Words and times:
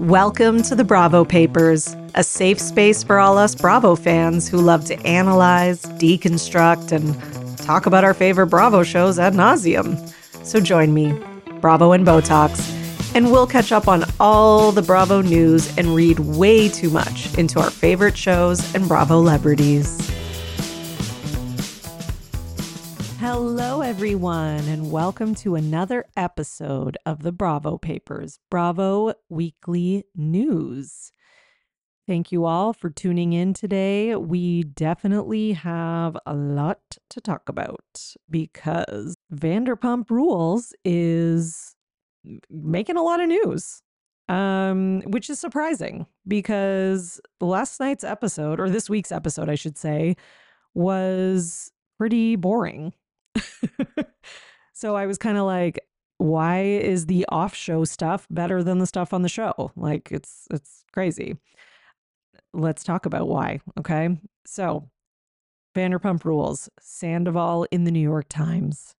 Welcome 0.00 0.62
to 0.62 0.74
the 0.74 0.82
Bravo 0.82 1.26
Papers, 1.26 1.94
a 2.14 2.24
safe 2.24 2.58
space 2.58 3.02
for 3.02 3.18
all 3.18 3.36
us 3.36 3.54
Bravo 3.54 3.94
fans 3.94 4.48
who 4.48 4.56
love 4.56 4.86
to 4.86 4.98
analyze, 5.06 5.82
deconstruct, 5.82 6.90
and 6.90 7.58
talk 7.58 7.84
about 7.84 8.02
our 8.02 8.14
favorite 8.14 8.46
Bravo 8.46 8.82
shows 8.82 9.18
ad 9.18 9.34
nauseum. 9.34 10.10
So 10.42 10.58
join 10.58 10.94
me, 10.94 11.12
Bravo 11.60 11.92
and 11.92 12.06
Botox, 12.06 12.74
and 13.14 13.30
we'll 13.30 13.46
catch 13.46 13.72
up 13.72 13.88
on 13.88 14.06
all 14.18 14.72
the 14.72 14.80
Bravo 14.80 15.20
news 15.20 15.76
and 15.76 15.94
read 15.94 16.18
way 16.18 16.70
too 16.70 16.88
much 16.88 17.36
into 17.36 17.60
our 17.60 17.70
favorite 17.70 18.16
shows 18.16 18.74
and 18.74 18.88
Bravo 18.88 19.18
celebrities. 19.18 19.99
Everyone, 23.90 24.68
and 24.68 24.92
welcome 24.92 25.34
to 25.34 25.56
another 25.56 26.04
episode 26.16 26.96
of 27.04 27.24
the 27.24 27.32
Bravo 27.32 27.76
Papers, 27.76 28.38
Bravo 28.48 29.14
Weekly 29.28 30.04
News. 30.14 31.10
Thank 32.06 32.30
you 32.30 32.44
all 32.44 32.72
for 32.72 32.88
tuning 32.88 33.32
in 33.32 33.52
today. 33.52 34.14
We 34.14 34.62
definitely 34.62 35.54
have 35.54 36.16
a 36.24 36.34
lot 36.34 36.98
to 37.08 37.20
talk 37.20 37.48
about 37.48 38.14
because 38.30 39.16
Vanderpump 39.34 40.08
Rules 40.08 40.72
is 40.84 41.74
making 42.48 42.96
a 42.96 43.02
lot 43.02 43.20
of 43.20 43.26
news. 43.26 43.82
Um, 44.28 45.00
which 45.06 45.28
is 45.28 45.40
surprising 45.40 46.06
because 46.28 47.20
last 47.40 47.80
night's 47.80 48.04
episode, 48.04 48.60
or 48.60 48.70
this 48.70 48.88
week's 48.88 49.10
episode, 49.10 49.48
I 49.48 49.56
should 49.56 49.76
say, 49.76 50.14
was 50.74 51.72
pretty 51.98 52.36
boring. 52.36 52.92
so 54.72 54.96
I 54.96 55.06
was 55.06 55.18
kind 55.18 55.38
of 55.38 55.44
like, 55.44 55.80
why 56.18 56.62
is 56.62 57.06
the 57.06 57.24
off 57.30 57.54
show 57.54 57.84
stuff 57.84 58.26
better 58.30 58.62
than 58.62 58.78
the 58.78 58.86
stuff 58.86 59.14
on 59.14 59.22
the 59.22 59.28
show? 59.28 59.72
Like 59.76 60.08
it's 60.10 60.46
it's 60.50 60.84
crazy. 60.92 61.38
Let's 62.52 62.84
talk 62.84 63.06
about 63.06 63.28
why, 63.28 63.60
okay? 63.78 64.18
So, 64.44 64.90
Vanderpump 65.74 66.24
Rules, 66.24 66.68
Sandoval 66.80 67.66
in 67.70 67.84
the 67.84 67.92
New 67.92 68.00
York 68.00 68.26
Times. 68.28 68.94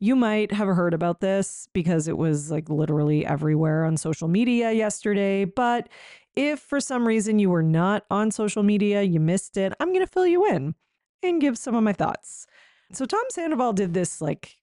You 0.00 0.16
might 0.16 0.52
have 0.52 0.68
heard 0.68 0.94
about 0.94 1.20
this 1.20 1.68
because 1.72 2.08
it 2.08 2.16
was 2.16 2.50
like 2.50 2.70
literally 2.70 3.26
everywhere 3.26 3.84
on 3.84 3.96
social 3.96 4.28
media 4.28 4.72
yesterday, 4.72 5.44
but 5.44 5.88
if 6.36 6.60
for 6.60 6.80
some 6.80 7.06
reason 7.06 7.40
you 7.40 7.50
were 7.50 7.64
not 7.64 8.04
on 8.10 8.30
social 8.30 8.62
media, 8.62 9.02
you 9.02 9.18
missed 9.18 9.56
it, 9.56 9.72
I'm 9.80 9.88
going 9.88 10.06
to 10.06 10.12
fill 10.12 10.26
you 10.26 10.46
in 10.46 10.76
and 11.22 11.40
give 11.40 11.58
some 11.58 11.74
of 11.74 11.82
my 11.82 11.92
thoughts. 11.92 12.46
So 12.92 13.04
Tom 13.04 13.24
Sandoval 13.30 13.74
did 13.74 13.94
this 13.94 14.20
like, 14.20 14.56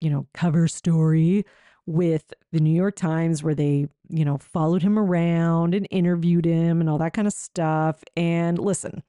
you 0.00 0.10
know, 0.10 0.26
cover 0.32 0.68
story 0.68 1.44
with 1.86 2.32
the 2.52 2.60
New 2.60 2.74
York 2.74 2.96
Times 2.96 3.42
where 3.42 3.54
they, 3.54 3.88
you 4.08 4.24
know, 4.24 4.38
followed 4.38 4.82
him 4.82 4.98
around 4.98 5.74
and 5.74 5.86
interviewed 5.90 6.44
him 6.44 6.80
and 6.80 6.88
all 6.88 6.98
that 6.98 7.12
kind 7.12 7.26
of 7.26 7.34
stuff. 7.34 8.02
And 8.16 8.58
listen, 8.58 9.02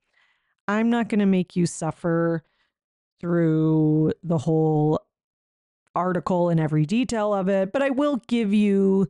I'm 0.67 0.89
not 0.89 1.09
going 1.09 1.19
to 1.19 1.25
make 1.25 1.55
you 1.55 1.65
suffer 1.65 2.43
through 3.19 4.11
the 4.23 4.37
whole 4.37 4.99
article 5.93 6.49
and 6.49 6.59
every 6.59 6.85
detail 6.85 7.33
of 7.33 7.47
it, 7.47 7.71
but 7.71 7.81
I 7.81 7.91
will 7.91 8.17
give 8.27 8.53
you 8.53 9.09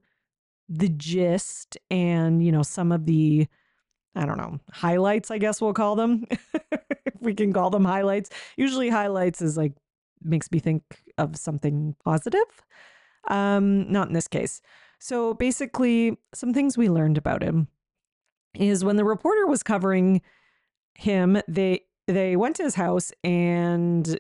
the 0.69 0.89
gist 0.89 1.77
and, 1.89 2.43
you 2.43 2.51
know, 2.51 2.63
some 2.63 2.91
of 2.91 3.05
the 3.05 3.47
I 4.15 4.25
don't 4.25 4.37
know, 4.37 4.59
highlights, 4.71 5.29
I 5.29 5.37
guess 5.37 5.59
we'll 5.59 5.73
call 5.73 5.95
them. 5.95 6.25
if 7.11 7.21
we 7.21 7.33
can 7.33 7.51
call 7.53 7.69
them 7.69 7.85
highlights. 7.85 8.29
Usually 8.57 8.89
highlights 8.89 9.41
is 9.41 9.57
like 9.57 9.73
makes 10.23 10.51
me 10.51 10.59
think 10.59 10.83
of 11.17 11.35
something 11.37 11.95
positive. 12.03 12.63
Um, 13.27 13.91
not 13.91 14.07
in 14.07 14.13
this 14.13 14.27
case. 14.27 14.61
So 14.99 15.33
basically, 15.33 16.17
some 16.33 16.53
things 16.53 16.77
we 16.77 16.89
learned 16.89 17.17
about 17.17 17.43
him 17.43 17.67
is 18.55 18.85
when 18.85 18.95
the 18.95 19.05
reporter 19.05 19.45
was 19.47 19.63
covering 19.63 20.21
him, 20.93 21.41
they 21.47 21.81
they 22.07 22.35
went 22.35 22.55
to 22.57 22.63
his 22.63 22.75
house 22.75 23.11
and 23.23 24.17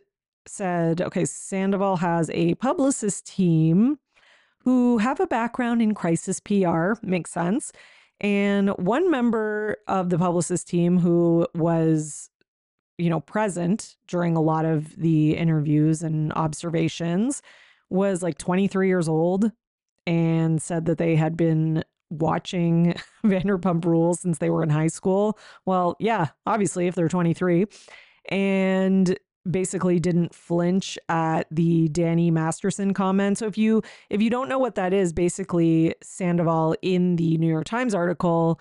said, 0.47 1.01
okay, 1.01 1.25
Sandoval 1.25 1.97
has 1.97 2.29
a 2.31 2.55
publicist 2.55 3.25
team 3.25 3.99
who 4.59 4.97
have 4.97 5.19
a 5.19 5.27
background 5.27 5.81
in 5.81 5.93
crisis 5.93 6.39
PR, 6.39 6.93
makes 7.03 7.31
sense. 7.31 7.71
And 8.21 8.69
one 8.69 9.11
member 9.11 9.77
of 9.87 10.09
the 10.09 10.17
publicist 10.17 10.67
team 10.67 10.99
who 10.99 11.47
was, 11.53 12.29
you 12.97 13.09
know, 13.09 13.19
present 13.19 13.97
during 14.07 14.35
a 14.35 14.41
lot 14.41 14.65
of 14.65 14.95
the 14.95 15.35
interviews 15.35 16.01
and 16.01 16.31
observations 16.33 17.41
was 17.89 18.23
like 18.23 18.37
23 18.37 18.87
years 18.87 19.07
old 19.07 19.51
and 20.07 20.61
said 20.61 20.85
that 20.85 20.97
they 20.97 21.15
had 21.15 21.35
been 21.35 21.83
watching 22.09 22.95
Vanderpump 23.25 23.85
Rules 23.85 24.19
since 24.19 24.37
they 24.37 24.49
were 24.49 24.63
in 24.63 24.69
high 24.69 24.87
school. 24.87 25.37
Well, 25.65 25.95
yeah, 25.99 26.29
obviously, 26.45 26.87
if 26.87 26.95
they're 26.95 27.09
23. 27.09 27.65
And 28.29 29.17
basically 29.49 29.99
didn't 29.99 30.33
flinch 30.33 30.97
at 31.09 31.47
the 31.51 31.87
Danny 31.89 32.31
Masterson 32.31 32.93
comment. 32.93 33.37
So 33.37 33.45
if 33.45 33.57
you 33.57 33.81
if 34.09 34.21
you 34.21 34.29
don't 34.29 34.49
know 34.49 34.59
what 34.59 34.75
that 34.75 34.93
is, 34.93 35.13
basically 35.13 35.95
Sandoval 36.01 36.75
in 36.81 37.15
the 37.15 37.37
New 37.37 37.47
York 37.47 37.65
Times 37.65 37.93
article 37.93 38.59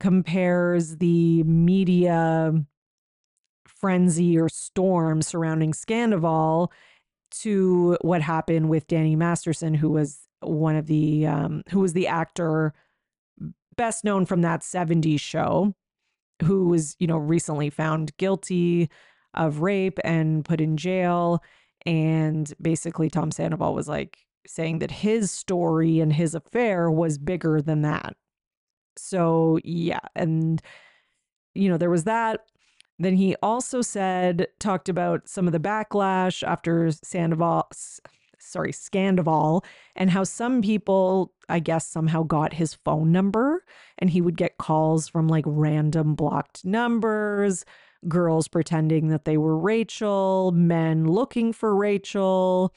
compares 0.00 0.96
the 0.98 1.42
media 1.44 2.52
frenzy 3.66 4.38
or 4.38 4.48
storm 4.48 5.22
surrounding 5.22 5.72
Scandoval 5.72 6.70
to 7.30 7.98
what 8.00 8.22
happened 8.22 8.68
with 8.68 8.86
Danny 8.86 9.16
Masterson, 9.16 9.74
who 9.74 9.90
was 9.90 10.20
one 10.40 10.76
of 10.76 10.86
the 10.86 11.26
um, 11.26 11.62
who 11.70 11.80
was 11.80 11.92
the 11.92 12.06
actor 12.06 12.72
best 13.76 14.04
known 14.04 14.24
from 14.24 14.42
that 14.42 14.60
70s 14.60 15.20
show, 15.20 15.74
who 16.42 16.68
was, 16.68 16.96
you 16.98 17.06
know, 17.06 17.16
recently 17.16 17.70
found 17.70 18.16
guilty 18.16 18.88
of 19.34 19.60
rape 19.60 19.98
and 20.04 20.44
put 20.44 20.60
in 20.60 20.76
jail. 20.76 21.42
And 21.86 22.52
basically, 22.60 23.10
Tom 23.10 23.30
Sandoval 23.30 23.74
was 23.74 23.88
like 23.88 24.18
saying 24.46 24.78
that 24.80 24.90
his 24.90 25.30
story 25.30 26.00
and 26.00 26.12
his 26.12 26.34
affair 26.34 26.90
was 26.90 27.18
bigger 27.18 27.60
than 27.60 27.82
that. 27.82 28.16
So, 28.96 29.58
yeah. 29.64 30.00
And, 30.14 30.62
you 31.54 31.68
know, 31.68 31.76
there 31.76 31.90
was 31.90 32.04
that. 32.04 32.40
Then 32.98 33.16
he 33.16 33.34
also 33.42 33.82
said, 33.82 34.46
talked 34.60 34.88
about 34.88 35.28
some 35.28 35.46
of 35.46 35.52
the 35.52 35.58
backlash 35.58 36.46
after 36.46 36.90
Sandoval, 36.92 37.68
sorry, 38.38 38.72
Scandoval, 38.72 39.64
and 39.96 40.10
how 40.10 40.22
some 40.22 40.62
people, 40.62 41.32
I 41.48 41.58
guess, 41.58 41.88
somehow 41.88 42.22
got 42.22 42.52
his 42.52 42.74
phone 42.74 43.10
number 43.10 43.64
and 43.98 44.10
he 44.10 44.20
would 44.20 44.36
get 44.36 44.58
calls 44.58 45.08
from 45.08 45.26
like 45.26 45.44
random 45.46 46.14
blocked 46.14 46.64
numbers 46.64 47.64
girls 48.08 48.48
pretending 48.48 49.08
that 49.08 49.24
they 49.24 49.36
were 49.36 49.58
Rachel, 49.58 50.52
men 50.52 51.06
looking 51.06 51.52
for 51.52 51.74
Rachel. 51.74 52.74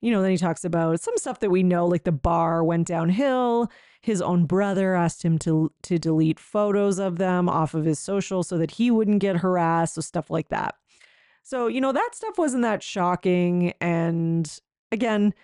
You 0.00 0.10
know, 0.10 0.22
then 0.22 0.30
he 0.30 0.36
talks 0.36 0.64
about 0.64 1.00
some 1.00 1.16
stuff 1.16 1.40
that 1.40 1.50
we 1.50 1.62
know, 1.62 1.86
like 1.86 2.04
the 2.04 2.12
bar 2.12 2.64
went 2.64 2.86
downhill. 2.86 3.70
His 4.02 4.22
own 4.22 4.46
brother 4.46 4.94
asked 4.94 5.22
him 5.22 5.38
to 5.40 5.70
to 5.82 5.98
delete 5.98 6.40
photos 6.40 6.98
of 6.98 7.18
them 7.18 7.48
off 7.48 7.74
of 7.74 7.84
his 7.84 7.98
social 7.98 8.42
so 8.42 8.56
that 8.58 8.72
he 8.72 8.90
wouldn't 8.90 9.20
get 9.20 9.36
harassed, 9.36 9.94
so 9.94 10.00
stuff 10.00 10.30
like 10.30 10.48
that. 10.48 10.74
So, 11.42 11.66
you 11.66 11.80
know, 11.80 11.92
that 11.92 12.10
stuff 12.14 12.38
wasn't 12.38 12.62
that 12.62 12.82
shocking. 12.82 13.74
And 13.80 14.50
again, 14.92 15.34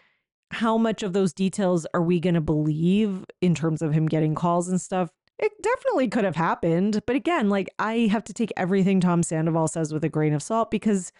how 0.50 0.78
much 0.78 1.02
of 1.02 1.12
those 1.12 1.32
details 1.32 1.86
are 1.94 2.02
we 2.02 2.20
going 2.20 2.34
to 2.34 2.40
believe 2.40 3.24
in 3.40 3.54
terms 3.54 3.82
of 3.82 3.92
him 3.92 4.06
getting 4.06 4.34
calls 4.34 4.68
and 4.68 4.80
stuff? 4.80 5.10
It 5.38 5.52
definitely 5.62 6.08
could 6.08 6.24
have 6.24 6.36
happened. 6.36 7.02
But 7.06 7.16
again, 7.16 7.48
like 7.48 7.68
I 7.78 8.08
have 8.10 8.24
to 8.24 8.32
take 8.32 8.52
everything 8.56 9.00
Tom 9.00 9.22
Sandoval 9.22 9.68
says 9.68 9.92
with 9.92 10.04
a 10.04 10.08
grain 10.08 10.32
of 10.32 10.42
salt 10.42 10.70
because 10.70 11.12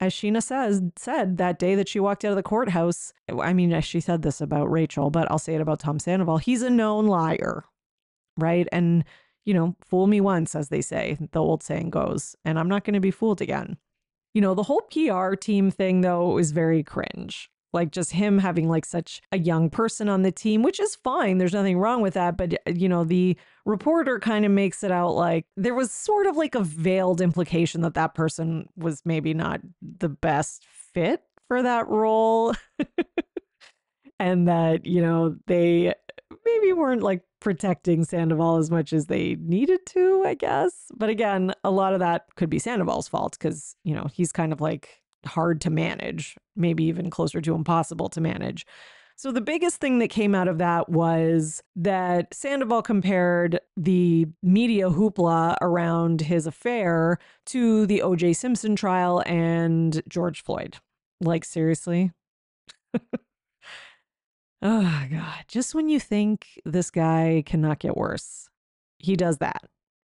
as 0.00 0.12
Scheana 0.12 0.42
says 0.42 0.82
said 0.96 1.38
that 1.38 1.58
day 1.58 1.74
that 1.74 1.88
she 1.88 2.00
walked 2.00 2.24
out 2.24 2.30
of 2.30 2.36
the 2.36 2.42
courthouse, 2.42 3.12
I 3.28 3.52
mean, 3.52 3.80
she 3.80 4.00
said 4.00 4.22
this 4.22 4.40
about 4.40 4.70
Rachel, 4.70 5.10
but 5.10 5.30
I'll 5.30 5.38
say 5.38 5.54
it 5.54 5.60
about 5.60 5.80
Tom 5.80 5.98
Sandoval. 5.98 6.38
He's 6.38 6.62
a 6.62 6.70
known 6.70 7.06
liar, 7.06 7.64
right? 8.36 8.68
And 8.72 9.04
you 9.44 9.54
know, 9.54 9.76
fool 9.84 10.06
me 10.06 10.20
once, 10.20 10.54
as 10.54 10.68
they 10.68 10.82
say, 10.82 11.16
the 11.32 11.40
old 11.40 11.62
saying 11.62 11.90
goes, 11.90 12.36
and 12.44 12.58
I'm 12.58 12.68
not 12.68 12.84
going 12.84 12.94
to 12.94 13.00
be 13.00 13.10
fooled 13.10 13.40
again. 13.40 13.78
You 14.34 14.42
know, 14.42 14.54
the 14.54 14.64
whole 14.64 14.82
PR 14.82 15.34
team 15.34 15.70
thing 15.70 16.00
though 16.02 16.38
is 16.38 16.50
very 16.50 16.82
cringe 16.82 17.50
like 17.72 17.90
just 17.90 18.12
him 18.12 18.38
having 18.38 18.68
like 18.68 18.84
such 18.84 19.20
a 19.32 19.38
young 19.38 19.70
person 19.70 20.08
on 20.08 20.22
the 20.22 20.32
team 20.32 20.62
which 20.62 20.80
is 20.80 20.94
fine 20.96 21.38
there's 21.38 21.52
nothing 21.52 21.78
wrong 21.78 22.00
with 22.00 22.14
that 22.14 22.36
but 22.36 22.54
you 22.78 22.88
know 22.88 23.04
the 23.04 23.36
reporter 23.64 24.18
kind 24.18 24.44
of 24.44 24.50
makes 24.50 24.82
it 24.82 24.90
out 24.90 25.14
like 25.14 25.46
there 25.56 25.74
was 25.74 25.90
sort 25.90 26.26
of 26.26 26.36
like 26.36 26.54
a 26.54 26.62
veiled 26.62 27.20
implication 27.20 27.80
that 27.82 27.94
that 27.94 28.14
person 28.14 28.68
was 28.76 29.02
maybe 29.04 29.34
not 29.34 29.60
the 29.82 30.08
best 30.08 30.64
fit 30.64 31.22
for 31.46 31.62
that 31.62 31.88
role 31.88 32.54
and 34.18 34.48
that 34.48 34.86
you 34.86 35.00
know 35.00 35.36
they 35.46 35.92
maybe 36.44 36.72
weren't 36.72 37.02
like 37.02 37.22
protecting 37.40 38.04
Sandoval 38.04 38.56
as 38.56 38.70
much 38.70 38.92
as 38.92 39.06
they 39.06 39.36
needed 39.40 39.86
to, 39.86 40.24
I 40.26 40.34
guess. 40.34 40.90
But 40.96 41.08
again, 41.08 41.52
a 41.64 41.70
lot 41.70 41.92
of 41.92 42.00
that 42.00 42.26
could 42.36 42.50
be 42.50 42.58
Sandoval's 42.58 43.08
fault 43.08 43.36
because, 43.38 43.76
you 43.84 43.94
know, 43.94 44.08
he's 44.12 44.32
kind 44.32 44.52
of 44.52 44.60
like 44.60 45.02
hard 45.26 45.60
to 45.62 45.70
manage, 45.70 46.36
maybe 46.56 46.84
even 46.84 47.10
closer 47.10 47.40
to 47.40 47.54
impossible 47.54 48.08
to 48.10 48.20
manage. 48.20 48.66
So 49.18 49.32
the 49.32 49.40
biggest 49.40 49.80
thing 49.80 49.98
that 49.98 50.10
came 50.10 50.32
out 50.32 50.46
of 50.46 50.58
that 50.58 50.88
was 50.88 51.60
that 51.74 52.32
Sandoval 52.32 52.82
compared 52.82 53.58
the 53.76 54.28
media 54.44 54.88
hoopla 54.90 55.56
around 55.60 56.20
his 56.20 56.46
affair 56.46 57.18
to 57.46 57.84
the 57.86 58.00
O.J. 58.02 58.34
Simpson 58.34 58.76
trial 58.76 59.24
and 59.26 60.00
George 60.08 60.44
Floyd. 60.44 60.76
Like, 61.20 61.44
seriously? 61.44 62.12
oh, 64.62 65.06
God. 65.10 65.44
Just 65.48 65.74
when 65.74 65.88
you 65.88 65.98
think 65.98 66.60
this 66.64 66.92
guy 66.92 67.42
cannot 67.44 67.80
get 67.80 67.96
worse, 67.96 68.48
he 69.00 69.16
does 69.16 69.38
that. 69.38 69.64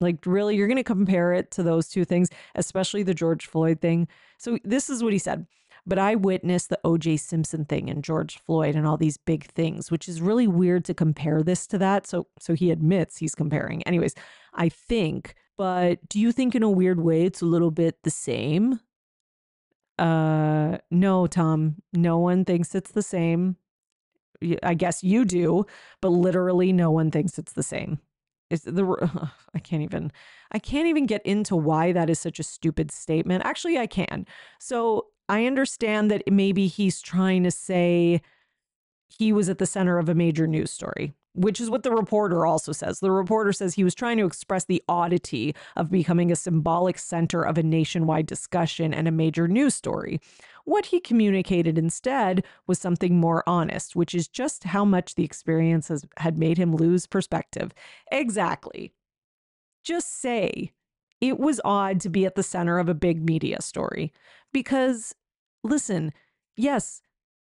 Like, 0.03 0.27
really, 0.27 0.57
you're 0.57 0.67
going 0.67 0.77
to 0.77 0.85
compare 0.85 1.33
it 1.33 1.51
to 1.53 1.63
those 1.63 1.89
two 1.89 2.05
things, 2.05 2.29
especially 2.55 3.03
the 3.03 3.15
George 3.15 3.47
Floyd 3.47 3.81
thing. 3.81 4.09
So, 4.39 4.59
this 4.65 4.91
is 4.91 5.03
what 5.03 5.13
he 5.13 5.19
said. 5.19 5.47
But 5.85 5.99
I 5.99 6.15
witnessed 6.15 6.69
the 6.69 6.79
OJ 6.85 7.19
Simpson 7.19 7.65
thing 7.65 7.91
and 7.91 8.05
George 8.05 8.39
Floyd 8.39 8.77
and 8.77 8.87
all 8.87 8.97
these 8.97 9.17
big 9.17 9.47
things, 9.47 9.91
which 9.91 10.09
is 10.09 10.23
really 10.23 10.47
weird 10.47 10.85
to 10.85 10.95
compare 10.95 11.43
this 11.43 11.67
to 11.69 11.79
that. 11.79 12.07
So, 12.07 12.29
so 12.39 12.55
he 12.55 12.71
admits 12.71 13.17
he's 13.17 13.35
comparing. 13.35 13.83
Anyways, 13.83 14.15
I 14.55 14.69
think, 14.69 15.35
but 15.57 16.09
do 16.09 16.21
you 16.21 16.31
think 16.31 16.55
in 16.55 16.63
a 16.63 16.71
weird 16.71 17.01
way 17.01 17.25
it's 17.25 17.41
a 17.41 17.47
little 17.47 17.73
bit 17.73 17.99
the 18.05 18.11
same? 18.11 18.79
Uh, 19.99 20.79
no, 20.91 21.27
Tom, 21.27 21.77
no 21.93 22.19
one 22.19 22.45
thinks 22.45 22.75
it's 22.75 22.93
the 22.93 23.03
same. 23.03 23.57
I 24.63 24.75
guess 24.75 25.05
you 25.05 25.25
do, 25.25 25.67
but 26.01 26.09
literally 26.09 26.73
no 26.73 26.91
one 26.91 27.11
thinks 27.11 27.39
it's 27.39 27.53
the 27.53 27.63
same. 27.63 28.01
Is 28.53 28.63
the 28.63 29.31
I 29.55 29.59
can't 29.59 29.83
even 29.83 30.13
I 30.53 30.59
can't 30.59 30.87
even 30.87 31.07
get 31.07 31.25
into 31.25 31.57
why 31.57 31.93
that 31.93 32.11
is 32.11 32.19
such 32.19 32.39
a 32.39 32.43
stupid 32.43 32.93
statement. 32.93 33.45
Actually, 33.45 33.79
I 33.79 33.87
can. 33.87 34.27
So, 34.61 35.07
I 35.29 35.47
understand 35.47 36.11
that 36.11 36.31
maybe 36.31 36.67
he's 36.67 37.01
trying 37.01 37.45
to 37.45 37.51
say 37.51 38.21
he 39.09 39.33
was 39.33 39.49
at 39.49 39.59
the 39.59 39.67
center 39.67 39.99
of 39.99 40.09
a 40.09 40.15
major 40.15 40.47
news 40.47 40.71
story, 40.71 41.15
which 41.35 41.61
is 41.61 41.71
what 41.71 41.83
the 41.83 41.91
reporter 41.91 42.45
also 42.45 42.73
says. 42.73 43.01
The 43.01 43.11
reporter 43.11 43.53
says 43.53 43.75
he 43.75 43.85
was 43.85 43.95
trying 43.95 44.19
to 44.19 44.27
express 44.27 44.65
the 44.65 44.83
oddity 44.89 45.55
of 45.77 45.91
becoming 45.91 46.31
a 46.31 46.37
symbolic 46.37 46.99
center 46.99 47.43
of 47.43 47.57
a 47.57 47.63
nationwide 47.63 48.27
discussion 48.27 48.93
and 48.93 49.09
a 49.09 49.13
major 49.13 49.49
news 49.49 49.75
story. 49.75 50.21
What 50.65 50.87
he 50.87 51.01
communicated 51.01 51.79
instead 51.79 52.45
was 52.67 52.79
something 52.79 53.19
more 53.19 53.43
honest, 53.47 53.97
which 53.97 54.15
is 54.15 54.29
just 54.29 54.65
how 54.65 54.85
much 54.85 55.15
the 55.15 55.25
experience 55.25 55.89
has, 55.89 56.05
had 56.19 56.39
made 56.39 56.59
him 56.59 56.75
lose 56.75 57.07
perspective. 57.07 57.73
Exactly. 58.11 58.93
Just 59.83 60.21
say 60.21 60.73
it 61.21 61.41
was 61.41 61.61
odd 61.65 62.01
to 62.01 62.09
be 62.09 62.27
at 62.27 62.35
the 62.35 62.43
center 62.43 62.79
of 62.79 62.89
a 62.89 62.95
big 62.95 63.25
media 63.25 63.63
story 63.63 64.13
because, 64.53 65.15
listen, 65.65 66.13
yes, 66.57 67.01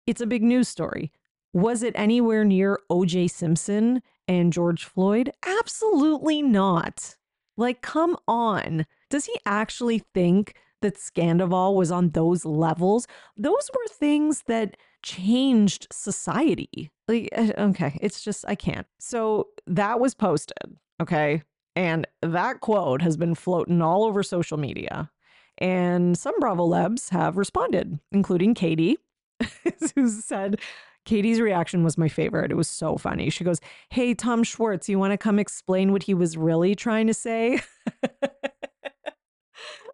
it's 0.06 0.22
a 0.22 0.28
big 0.28 0.44
news 0.44 0.68
story. 0.68 1.12
Was 1.58 1.82
it 1.82 1.94
anywhere 1.96 2.46
near 2.46 2.80
OJ 2.88 3.32
Simpson 3.32 4.04
and 4.28 4.54
George 4.54 4.86
Floyd? 4.86 5.32
Absolutely 5.44 6.44
not. 6.44 7.16
Like, 7.58 7.82
come 7.82 8.16
on. 8.28 8.86
Does 9.10 9.26
he 9.26 9.34
actually 9.44 10.04
think 10.14 10.54
that 10.84 10.98
Scandoval 10.98 11.74
was 11.74 11.92
on 11.92 12.12
those 12.12 12.46
levels, 12.46 13.08
those 13.36 13.72
were 13.74 13.88
things 13.90 14.44
that 14.46 14.78
changed 15.02 15.88
society. 15.92 16.92
Like, 17.08 17.30
eh, 17.32 17.54
okay, 17.58 17.98
it's 18.04 18.24
just, 18.24 18.46
I 18.48 18.54
can't. 18.54 18.86
So 19.00 19.48
that 19.66 20.00
was 20.00 20.14
posted, 20.14 20.78
okay? 21.02 21.42
And 21.76 22.06
that 22.22 22.60
quote 22.60 23.02
has 23.02 23.18
been 23.18 23.34
floating 23.34 23.82
all 23.82 24.04
over 24.04 24.22
social 24.22 24.60
media. 24.60 25.10
And 25.58 26.16
some 26.16 26.40
Bravo 26.40 26.68
Lebs 26.68 27.10
have 27.10 27.36
responded, 27.36 28.00
including 28.12 28.54
Katie, 28.54 28.98
who 29.96 30.08
said, 30.08 30.60
Katie's 31.08 31.40
reaction 31.40 31.86
was 31.86 31.98
my 31.98 32.10
favorite. 32.10 32.52
It 32.52 32.56
was 32.56 32.70
so 32.70 32.98
funny. 32.98 33.30
She 33.30 33.46
goes, 33.46 33.62
Hey, 33.90 34.14
Tom 34.14 34.44
Schwartz, 34.44 34.90
you 34.90 35.00
want 35.00 35.14
to 35.14 35.18
come 35.18 35.40
explain 35.40 35.94
what 35.94 36.04
he 36.04 36.14
was 36.14 36.36
really 36.36 36.76
trying 36.76 37.08
to 37.08 37.14
say? 37.14 37.62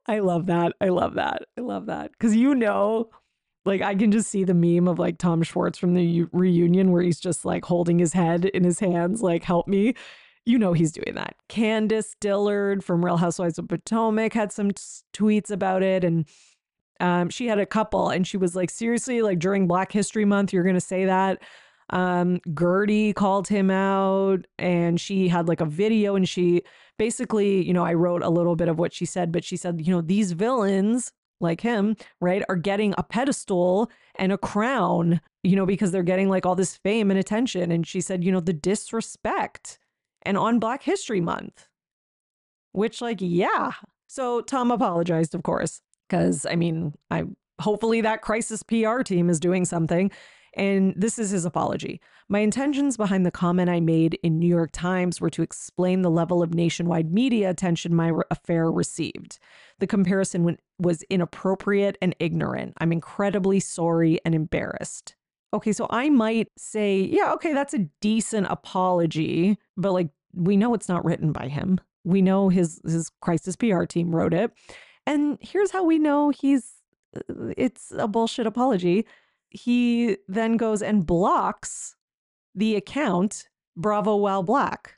I 0.07 0.19
love 0.19 0.47
that. 0.47 0.73
I 0.81 0.89
love 0.89 1.13
that. 1.13 1.43
I 1.57 1.61
love 1.61 1.85
that. 1.85 2.11
Because 2.11 2.35
you 2.35 2.55
know, 2.55 3.11
like 3.63 3.81
I 3.81 3.93
can 3.93 4.11
just 4.11 4.29
see 4.29 4.43
the 4.43 4.55
meme 4.55 4.87
of 4.87 4.97
like 4.97 5.19
Tom 5.19 5.43
Schwartz 5.43 5.77
from 5.77 5.93
the 5.93 6.25
reunion 6.33 6.91
where 6.91 7.03
he's 7.03 7.19
just 7.19 7.45
like 7.45 7.63
holding 7.63 7.99
his 7.99 8.13
head 8.13 8.45
in 8.45 8.63
his 8.63 8.79
hands, 8.79 9.21
like, 9.21 9.43
help 9.43 9.67
me. 9.67 9.93
You 10.45 10.57
know, 10.57 10.73
he's 10.73 10.91
doing 10.91 11.13
that. 11.13 11.35
Candiace 11.47 12.15
Dillard 12.19 12.83
from 12.83 13.05
Real 13.05 13.17
Housewives 13.17 13.59
of 13.59 13.69
Potomac 13.69 14.33
had 14.33 14.51
some 14.51 14.71
t- 14.71 14.81
tweets 15.13 15.51
about 15.51 15.83
it. 15.83 16.03
And 16.03 16.25
um, 16.99 17.29
she 17.29 17.47
had 17.47 17.59
a 17.59 17.65
couple, 17.65 18.09
and 18.09 18.25
she 18.25 18.37
was 18.37 18.55
like, 18.55 18.69
seriously, 18.69 19.21
like 19.21 19.39
during 19.39 19.67
Black 19.67 19.91
History 19.91 20.25
Month, 20.25 20.53
you're 20.53 20.63
going 20.63 20.75
to 20.75 20.81
say 20.81 21.05
that? 21.05 21.41
Um, 21.89 22.39
Guerdy 22.49 23.13
called 23.13 23.47
him 23.47 23.69
out 23.69 24.45
and 24.57 24.99
she 24.99 25.27
had 25.27 25.47
like 25.47 25.61
a 25.61 25.65
video 25.65 26.15
and 26.15 26.27
she 26.27 26.63
basically, 26.97 27.63
you 27.63 27.73
know, 27.73 27.85
I 27.85 27.93
wrote 27.93 28.23
a 28.23 28.29
little 28.29 28.55
bit 28.55 28.69
of 28.69 28.79
what 28.79 28.93
she 28.93 29.05
said, 29.05 29.31
but 29.31 29.43
she 29.43 29.57
said, 29.57 29.85
you 29.85 29.93
know, 29.93 30.01
these 30.01 30.31
villains 30.31 31.11
like 31.41 31.61
him, 31.61 31.95
right, 32.21 32.43
are 32.49 32.55
getting 32.55 32.95
a 32.97 33.03
pedestal 33.03 33.91
and 34.15 34.31
a 34.31 34.37
crown, 34.37 35.21
you 35.43 35.55
know, 35.55 35.65
because 35.65 35.91
they're 35.91 36.03
getting 36.03 36.29
like 36.29 36.45
all 36.45 36.55
this 36.55 36.77
fame 36.77 37.11
and 37.11 37.19
attention. 37.19 37.71
And 37.71 37.85
she 37.85 38.01
said, 38.01 38.23
you 38.23 38.31
know, 38.31 38.39
the 38.39 38.53
disrespect 38.53 39.77
and 40.23 40.37
on 40.37 40.59
Black 40.59 40.81
History 40.81 41.21
Month, 41.21 41.67
which, 42.71 43.01
like, 43.01 43.17
yeah. 43.19 43.71
So 44.07 44.41
Tom 44.41 44.71
apologized, 44.71 45.35
of 45.35 45.43
course, 45.43 45.81
because 46.13 46.45
I 46.45 46.55
mean, 46.55 46.93
I 47.09 47.23
hopefully 47.59 48.01
that 48.01 48.21
crisis 48.21 48.61
PR 48.61 49.01
team 49.01 49.31
is 49.31 49.39
doing 49.39 49.65
something. 49.65 50.11
And 50.55 50.93
this 50.95 51.17
is 51.17 51.31
his 51.31 51.45
apology. 51.45 51.99
My 52.29 52.37
intentions 52.37 52.97
behind 52.97 53.25
the 53.25 53.31
comment 53.31 53.71
I 53.71 53.79
made 53.79 54.19
in 54.21 54.37
New 54.37 54.47
York 54.47 54.69
Times 54.71 55.19
were 55.19 55.31
to 55.31 55.41
explain 55.41 56.03
the 56.03 56.11
level 56.11 56.43
of 56.43 56.53
nationwide 56.53 57.11
media 57.11 57.49
attention 57.49 57.95
my 57.95 58.11
affair 58.29 58.71
received. 58.71 59.39
The 59.79 59.87
comparison 59.87 60.55
was 60.77 61.01
inappropriate 61.09 61.97
and 61.99 62.15
ignorant. 62.19 62.75
I'm 62.77 62.91
incredibly 62.91 63.59
sorry 63.59 64.19
and 64.23 64.35
embarrassed. 64.35 65.15
Okay, 65.51 65.71
so 65.71 65.87
I 65.89 66.11
might 66.11 66.49
say, 66.55 67.09
yeah, 67.11 67.33
okay, 67.33 67.53
that's 67.53 67.73
a 67.73 67.89
decent 67.99 68.45
apology, 68.51 69.57
but 69.75 69.93
like 69.93 70.09
we 70.35 70.57
know 70.57 70.75
it's 70.75 70.89
not 70.89 71.03
written 71.03 71.31
by 71.31 71.47
him. 71.47 71.79
We 72.03 72.21
know 72.21 72.49
his 72.49 72.79
his 72.85 73.09
crisis 73.21 73.55
PR 73.55 73.85
team 73.85 74.15
wrote 74.15 74.35
it. 74.35 74.51
And 75.05 75.37
here's 75.41 75.71
how 75.71 75.83
we 75.83 75.99
know 75.99 76.29
he's 76.29 76.73
uh, 77.15 77.53
it's 77.57 77.91
a 77.97 78.07
bullshit 78.07 78.47
apology 78.47 79.05
he 79.53 80.17
then 80.27 80.57
goes 80.57 80.81
and 80.81 81.05
blocks 81.05 81.95
the 82.55 82.75
account 82.75 83.47
Bravo 83.77 84.15
While 84.15 84.43
Black, 84.43 84.95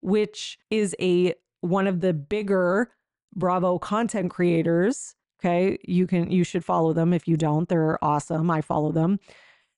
which 0.00 0.58
is 0.70 0.96
a 1.00 1.34
one 1.60 1.86
of 1.86 2.00
the 2.00 2.14
bigger 2.14 2.92
Bravo 3.34 3.78
content 3.78 4.30
creators. 4.30 5.14
Okay, 5.40 5.76
you 5.84 6.06
can 6.06 6.30
you 6.30 6.44
should 6.44 6.64
follow 6.64 6.92
them 6.92 7.12
if 7.12 7.28
you 7.28 7.36
don't. 7.36 7.68
They're 7.68 8.02
awesome. 8.02 8.50
I 8.50 8.60
follow 8.60 8.92
them. 8.92 9.18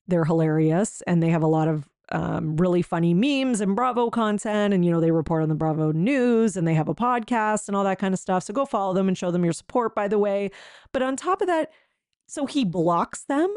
They're 0.07 0.25
hilarious 0.25 1.01
and 1.07 1.21
they 1.21 1.29
have 1.29 1.43
a 1.43 1.47
lot 1.47 1.67
of 1.67 1.89
um, 2.11 2.57
really 2.57 2.81
funny 2.81 3.13
memes 3.13 3.61
and 3.61 3.75
Bravo 3.75 4.09
content. 4.09 4.73
And, 4.73 4.83
you 4.85 4.91
know, 4.91 5.01
they 5.01 5.11
report 5.11 5.43
on 5.43 5.49
the 5.49 5.55
Bravo 5.55 5.91
news 5.91 6.57
and 6.57 6.67
they 6.67 6.73
have 6.73 6.89
a 6.89 6.95
podcast 6.95 7.67
and 7.67 7.75
all 7.75 7.83
that 7.83 7.99
kind 7.99 8.13
of 8.13 8.19
stuff. 8.19 8.43
So 8.43 8.53
go 8.53 8.65
follow 8.65 8.93
them 8.93 9.07
and 9.07 9.17
show 9.17 9.31
them 9.31 9.43
your 9.43 9.53
support, 9.53 9.95
by 9.95 10.07
the 10.07 10.19
way. 10.19 10.51
But 10.93 11.01
on 11.01 11.15
top 11.15 11.41
of 11.41 11.47
that, 11.47 11.71
so 12.27 12.45
he 12.45 12.65
blocks 12.65 13.23
them 13.23 13.55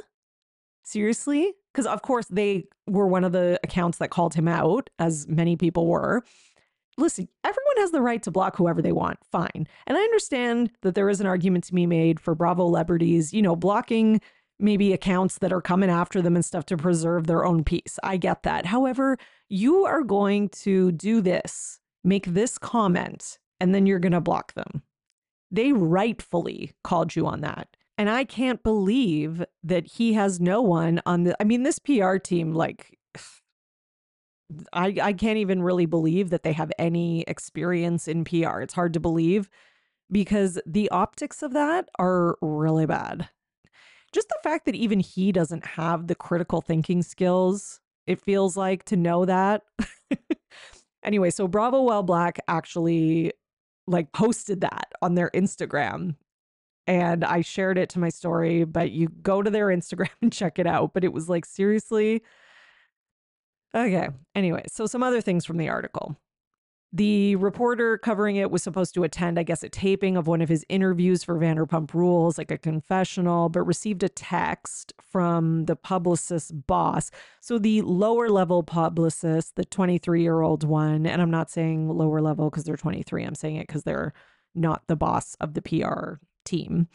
Seriously? 0.82 1.52
Because, 1.72 1.86
of 1.86 2.02
course, 2.02 2.26
they 2.26 2.64
were 2.88 3.06
one 3.06 3.22
of 3.22 3.32
the 3.32 3.60
accounts 3.62 3.98
that 3.98 4.10
called 4.10 4.34
him 4.34 4.48
out, 4.48 4.90
as 4.98 5.28
many 5.28 5.56
people 5.56 5.86
were. 5.86 6.24
Listen, 6.98 7.28
everyone 7.44 7.76
has 7.76 7.92
the 7.92 8.00
right 8.00 8.22
to 8.24 8.30
block 8.30 8.56
whoever 8.56 8.82
they 8.82 8.92
want. 8.92 9.18
Fine. 9.30 9.68
And 9.86 9.96
I 9.96 10.00
understand 10.00 10.72
that 10.82 10.94
there 10.96 11.08
is 11.08 11.20
an 11.20 11.26
argument 11.26 11.64
to 11.64 11.74
be 11.74 11.86
made 11.86 12.18
for 12.18 12.34
Bravo 12.34 12.66
celebrities, 12.66 13.32
you 13.32 13.40
know, 13.40 13.54
blocking 13.54 14.20
maybe 14.60 14.92
accounts 14.92 15.38
that 15.38 15.52
are 15.52 15.60
coming 15.60 15.90
after 15.90 16.22
them 16.22 16.36
and 16.36 16.44
stuff 16.44 16.66
to 16.66 16.76
preserve 16.76 17.26
their 17.26 17.44
own 17.44 17.64
peace. 17.64 17.98
I 18.02 18.16
get 18.16 18.42
that. 18.42 18.66
However, 18.66 19.16
you 19.48 19.84
are 19.84 20.02
going 20.02 20.48
to 20.50 20.92
do 20.92 21.20
this, 21.20 21.80
make 22.04 22.26
this 22.26 22.58
comment, 22.58 23.38
and 23.60 23.74
then 23.74 23.86
you're 23.86 23.98
going 23.98 24.12
to 24.12 24.20
block 24.20 24.54
them. 24.54 24.82
They 25.50 25.72
rightfully 25.72 26.72
called 26.84 27.16
you 27.16 27.26
on 27.26 27.40
that. 27.40 27.68
And 27.98 28.08
I 28.08 28.24
can't 28.24 28.62
believe 28.62 29.44
that 29.62 29.86
he 29.86 30.14
has 30.14 30.40
no 30.40 30.62
one 30.62 31.02
on 31.04 31.24
the 31.24 31.36
I 31.38 31.44
mean 31.44 31.64
this 31.64 31.78
PR 31.78 32.16
team 32.16 32.54
like 32.54 32.98
I 34.72 34.96
I 35.02 35.12
can't 35.12 35.36
even 35.36 35.62
really 35.62 35.84
believe 35.84 36.30
that 36.30 36.42
they 36.42 36.54
have 36.54 36.72
any 36.78 37.22
experience 37.22 38.08
in 38.08 38.24
PR. 38.24 38.60
It's 38.60 38.72
hard 38.72 38.94
to 38.94 39.00
believe 39.00 39.50
because 40.10 40.58
the 40.64 40.88
optics 40.90 41.42
of 41.42 41.52
that 41.52 41.90
are 41.98 42.38
really 42.40 42.86
bad. 42.86 43.28
Just 44.12 44.28
the 44.28 44.38
fact 44.42 44.66
that 44.66 44.74
even 44.74 45.00
he 45.00 45.32
doesn't 45.32 45.64
have 45.64 46.06
the 46.06 46.14
critical 46.14 46.60
thinking 46.60 47.02
skills, 47.02 47.80
it 48.06 48.20
feels 48.20 48.56
like 48.56 48.84
to 48.84 48.96
know 48.96 49.24
that. 49.24 49.62
anyway, 51.04 51.30
so 51.30 51.46
Bravo 51.46 51.82
While 51.82 52.02
Black 52.02 52.40
actually 52.48 53.32
like 53.86 54.12
posted 54.12 54.62
that 54.62 54.92
on 55.02 55.14
their 55.14 55.30
Instagram 55.30 56.16
and 56.86 57.24
I 57.24 57.40
shared 57.42 57.78
it 57.78 57.90
to 57.90 58.00
my 58.00 58.08
story, 58.08 58.64
but 58.64 58.90
you 58.90 59.08
go 59.22 59.42
to 59.42 59.50
their 59.50 59.66
Instagram 59.66 60.10
and 60.22 60.32
check 60.32 60.58
it 60.58 60.66
out. 60.66 60.92
But 60.92 61.04
it 61.04 61.12
was 61.12 61.28
like, 61.28 61.44
seriously, 61.44 62.22
Okay. 63.74 64.08
Anyway, 64.34 64.64
so 64.68 64.86
some 64.86 65.02
other 65.02 65.20
things 65.20 65.44
from 65.44 65.56
the 65.56 65.68
article. 65.68 66.16
The 66.92 67.36
reporter 67.36 67.98
covering 67.98 68.34
it 68.34 68.50
was 68.50 68.64
supposed 68.64 68.94
to 68.94 69.04
attend, 69.04 69.38
I 69.38 69.44
guess, 69.44 69.62
a 69.62 69.68
taping 69.68 70.16
of 70.16 70.26
one 70.26 70.40
of 70.40 70.48
his 70.48 70.66
interviews 70.68 71.22
for 71.22 71.36
Vanderpump 71.36 71.94
Rules, 71.94 72.36
like 72.36 72.50
a 72.50 72.58
confessional, 72.58 73.48
but 73.48 73.62
received 73.62 74.02
a 74.02 74.08
text 74.08 74.92
from 75.00 75.66
the 75.66 75.76
publicist's 75.76 76.50
boss. 76.50 77.12
So 77.40 77.58
the 77.58 77.82
lower 77.82 78.28
level 78.28 78.64
publicist, 78.64 79.54
the 79.54 79.64
23 79.64 80.20
year 80.20 80.40
old 80.40 80.64
one, 80.64 81.06
and 81.06 81.22
I'm 81.22 81.30
not 81.30 81.48
saying 81.48 81.88
lower 81.88 82.20
level 82.20 82.50
because 82.50 82.64
they're 82.64 82.76
23, 82.76 83.22
I'm 83.22 83.36
saying 83.36 83.56
it 83.56 83.68
because 83.68 83.84
they're 83.84 84.12
not 84.56 84.82
the 84.88 84.96
boss 84.96 85.36
of 85.40 85.54
the 85.54 85.62
PR 85.62 86.14
team. 86.44 86.88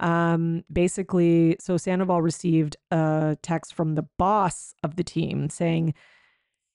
Um, 0.00 0.64
basically, 0.70 1.56
so 1.60 1.76
Sandoval 1.76 2.20
received 2.20 2.76
a 2.90 3.38
text 3.42 3.74
from 3.74 3.94
the 3.94 4.06
boss 4.18 4.74
of 4.82 4.96
the 4.96 5.04
team 5.04 5.48
saying, 5.50 5.94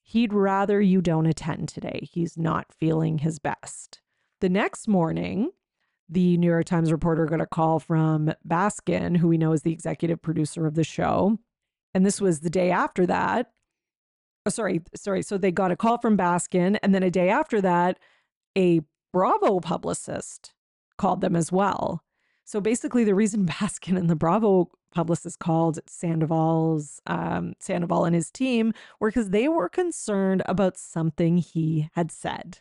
He'd 0.02 0.32
rather 0.32 0.80
you 0.80 1.00
don't 1.00 1.26
attend 1.26 1.68
today. 1.68 2.08
He's 2.10 2.36
not 2.36 2.72
feeling 2.72 3.18
his 3.18 3.38
best. 3.38 4.00
The 4.40 4.48
next 4.48 4.88
morning, 4.88 5.50
the 6.08 6.36
New 6.36 6.48
York 6.48 6.66
Times 6.66 6.92
reporter 6.92 7.24
got 7.26 7.40
a 7.40 7.46
call 7.46 7.78
from 7.78 8.32
Baskin, 8.46 9.16
who 9.16 9.28
we 9.28 9.38
know 9.38 9.52
is 9.52 9.62
the 9.62 9.72
executive 9.72 10.20
producer 10.20 10.66
of 10.66 10.74
the 10.74 10.84
show. 10.84 11.38
And 11.94 12.04
this 12.04 12.20
was 12.20 12.40
the 12.40 12.50
day 12.50 12.70
after 12.70 13.06
that. 13.06 13.52
Oh, 14.44 14.50
sorry, 14.50 14.82
sorry. 14.96 15.22
So 15.22 15.38
they 15.38 15.52
got 15.52 15.70
a 15.70 15.76
call 15.76 15.98
from 15.98 16.18
Baskin. 16.18 16.78
And 16.82 16.94
then 16.94 17.02
a 17.02 17.10
day 17.10 17.28
after 17.28 17.60
that, 17.60 17.98
a 18.58 18.80
Bravo 19.12 19.60
publicist 19.60 20.52
called 20.98 21.20
them 21.20 21.36
as 21.36 21.52
well. 21.52 22.02
So 22.44 22.60
basically, 22.60 23.04
the 23.04 23.14
reason 23.14 23.46
Baskin 23.46 23.96
and 23.96 24.10
the 24.10 24.16
Bravo 24.16 24.70
publicist 24.92 25.38
called 25.38 25.78
Sandoval's 25.86 27.00
um, 27.06 27.54
Sandoval 27.58 28.04
and 28.04 28.14
his 28.14 28.30
team 28.30 28.72
were 29.00 29.08
because 29.08 29.30
they 29.30 29.48
were 29.48 29.68
concerned 29.68 30.42
about 30.46 30.76
something 30.76 31.38
he 31.38 31.88
had 31.94 32.12
said, 32.12 32.58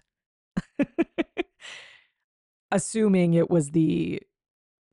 assuming 2.72 3.34
it 3.34 3.50
was 3.50 3.72
the 3.72 4.22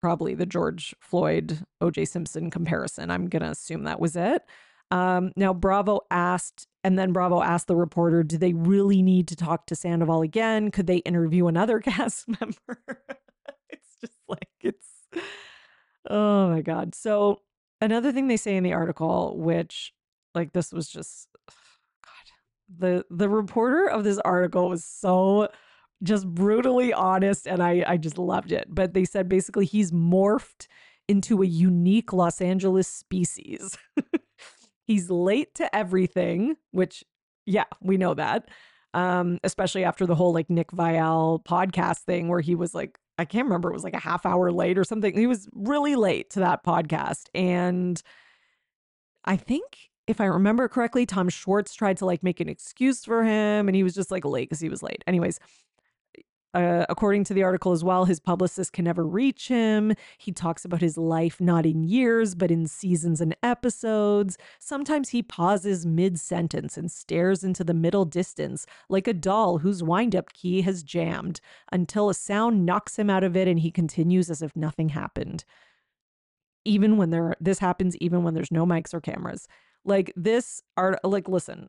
probably 0.00 0.34
the 0.34 0.46
George 0.46 0.94
Floyd 1.00 1.64
O.J. 1.80 2.04
Simpson 2.06 2.50
comparison. 2.50 3.10
I'm 3.10 3.28
gonna 3.28 3.50
assume 3.50 3.84
that 3.84 4.00
was 4.00 4.16
it. 4.16 4.42
Um, 4.90 5.32
now 5.36 5.52
Bravo 5.52 6.00
asked, 6.10 6.66
and 6.82 6.98
then 6.98 7.12
Bravo 7.12 7.42
asked 7.42 7.66
the 7.66 7.76
reporter, 7.76 8.22
"Do 8.22 8.38
they 8.38 8.52
really 8.52 9.02
need 9.02 9.28
to 9.28 9.36
talk 9.36 9.66
to 9.66 9.76
Sandoval 9.76 10.22
again? 10.22 10.70
Could 10.70 10.86
they 10.86 10.98
interview 10.98 11.46
another 11.46 11.80
cast 11.80 12.26
member?" 12.28 13.02
just 14.00 14.18
like 14.28 14.48
it's 14.60 14.86
Oh 16.08 16.48
my 16.48 16.62
God. 16.62 16.94
So, 16.94 17.42
another 17.80 18.12
thing 18.12 18.28
they 18.28 18.36
say 18.36 18.56
in 18.56 18.64
the 18.64 18.72
article, 18.72 19.36
which 19.38 19.92
like 20.34 20.52
this 20.52 20.72
was 20.72 20.88
just 20.88 21.28
God, 21.48 22.78
the 22.78 23.04
the 23.10 23.28
reporter 23.28 23.88
of 23.88 24.04
this 24.04 24.18
article 24.18 24.68
was 24.68 24.84
so 24.84 25.48
just 26.02 26.26
brutally 26.28 26.92
honest 26.92 27.46
and 27.46 27.62
I 27.62 27.84
I 27.86 27.96
just 27.96 28.18
loved 28.18 28.52
it. 28.52 28.66
But 28.68 28.94
they 28.94 29.04
said 29.04 29.28
basically 29.28 29.66
he's 29.66 29.92
morphed 29.92 30.66
into 31.08 31.42
a 31.42 31.46
unique 31.46 32.12
Los 32.12 32.40
Angeles 32.40 32.88
species. 32.88 33.76
he's 34.86 35.10
late 35.10 35.54
to 35.56 35.74
everything, 35.74 36.56
which 36.70 37.04
yeah, 37.46 37.64
we 37.82 37.96
know 37.96 38.14
that. 38.14 38.48
Um, 38.94 39.38
especially 39.44 39.84
after 39.84 40.06
the 40.06 40.14
whole 40.14 40.32
like 40.32 40.48
Nick 40.48 40.70
Viall 40.70 41.44
podcast 41.44 41.98
thing 42.00 42.28
where 42.28 42.40
he 42.40 42.54
was 42.54 42.74
like 42.74 42.98
I 43.18 43.24
can't 43.24 43.46
remember, 43.46 43.70
it 43.70 43.74
was 43.74 43.84
like 43.84 43.94
a 43.94 44.00
half 44.00 44.24
hour 44.24 44.52
late 44.52 44.78
or 44.78 44.84
something. 44.84 45.16
He 45.16 45.26
was 45.26 45.48
really 45.52 45.96
late 45.96 46.30
to 46.30 46.40
that 46.40 46.64
podcast. 46.64 47.26
And 47.34 48.00
I 49.24 49.36
think 49.36 49.90
if 50.06 50.20
I 50.20 50.26
remember 50.26 50.68
correctly, 50.68 51.04
Tom 51.04 51.28
Schwartz 51.28 51.74
tried 51.74 51.98
to 51.98 52.06
like 52.06 52.22
make 52.22 52.40
an 52.40 52.48
excuse 52.48 53.04
for 53.04 53.24
him 53.24 53.68
and 53.68 53.74
he 53.74 53.82
was 53.82 53.94
just 53.94 54.10
like 54.10 54.24
late 54.24 54.48
because 54.48 54.60
he 54.60 54.68
was 54.68 54.82
late. 54.82 55.02
Anyways, 55.06 55.40
uh, 56.54 56.86
according 56.88 57.24
to 57.24 57.34
the 57.34 57.42
article 57.42 57.72
as 57.72 57.84
well, 57.84 58.06
his 58.06 58.20
publicist 58.20 58.72
can 58.72 58.86
never 58.86 59.06
reach 59.06 59.48
him. 59.48 59.92
He 60.16 60.32
talks 60.32 60.64
about 60.64 60.80
his 60.80 60.96
life 60.96 61.40
not 61.40 61.66
in 61.66 61.84
years, 61.84 62.34
but 62.34 62.50
in 62.50 62.66
seasons 62.66 63.20
and 63.20 63.36
episodes. 63.42 64.38
Sometimes 64.58 65.10
he 65.10 65.22
pauses 65.22 65.84
mid 65.84 66.18
sentence 66.18 66.78
and 66.78 66.90
stares 66.90 67.44
into 67.44 67.64
the 67.64 67.74
middle 67.74 68.06
distance 68.06 68.64
like 68.88 69.06
a 69.06 69.12
doll 69.12 69.58
whose 69.58 69.82
wind 69.82 70.16
up 70.16 70.32
key 70.32 70.62
has 70.62 70.82
jammed 70.82 71.40
until 71.70 72.08
a 72.08 72.14
sound 72.14 72.64
knocks 72.64 72.98
him 72.98 73.10
out 73.10 73.24
of 73.24 73.36
it 73.36 73.46
and 73.46 73.60
he 73.60 73.70
continues 73.70 74.30
as 74.30 74.40
if 74.40 74.56
nothing 74.56 74.88
happened. 74.88 75.44
Even 76.64 76.96
when 76.96 77.10
there, 77.10 77.36
this 77.40 77.58
happens, 77.58 77.94
even 77.98 78.22
when 78.22 78.32
there's 78.32 78.50
no 78.50 78.64
mics 78.64 78.94
or 78.94 79.00
cameras. 79.00 79.46
Like 79.84 80.12
this 80.16 80.62
art, 80.78 80.98
like, 81.04 81.28
listen, 81.28 81.68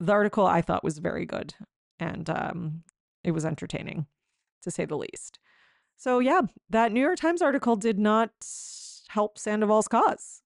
the 0.00 0.12
article 0.12 0.46
I 0.46 0.62
thought 0.62 0.82
was 0.82 0.98
very 0.98 1.26
good 1.26 1.54
and 2.00 2.28
um, 2.30 2.82
it 3.22 3.32
was 3.32 3.44
entertaining 3.44 4.06
to 4.64 4.70
say 4.70 4.84
the 4.84 4.96
least. 4.96 5.38
So, 5.96 6.18
yeah, 6.18 6.42
that 6.70 6.92
New 6.92 7.00
York 7.00 7.18
Times 7.18 7.42
article 7.42 7.76
did 7.76 7.98
not 7.98 8.30
help 9.08 9.38
Sandoval's 9.38 9.88
cause. 9.88 10.42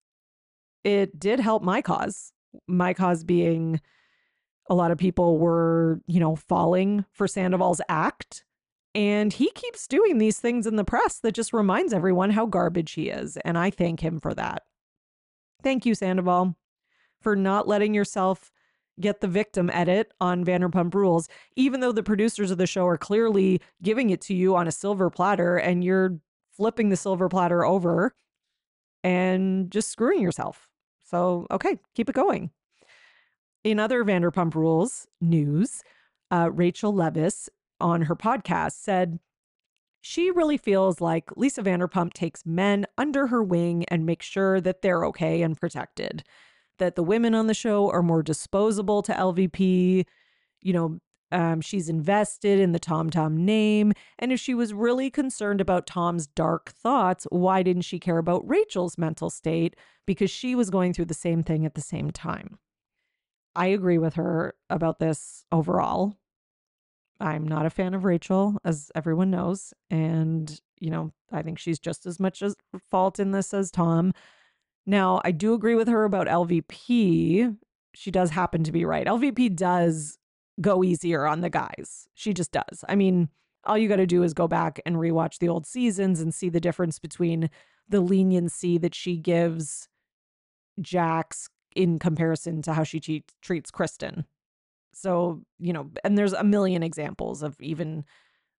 It 0.85 1.19
did 1.19 1.41
help 1.41 1.63
my 1.63 1.83
cause, 1.83 2.33
my 2.67 2.95
cause 2.95 3.25
being 3.25 3.81
a 4.71 4.75
lot 4.75 4.91
of 4.91 4.99
people 4.99 5.39
were, 5.39 6.01
you 6.07 6.21
know, 6.21 6.37
falling 6.37 7.05
for 7.11 7.27
Sandoval's 7.27 7.81
act. 7.89 8.45
And 8.95 9.33
he 9.33 9.51
keeps 9.51 9.87
doing 9.87 10.19
these 10.19 10.39
things 10.39 10.67
in 10.67 10.77
the 10.77 10.85
press 10.85 11.21
that 11.21 11.35
just 11.35 11.53
reminds 11.53 11.93
everyone 11.93 12.31
how 12.31 12.47
garbage 12.47 12.93
he 12.93 13.09
is. 13.09 13.37
And 13.39 13.57
I 13.57 13.71
thank 13.71 14.01
him 14.01 14.21
for 14.21 14.35
that. 14.35 14.63
Thank 15.63 15.87
you, 15.87 15.95
Sandoval, 15.95 16.57
for 17.21 17.35
not 17.35 17.67
letting 17.67 17.95
yourself 17.95 18.51
get 19.01 19.21
the 19.21 19.29
victim 19.29 19.71
edit 19.73 20.13
on 20.21 20.45
Vanderpump 20.45 20.95
Rules, 20.95 21.29
even 21.57 21.81
though 21.81 21.93
the 21.93 22.03
producers 22.03 22.51
of 22.51 22.59
the 22.59 22.67
show 22.67 22.87
are 22.87 22.99
clearly 22.99 23.61
giving 23.83 24.11
it 24.11 24.21
to 24.23 24.35
you 24.35 24.57
on 24.57 24.69
a 24.69 24.73
silver 24.73 25.11
platter 25.11 25.57
and 25.57 25.85
you're 25.85 26.19
flipping 26.57 26.89
the 26.89 26.97
silver 26.97 27.29
platter 27.29 27.65
over 27.65 28.15
and 29.05 29.71
just 29.71 29.91
screwing 29.91 30.21
yourself. 30.21 30.69
So, 31.05 31.47
okay, 31.51 31.79
keep 31.95 32.09
it 32.09 32.15
going. 32.15 32.51
In 33.65 33.79
other 33.79 34.05
Vanderpump 34.05 34.55
Rules 34.55 35.07
news, 35.21 35.83
uh, 36.31 36.51
Rachel 36.53 36.93
Leviss 36.93 37.49
on 37.81 38.03
her 38.03 38.17
podcast 38.17 38.73
said, 38.73 39.19
she 40.01 40.31
really 40.31 40.57
feels 40.57 41.01
like 41.01 41.37
Lisa 41.37 41.63
Vanderpump 41.63 42.13
takes 42.13 42.47
men 42.47 42.87
under 42.97 43.27
her 43.27 43.43
wing 43.43 43.85
and 43.89 44.07
makes 44.07 44.27
sure 44.27 44.61
that 44.61 44.81
they're 44.81 45.05
okay 45.07 45.43
and 45.43 45.61
protected 45.61 46.25
that 46.79 46.97
the 46.97 47.03
women 47.03 47.35
on 47.35 47.47
the 47.47 47.55
show 47.55 47.91
are 47.91 48.03
more 48.03 48.23
disposable 48.23 49.03
to 49.03 49.13
LVP. 49.13 50.07
You 50.63 50.73
know, 50.73 50.99
um, 51.31 51.61
she's 51.61 51.89
invested 51.89 52.59
in 52.59 52.73
the 52.73 52.79
Tom 52.79 53.11
Tom 53.11 53.45
name. 53.45 53.93
And 54.19 54.33
if 54.33 54.41
she 54.41 54.55
was 54.55 54.73
really 54.73 55.11
concerned 55.11 55.61
about 55.61 55.87
Tom's 55.87 56.27
dark 56.27 56.71
thoughts, 56.71 57.27
why 57.31 57.63
didn't 57.63 57.83
she 57.83 57.99
care 57.99 58.19
about 58.19 58.49
Rachel's 58.49 58.99
mental 58.99 59.31
state? 59.31 59.77
Because 60.07 60.31
she 60.31 60.55
was 60.55 60.71
going 60.71 60.93
through 60.93 61.07
the 61.07 61.15
same 61.15 61.43
thing 61.43 61.67
at 61.67 61.75
the 61.75 61.81
same 61.81 62.11
time. 62.11 62.59
I 63.55 63.67
agree 63.67 63.99
with 63.99 64.15
her 64.15 64.55
about 64.71 65.01
this 65.01 65.45
overall. 65.53 66.17
I'm 67.21 67.47
not 67.47 67.67
a 67.67 67.71
fan 67.71 67.95
of 67.95 68.05
Rachel, 68.05 68.57
as 68.65 68.93
everyone 68.95 69.31
knows. 69.31 69.75
And, 69.91 70.61
you 70.79 70.91
know, 70.91 71.13
I 71.33 71.43
think 71.43 71.59
she's 71.59 71.81
just 71.81 72.07
as 72.07 72.21
much 72.21 72.43
as 72.43 72.55
fault 72.91 73.19
in 73.19 73.33
this 73.33 73.53
as 73.53 73.71
Tom. 73.71 74.13
Now, 74.89 75.21
I 75.23 75.33
do 75.33 75.53
agree 75.53 75.75
with 75.75 75.87
her 75.89 76.05
about 76.05 76.29
LVP. 76.29 77.55
She 77.95 78.11
does 78.11 78.31
happen 78.31 78.65
to 78.65 78.73
be 78.73 78.87
right. 78.87 79.07
LVP 79.07 79.55
does 79.55 80.17
go 80.63 80.83
easier 80.83 81.27
on 81.27 81.43
the 81.43 81.51
guys. 81.51 82.09
She 82.15 82.33
just 82.33 82.53
does. 82.53 82.87
I 82.89 82.95
mean, 82.97 83.29
all 83.65 83.77
you 83.77 83.87
got 83.87 83.97
to 83.97 84.07
do 84.07 84.23
is 84.23 84.33
go 84.33 84.49
back 84.49 84.81
and 84.87 84.97
rewatch 84.97 85.41
the 85.41 85.49
old 85.51 85.67
seasons 85.67 86.23
and 86.23 86.33
see 86.33 86.49
the 86.49 86.59
difference 86.59 86.99
between 86.99 87.51
the 87.87 88.01
leniency 88.01 88.79
that 88.79 88.95
she 88.95 89.19
gives 89.19 89.91
Jax 90.81 91.51
in 91.77 91.99
comparison 91.99 92.63
to 92.63 92.73
how 92.73 92.83
she 92.83 93.25
treats 93.43 93.71
Kristen. 93.71 94.25
So, 94.95 95.43
you 95.59 95.75
know, 95.75 95.91
and 96.03 96.17
there's 96.17 96.33
a 96.33 96.43
million 96.43 96.83
examples 96.83 97.43
of 97.43 97.61
even 97.61 98.07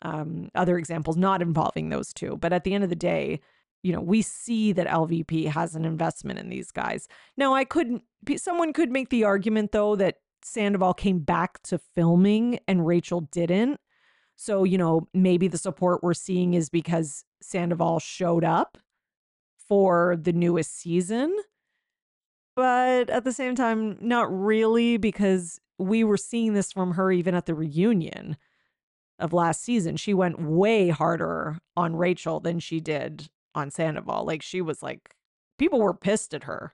um, 0.03 0.51
other 0.53 0.77
examples 0.77 1.17
not 1.17 1.41
involving 1.41 1.89
those 1.89 2.13
two. 2.13 2.37
But 2.37 2.53
at 2.53 2.65
the 2.65 2.75
end 2.75 2.83
of 2.83 2.91
the 2.91 2.95
day, 2.95 3.39
you 3.83 3.93
know, 3.93 4.01
we 4.01 4.21
see 4.21 4.71
that 4.73 4.87
LVP 4.87 5.47
has 5.47 5.75
an 5.75 5.85
investment 5.85 6.39
in 6.39 6.49
these 6.49 6.71
guys. 6.71 7.07
Now, 7.37 7.53
I 7.53 7.63
couldn't, 7.63 8.03
someone 8.37 8.73
could 8.73 8.91
make 8.91 9.09
the 9.09 9.23
argument 9.23 9.71
though 9.71 9.95
that 9.95 10.15
Sandoval 10.43 10.93
came 10.93 11.19
back 11.19 11.61
to 11.63 11.79
filming 11.95 12.59
and 12.67 12.85
Rachel 12.85 13.21
didn't. 13.21 13.79
So, 14.35 14.63
you 14.63 14.77
know, 14.77 15.07
maybe 15.13 15.47
the 15.47 15.57
support 15.57 16.01
we're 16.01 16.13
seeing 16.13 16.53
is 16.53 16.69
because 16.69 17.25
Sandoval 17.41 17.99
showed 17.99 18.43
up 18.43 18.77
for 19.67 20.17
the 20.19 20.33
newest 20.33 20.79
season. 20.79 21.35
But 22.55 23.09
at 23.09 23.23
the 23.23 23.31
same 23.31 23.55
time, 23.55 23.97
not 24.01 24.27
really, 24.31 24.97
because 24.97 25.59
we 25.77 26.03
were 26.03 26.17
seeing 26.17 26.53
this 26.53 26.71
from 26.71 26.93
her 26.93 27.11
even 27.11 27.35
at 27.35 27.45
the 27.45 27.55
reunion 27.55 28.37
of 29.19 29.33
last 29.33 29.61
season. 29.63 29.97
She 29.97 30.13
went 30.13 30.41
way 30.41 30.89
harder 30.89 31.59
on 31.75 31.95
Rachel 31.95 32.39
than 32.39 32.59
she 32.59 32.79
did 32.79 33.29
on 33.59 33.71
Sandoval. 33.71 34.25
Like 34.25 34.41
she 34.41 34.61
was 34.61 34.81
like, 34.81 35.15
people 35.57 35.79
were 35.79 35.93
pissed 35.93 36.33
at 36.33 36.43
her, 36.43 36.73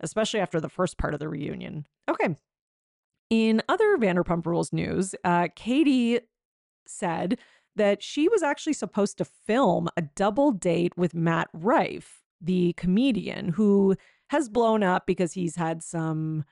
especially 0.00 0.40
after 0.40 0.60
the 0.60 0.68
first 0.68 0.98
part 0.98 1.14
of 1.14 1.20
the 1.20 1.28
reunion. 1.28 1.86
Okay. 2.08 2.36
In 3.30 3.62
other 3.68 3.96
Vanderpump 3.96 4.46
Rules 4.46 4.72
news, 4.72 5.14
uh, 5.24 5.48
Katie 5.54 6.20
said 6.86 7.38
that 7.76 8.02
she 8.02 8.28
was 8.28 8.42
actually 8.42 8.72
supposed 8.72 9.18
to 9.18 9.24
film 9.24 9.88
a 9.96 10.02
double 10.02 10.50
date 10.52 10.96
with 10.96 11.14
Matt 11.14 11.48
Rife, 11.52 12.22
the 12.40 12.74
comedian 12.76 13.50
who 13.50 13.96
has 14.30 14.48
blown 14.48 14.82
up 14.82 15.06
because 15.06 15.32
he's 15.32 15.56
had 15.56 15.82
some 15.82 16.44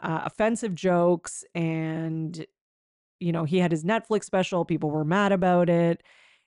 uh, 0.00 0.22
offensive 0.24 0.74
jokes 0.74 1.44
and 1.54 2.44
you 3.20 3.32
know 3.32 3.44
he 3.44 3.58
had 3.58 3.70
his 3.70 3.84
netflix 3.84 4.24
special 4.24 4.64
people 4.64 4.90
were 4.90 5.04
mad 5.04 5.32
about 5.32 5.70
it 5.70 6.02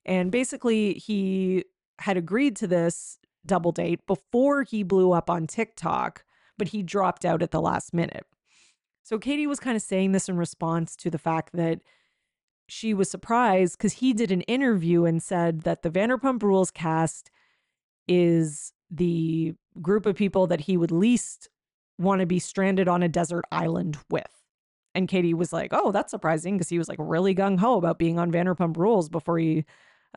and 0.05 0.31
basically 0.31 0.93
he 0.93 1.63
had 1.99 2.17
agreed 2.17 2.55
to 2.55 2.67
this 2.67 3.19
double 3.45 3.71
date 3.71 4.05
before 4.05 4.63
he 4.63 4.83
blew 4.83 5.11
up 5.11 5.29
on 5.29 5.47
tiktok 5.47 6.23
but 6.57 6.69
he 6.69 6.83
dropped 6.83 7.23
out 7.25 7.41
at 7.41 7.51
the 7.51 7.61
last 7.61 7.93
minute 7.93 8.25
so 9.03 9.17
katie 9.17 9.47
was 9.47 9.59
kind 9.59 9.75
of 9.75 9.81
saying 9.81 10.11
this 10.11 10.27
in 10.29 10.37
response 10.37 10.95
to 10.95 11.09
the 11.09 11.17
fact 11.17 11.51
that 11.53 11.79
she 12.67 12.93
was 12.93 13.09
surprised 13.09 13.77
because 13.77 13.93
he 13.93 14.13
did 14.13 14.31
an 14.31 14.41
interview 14.41 15.05
and 15.05 15.23
said 15.23 15.61
that 15.61 15.81
the 15.81 15.89
vanderpump 15.89 16.43
rules 16.43 16.71
cast 16.71 17.31
is 18.07 18.73
the 18.89 19.53
group 19.81 20.05
of 20.05 20.15
people 20.15 20.47
that 20.47 20.61
he 20.61 20.77
would 20.77 20.91
least 20.91 21.49
want 21.97 22.21
to 22.21 22.25
be 22.25 22.39
stranded 22.39 22.87
on 22.87 23.03
a 23.03 23.09
desert 23.09 23.45
island 23.51 23.97
with. 24.09 24.31
And 24.95 25.07
Katie 25.07 25.33
was 25.33 25.53
like, 25.53 25.71
"Oh, 25.73 25.91
that's 25.91 26.11
surprising," 26.11 26.55
because 26.55 26.69
he 26.69 26.77
was 26.77 26.89
like 26.89 26.97
really 26.99 27.35
gung 27.35 27.59
ho 27.59 27.77
about 27.77 27.99
being 27.99 28.17
on 28.17 28.31
Vanderpump 28.31 28.77
Rules 28.77 29.09
before 29.09 29.37
he 29.37 29.65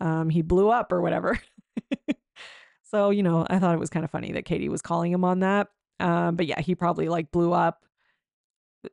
um, 0.01 0.31
he 0.31 0.43
blew 0.43 0.71
up 0.71 0.93
or 0.93 1.03
whatever. 1.03 1.39
so 2.83 3.11
you 3.11 3.23
know, 3.23 3.47
I 3.49 3.59
thought 3.59 3.75
it 3.75 3.81
was 3.81 3.91
kind 3.91 4.05
of 4.05 4.11
funny 4.11 4.33
that 4.33 4.45
Katie 4.45 4.69
was 4.69 4.83
calling 4.83 5.13
him 5.13 5.25
on 5.25 5.41
that. 5.41 5.69
Um, 5.99 6.37
but 6.37 6.47
yeah, 6.47 6.61
he 6.61 6.75
probably 6.75 7.09
like 7.09 7.31
blew 7.31 7.53
up, 7.53 7.85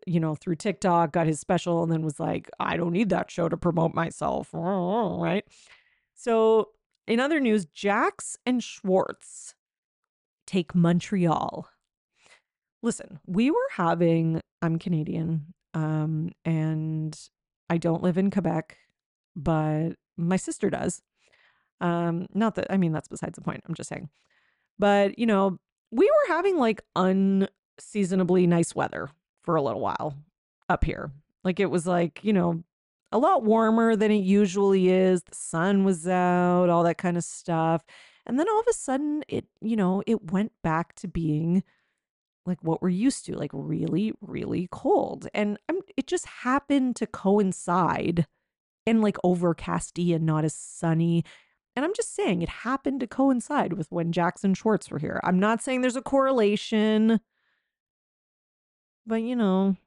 you 0.05 0.19
know, 0.19 0.35
through 0.35 0.55
TikTok, 0.55 1.13
got 1.13 1.27
his 1.27 1.39
special, 1.39 1.83
and 1.83 1.91
then 1.91 2.01
was 2.01 2.19
like, 2.19 2.49
"I 2.59 2.77
don't 2.77 2.93
need 2.93 3.09
that 3.09 3.31
show 3.31 3.49
to 3.49 3.57
promote 3.57 3.93
myself," 3.93 4.49
right? 4.53 5.45
So 6.15 6.69
in 7.07 7.19
other 7.19 7.39
news, 7.39 7.65
Jax 7.65 8.37
and 8.45 8.63
Schwartz 8.63 9.55
take 10.45 10.75
Montreal. 10.75 11.69
Listen, 12.83 13.19
we 13.25 13.49
were 13.49 13.69
having, 13.75 14.41
I'm 14.61 14.77
Canadian, 14.77 15.53
um, 15.73 16.31
and 16.45 17.17
I 17.69 17.77
don't 17.77 18.03
live 18.03 18.17
in 18.17 18.29
Quebec, 18.29 18.77
but 19.35 19.91
my 20.17 20.37
sister 20.37 20.69
does. 20.69 21.01
Um, 21.81 22.27
not 22.33 22.55
that, 22.55 22.67
I 22.69 22.77
mean, 22.77 22.91
that's 22.91 23.07
besides 23.07 23.35
the 23.35 23.41
point. 23.41 23.63
I'm 23.67 23.75
just 23.75 23.89
saying. 23.89 24.09
But, 24.79 25.17
you 25.19 25.25
know, 25.25 25.59
we 25.91 26.05
were 26.05 26.33
having 26.33 26.57
like 26.57 26.81
unseasonably 26.95 28.47
nice 28.47 28.75
weather 28.75 29.09
for 29.43 29.55
a 29.55 29.61
little 29.61 29.81
while 29.81 30.15
up 30.69 30.83
here. 30.83 31.11
Like 31.43 31.59
it 31.59 31.71
was 31.71 31.87
like, 31.87 32.23
you 32.23 32.33
know, 32.33 32.63
a 33.11 33.17
lot 33.17 33.43
warmer 33.43 33.95
than 33.95 34.11
it 34.11 34.23
usually 34.23 34.89
is. 34.89 35.23
The 35.23 35.35
sun 35.35 35.83
was 35.83 36.07
out, 36.07 36.69
all 36.69 36.83
that 36.83 36.97
kind 36.97 37.15
of 37.15 37.23
stuff. 37.23 37.83
And 38.25 38.37
then 38.37 38.49
all 38.49 38.59
of 38.59 38.67
a 38.69 38.73
sudden, 38.73 39.23
it, 39.29 39.45
you 39.61 39.77
know, 39.77 40.03
it 40.05 40.31
went 40.31 40.51
back 40.61 40.93
to 40.95 41.07
being 41.07 41.63
like 42.45 42.61
what 42.61 42.81
we're 42.81 42.89
used 42.89 43.25
to, 43.25 43.37
like 43.37 43.51
really, 43.53 44.13
really 44.19 44.67
cold. 44.71 45.27
And 45.33 45.57
I'm, 45.69 45.79
it 45.95 46.07
just 46.07 46.25
happened 46.25 46.97
to 46.97 47.07
coincide 47.07 48.27
and 48.85 49.01
like 49.01 49.17
overcasty 49.23 50.13
and 50.13 50.25
not 50.25 50.43
as 50.43 50.53
sunny. 50.53 51.23
And 51.77 51.85
I'm 51.85 51.93
just 51.93 52.15
saying 52.15 52.41
it 52.41 52.49
happened 52.49 53.01
to 53.01 53.07
coincide 53.07 53.73
with 53.73 53.91
when 53.91 54.11
Jax 54.11 54.43
and 54.43 54.57
Schwartz 54.57 54.89
were 54.89 54.97
here. 54.97 55.21
I'm 55.23 55.37
not 55.37 55.61
saying 55.61 55.81
there's 55.81 55.95
a 55.95 56.01
correlation, 56.01 57.19
but 59.05 59.21
you 59.21 59.35
know, 59.35 59.77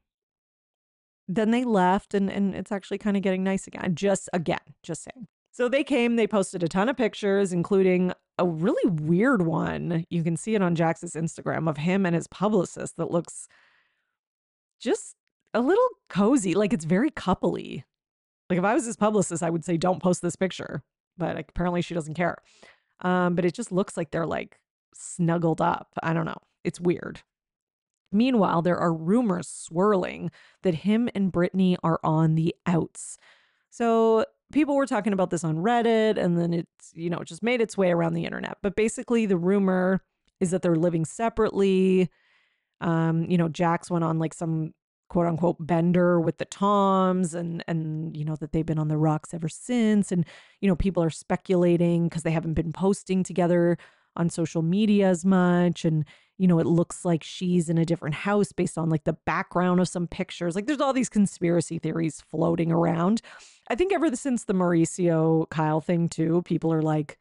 then 1.26 1.50
they 1.50 1.64
left 1.64 2.14
and 2.14 2.30
and 2.30 2.54
it's 2.54 2.70
actually 2.70 2.99
kind 2.99 3.17
of 3.17 3.25
getting 3.25 3.43
nice 3.43 3.67
again. 3.67 3.97
Just 3.97 4.28
again, 4.32 4.60
just 4.84 5.02
saying. 5.02 5.26
So 5.50 5.69
they 5.69 5.82
came, 5.82 6.14
they 6.14 6.28
posted 6.28 6.62
a 6.62 6.69
ton 6.69 6.88
of 6.88 6.97
pictures, 6.97 7.52
including 7.52 8.12
a 8.38 8.47
really 8.47 8.88
weird 8.88 9.43
one. 9.43 10.06
You 10.10 10.23
can 10.23 10.36
see 10.36 10.54
it 10.54 10.62
on 10.62 10.76
Jax's 10.76 11.14
Instagram 11.14 11.69
of 11.69 11.78
him 11.78 12.06
and 12.06 12.14
his 12.14 12.28
publicist 12.28 12.99
that 12.99 13.10
looks 13.10 13.49
just 14.78 15.17
a 15.52 15.60
little 15.60 15.88
cozy. 16.08 16.54
Like 16.54 16.73
it's 16.73 16.84
very 16.84 17.10
coupley. 17.10 17.82
Like 18.49 18.60
if 18.60 18.64
I 18.64 18.75
was 18.75 18.86
his 18.86 18.97
publicist, 18.97 19.43
I 19.43 19.50
would 19.50 19.64
say, 19.64 19.76
don't 19.76 20.00
post 20.00 20.23
this 20.23 20.36
picture. 20.36 20.84
But 21.21 21.39
apparently 21.39 21.83
she 21.83 21.95
doesn't 21.95 22.15
care. 22.15 22.39
Um, 23.02 23.37
but 23.37 23.45
it 23.45 23.54
just 23.54 23.71
looks 23.71 23.97
like 23.97 24.11
they're 24.11 24.26
like 24.26 24.59
snuggled 24.95 25.61
up. 25.61 25.91
I 26.02 26.13
don't 26.13 26.26
know. 26.26 26.43
It's 26.65 26.80
weird. 26.80 27.21
Meanwhile, 28.13 28.63
there 28.63 28.76
are 28.76 28.93
rumors 28.93 29.47
swirling 29.47 30.33
that 30.63 30.75
him 30.75 31.09
and 31.15 31.30
Brittany 31.30 31.76
are 31.85 32.00
on 32.02 32.35
the 32.35 32.54
outs. 32.67 33.19
So 33.71 34.25
people 34.52 34.75
were 34.75 34.87
talking 34.87 35.13
about 35.13 35.30
this 35.30 35.45
on 35.45 35.59
Reddit 35.59 36.19
and 36.19 36.37
then 36.37 36.52
it's, 36.52 36.93
you 36.95 37.09
know, 37.09 37.23
just 37.23 37.43
made 37.43 37.61
its 37.61 37.78
way 37.78 37.93
around 37.93 38.15
the 38.15 38.25
internet. 38.25 38.59
But 38.63 38.75
basically, 38.75 39.26
the 39.26 39.37
rumor 39.37 40.02
is 40.41 40.50
that 40.50 40.63
they're 40.63 40.75
living 40.75 41.04
separately. 41.04 42.11
Um, 42.80 43.26
you 43.30 43.39
know, 43.39 43.49
Jax 43.49 43.91
went 43.91 44.04
on 44.04 44.19
like 44.19 44.35
some 44.35 44.75
quote 45.10 45.26
unquote 45.26 45.56
bender 45.60 46.18
with 46.18 46.38
the 46.38 46.46
Toms 46.46 47.34
and 47.34 47.62
and 47.68 48.16
you 48.16 48.25
know 48.25 48.36
that 48.36 48.52
they've 48.52 48.64
been 48.64 48.78
on 48.78 48.88
the 48.88 48.96
rocks 48.96 49.34
ever 49.34 49.49
since 49.49 50.10
and 50.10 50.25
you 50.62 50.68
know 50.68 50.76
people 50.76 51.02
are 51.02 51.10
speculating 51.10 52.08
because 52.08 52.23
they 52.23 52.30
haven't 52.30 52.54
been 52.54 52.73
posting 52.73 53.23
together 53.23 53.76
on 54.16 54.30
social 54.30 54.62
media 54.62 55.08
as 55.08 55.25
much 55.25 55.84
and 55.84 56.06
you 56.38 56.49
know 56.49 56.58
it 56.58 56.66
looks 56.66 57.04
like 57.04 57.23
she's 57.23 57.68
in 57.68 57.76
a 57.76 57.84
different 57.84 58.14
house 58.14 58.50
based 58.50 58.78
on 58.78 58.88
like 58.88 59.04
the 59.04 59.12
background 59.26 59.80
of 59.80 59.88
some 59.88 60.06
pictures 60.06 60.54
like 60.54 60.66
there's 60.66 60.80
all 60.80 60.94
these 60.94 61.10
conspiracy 61.10 61.78
theories 61.78 62.23
floating 62.30 62.73
around 62.73 63.20
I 63.70 63.76
think 63.76 63.92
ever 63.92 64.14
since 64.16 64.44
the 64.44 64.52
Mauricio 64.52 65.49
Kyle 65.49 65.80
thing 65.80 66.08
too, 66.08 66.42
people 66.42 66.73
are 66.73 66.82
like, 66.82 67.18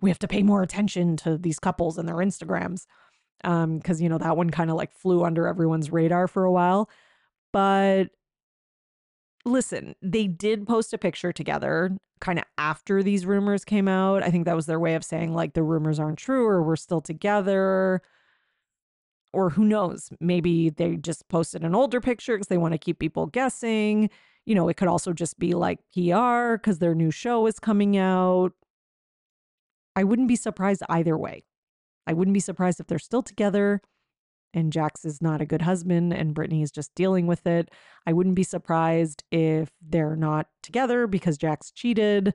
we 0.00 0.08
have 0.08 0.18
to 0.20 0.28
pay 0.28 0.42
more 0.42 0.62
attention 0.62 1.18
to 1.18 1.36
these 1.36 1.58
couples 1.58 1.98
and 1.98 2.08
their 2.08 2.16
Instagrams. 2.16 2.86
Um, 3.44 3.78
because 3.78 4.00
you 4.00 4.08
know, 4.08 4.18
that 4.18 4.36
one 4.36 4.48
kind 4.50 4.70
of 4.70 4.76
like 4.76 4.92
flew 4.92 5.24
under 5.24 5.46
everyone's 5.46 5.92
radar 5.92 6.26
for 6.26 6.44
a 6.44 6.52
while. 6.52 6.88
But 7.52 8.10
listen, 9.44 9.94
they 10.02 10.26
did 10.26 10.66
post 10.66 10.92
a 10.92 10.98
picture 10.98 11.32
together 11.32 11.96
kind 12.20 12.38
of 12.38 12.44
after 12.58 13.02
these 13.02 13.24
rumors 13.24 13.64
came 13.64 13.88
out. 13.88 14.22
I 14.22 14.30
think 14.30 14.44
that 14.44 14.56
was 14.56 14.66
their 14.66 14.80
way 14.80 14.94
of 14.94 15.04
saying 15.04 15.34
like 15.34 15.54
the 15.54 15.62
rumors 15.62 15.98
aren't 15.98 16.18
true 16.18 16.46
or 16.46 16.62
we're 16.62 16.76
still 16.76 17.00
together. 17.00 18.02
Or 19.32 19.50
who 19.50 19.64
knows, 19.64 20.10
maybe 20.20 20.70
they 20.70 20.96
just 20.96 21.28
posted 21.28 21.62
an 21.62 21.74
older 21.74 22.00
picture 22.00 22.34
because 22.36 22.48
they 22.48 22.58
want 22.58 22.72
to 22.72 22.78
keep 22.78 22.98
people 22.98 23.26
guessing 23.26 24.10
you 24.46 24.54
know, 24.54 24.68
it 24.68 24.76
could 24.76 24.88
also 24.88 25.12
just 25.12 25.38
be 25.38 25.54
like 25.54 25.78
PR 25.92 26.54
because 26.54 26.78
their 26.78 26.94
new 26.94 27.10
show 27.10 27.46
is 27.46 27.58
coming 27.58 27.96
out. 27.96 28.52
I 29.94 30.04
wouldn't 30.04 30.28
be 30.28 30.36
surprised 30.36 30.82
either 30.88 31.16
way. 31.16 31.44
I 32.06 32.14
wouldn't 32.14 32.34
be 32.34 32.40
surprised 32.40 32.80
if 32.80 32.86
they're 32.86 32.98
still 32.98 33.22
together 33.22 33.80
and 34.54 34.72
Jax 34.72 35.04
is 35.04 35.22
not 35.22 35.40
a 35.40 35.46
good 35.46 35.62
husband 35.62 36.12
and 36.12 36.34
Brittany 36.34 36.62
is 36.62 36.70
just 36.70 36.94
dealing 36.94 37.26
with 37.26 37.46
it. 37.46 37.70
I 38.06 38.12
wouldn't 38.12 38.34
be 38.34 38.42
surprised 38.42 39.24
if 39.30 39.70
they're 39.80 40.16
not 40.16 40.48
together 40.62 41.06
because 41.06 41.38
Jax 41.38 41.70
cheated. 41.70 42.34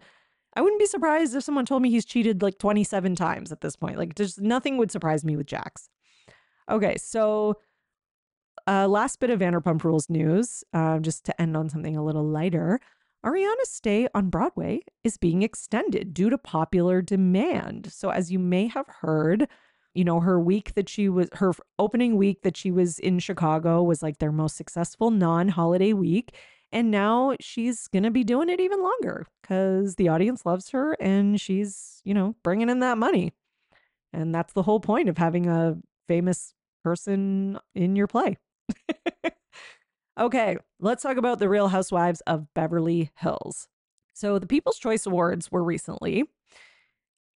I 0.56 0.62
wouldn't 0.62 0.80
be 0.80 0.86
surprised 0.86 1.36
if 1.36 1.44
someone 1.44 1.66
told 1.66 1.82
me 1.82 1.90
he's 1.90 2.06
cheated 2.06 2.42
like 2.42 2.58
27 2.60 3.16
times 3.16 3.52
at 3.52 3.62
this 3.62 3.76
point. 3.76 3.98
Like, 3.98 4.16
just 4.16 4.40
nothing 4.40 4.78
would 4.78 4.92
surprise 4.92 5.26
me 5.26 5.36
with 5.36 5.48
Jax. 5.48 5.90
Okay, 6.70 6.96
so 6.98 7.58
uh, 8.68 8.88
last 8.88 9.20
bit 9.20 9.30
of 9.30 9.40
Vanderpump 9.40 9.84
Rules 9.84 10.10
news, 10.10 10.64
uh, 10.74 11.00
just 11.00 11.26
to 11.26 11.42
end 11.42 11.58
on 11.58 11.70
something 11.70 11.96
a 11.96 12.04
little 12.04 12.24
lighter. 12.24 12.80
Ariana's 13.26 13.70
stay 13.70 14.08
on 14.14 14.30
Broadway 14.30 14.82
is 15.04 15.18
being 15.18 15.42
extended 15.42 16.14
due 16.14 16.30
to 16.30 16.38
popular 16.38 17.02
demand. 17.02 17.92
So, 17.92 18.10
as 18.10 18.32
you 18.32 18.40
may 18.40 18.68
have 18.68 18.86
heard, 19.02 19.48
you 19.96 20.04
know, 20.04 20.20
her 20.20 20.40
week 20.40 20.74
that 20.76 20.90
she 20.90 21.10
was, 21.10 21.30
her 21.34 21.54
opening 21.80 22.18
week 22.18 22.42
that 22.44 22.58
she 22.58 22.70
was 22.70 23.00
in 23.00 23.18
Chicago 23.20 23.82
was 23.82 24.04
like 24.04 24.20
their 24.20 24.32
most 24.32 24.58
successful 24.58 25.10
non 25.10 25.48
holiday 25.48 25.94
week. 25.94 26.36
And 26.72 26.92
now 26.92 27.36
she's 27.40 27.88
going 27.88 28.04
to 28.04 28.12
be 28.12 28.26
doing 28.26 28.50
it 28.50 28.60
even 28.60 28.84
longer 28.84 29.26
because 29.42 29.96
the 29.96 30.10
audience 30.10 30.46
loves 30.46 30.70
her 30.72 30.94
and 31.00 31.40
she's, 31.40 32.02
you 32.04 32.14
know, 32.14 32.36
bringing 32.44 32.70
in 32.70 32.80
that 32.80 32.98
money. 32.98 33.32
And 34.12 34.36
that's 34.36 34.54
the 34.54 34.64
whole 34.64 34.82
point 34.82 35.08
of 35.08 35.18
having 35.18 35.48
a 35.48 35.78
famous 36.08 36.54
person 36.84 37.58
in 37.74 37.96
your 37.96 38.08
play. 38.08 38.38
okay, 40.20 40.58
let's 40.80 41.04
talk 41.04 41.18
about 41.18 41.40
the 41.40 41.50
Real 41.50 41.70
Housewives 41.70 42.22
of 42.28 42.54
Beverly 42.54 43.12
Hills. 43.18 43.68
So, 44.14 44.40
the 44.40 44.48
People's 44.48 44.80
Choice 44.80 45.06
Awards 45.06 45.52
were 45.52 45.64
recently, 45.64 46.24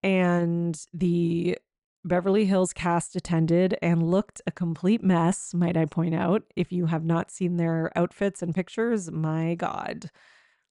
and 0.02 0.80
the 0.92 1.58
Beverly 2.04 2.44
Hills 2.46 2.72
cast 2.72 3.16
attended 3.16 3.76
and 3.82 4.10
looked 4.10 4.40
a 4.46 4.52
complete 4.52 5.02
mess, 5.02 5.52
might 5.52 5.76
I 5.76 5.84
point 5.84 6.14
out. 6.14 6.42
If 6.56 6.72
you 6.72 6.86
have 6.86 7.04
not 7.04 7.30
seen 7.30 7.56
their 7.56 7.90
outfits 7.96 8.42
and 8.42 8.54
pictures, 8.54 9.10
my 9.10 9.54
God. 9.54 10.10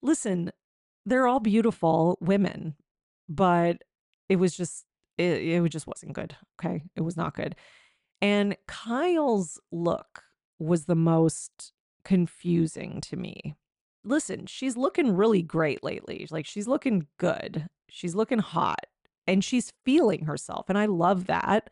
Listen, 0.01 0.51
they're 1.05 1.27
all 1.27 1.39
beautiful 1.39 2.17
women, 2.21 2.75
but 3.27 3.77
it 4.29 4.37
was 4.37 4.55
just, 4.55 4.85
it, 5.17 5.41
it 5.43 5.69
just 5.69 5.87
wasn't 5.87 6.13
good. 6.13 6.35
Okay. 6.59 6.83
It 6.95 7.01
was 7.01 7.17
not 7.17 7.33
good. 7.33 7.55
And 8.21 8.57
Kyle's 8.67 9.59
look 9.71 10.23
was 10.59 10.85
the 10.85 10.95
most 10.95 11.71
confusing 12.03 13.01
to 13.01 13.15
me. 13.15 13.55
Listen, 14.03 14.45
she's 14.45 14.77
looking 14.77 15.15
really 15.15 15.41
great 15.41 15.83
lately. 15.83 16.25
Like 16.31 16.45
she's 16.45 16.67
looking 16.67 17.07
good. 17.17 17.67
She's 17.89 18.15
looking 18.15 18.39
hot 18.39 18.85
and 19.27 19.43
she's 19.43 19.73
feeling 19.83 20.25
herself. 20.25 20.69
And 20.69 20.77
I 20.77 20.85
love 20.85 21.27
that. 21.27 21.69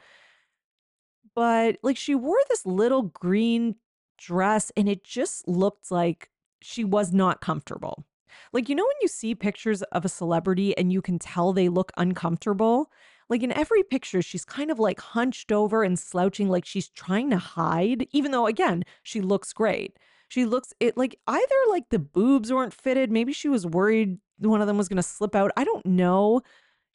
But 1.35 1.77
like 1.83 1.97
she 1.97 2.15
wore 2.15 2.39
this 2.49 2.65
little 2.65 3.03
green 3.03 3.75
dress 4.17 4.71
and 4.77 4.87
it 4.87 5.03
just 5.03 5.47
looked 5.47 5.91
like 5.91 6.29
she 6.61 6.83
was 6.83 7.11
not 7.11 7.41
comfortable. 7.41 8.05
Like, 8.53 8.69
you 8.69 8.75
know, 8.75 8.83
when 8.83 8.95
you 9.01 9.07
see 9.07 9.35
pictures 9.35 9.81
of 9.83 10.05
a 10.05 10.09
celebrity 10.09 10.77
and 10.77 10.91
you 10.91 11.01
can 11.01 11.19
tell 11.19 11.53
they 11.53 11.69
look 11.69 11.91
uncomfortable? 11.97 12.91
Like 13.29 13.43
in 13.43 13.51
every 13.51 13.83
picture, 13.83 14.21
she's 14.21 14.45
kind 14.45 14.69
of 14.69 14.79
like 14.79 14.99
hunched 14.99 15.51
over 15.51 15.83
and 15.83 15.97
slouching, 15.97 16.47
like 16.47 16.65
she's 16.65 16.89
trying 16.89 17.29
to 17.31 17.37
hide, 17.37 18.07
even 18.11 18.31
though, 18.31 18.45
again, 18.45 18.83
she 19.03 19.19
looks 19.19 19.51
great. 19.51 19.97
She 20.27 20.45
looks 20.45 20.73
it 20.79 20.97
like 20.97 21.19
either 21.27 21.55
like 21.69 21.89
the 21.89 21.99
boobs 21.99 22.51
weren't 22.51 22.73
fitted, 22.73 23.11
maybe 23.11 23.33
she 23.33 23.49
was 23.49 23.65
worried 23.65 24.19
one 24.39 24.61
of 24.61 24.67
them 24.67 24.77
was 24.77 24.89
going 24.89 24.97
to 24.97 25.03
slip 25.03 25.35
out. 25.35 25.51
I 25.55 25.63
don't 25.63 25.85
know. 25.85 26.41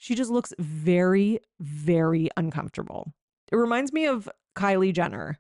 She 0.00 0.14
just 0.14 0.30
looks 0.30 0.54
very, 0.58 1.40
very 1.60 2.30
uncomfortable. 2.38 3.12
It 3.52 3.56
reminds 3.56 3.92
me 3.92 4.06
of 4.06 4.30
Kylie 4.56 4.94
Jenner 4.94 5.38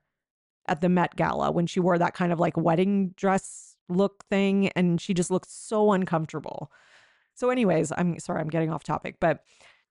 at 0.68 0.82
the 0.82 0.90
Met 0.90 1.16
Gala 1.16 1.50
when 1.50 1.66
she 1.66 1.80
wore 1.80 1.96
that 1.96 2.12
kind 2.12 2.30
of 2.30 2.38
like 2.38 2.58
wedding 2.58 3.14
dress 3.16 3.74
look 3.88 4.22
thing 4.28 4.68
and 4.76 5.00
she 5.00 5.14
just 5.14 5.30
looked 5.30 5.50
so 5.50 5.92
uncomfortable. 5.92 6.70
So, 7.34 7.48
anyways, 7.48 7.90
I'm 7.96 8.18
sorry, 8.18 8.42
I'm 8.42 8.50
getting 8.50 8.70
off 8.70 8.84
topic, 8.84 9.16
but 9.18 9.44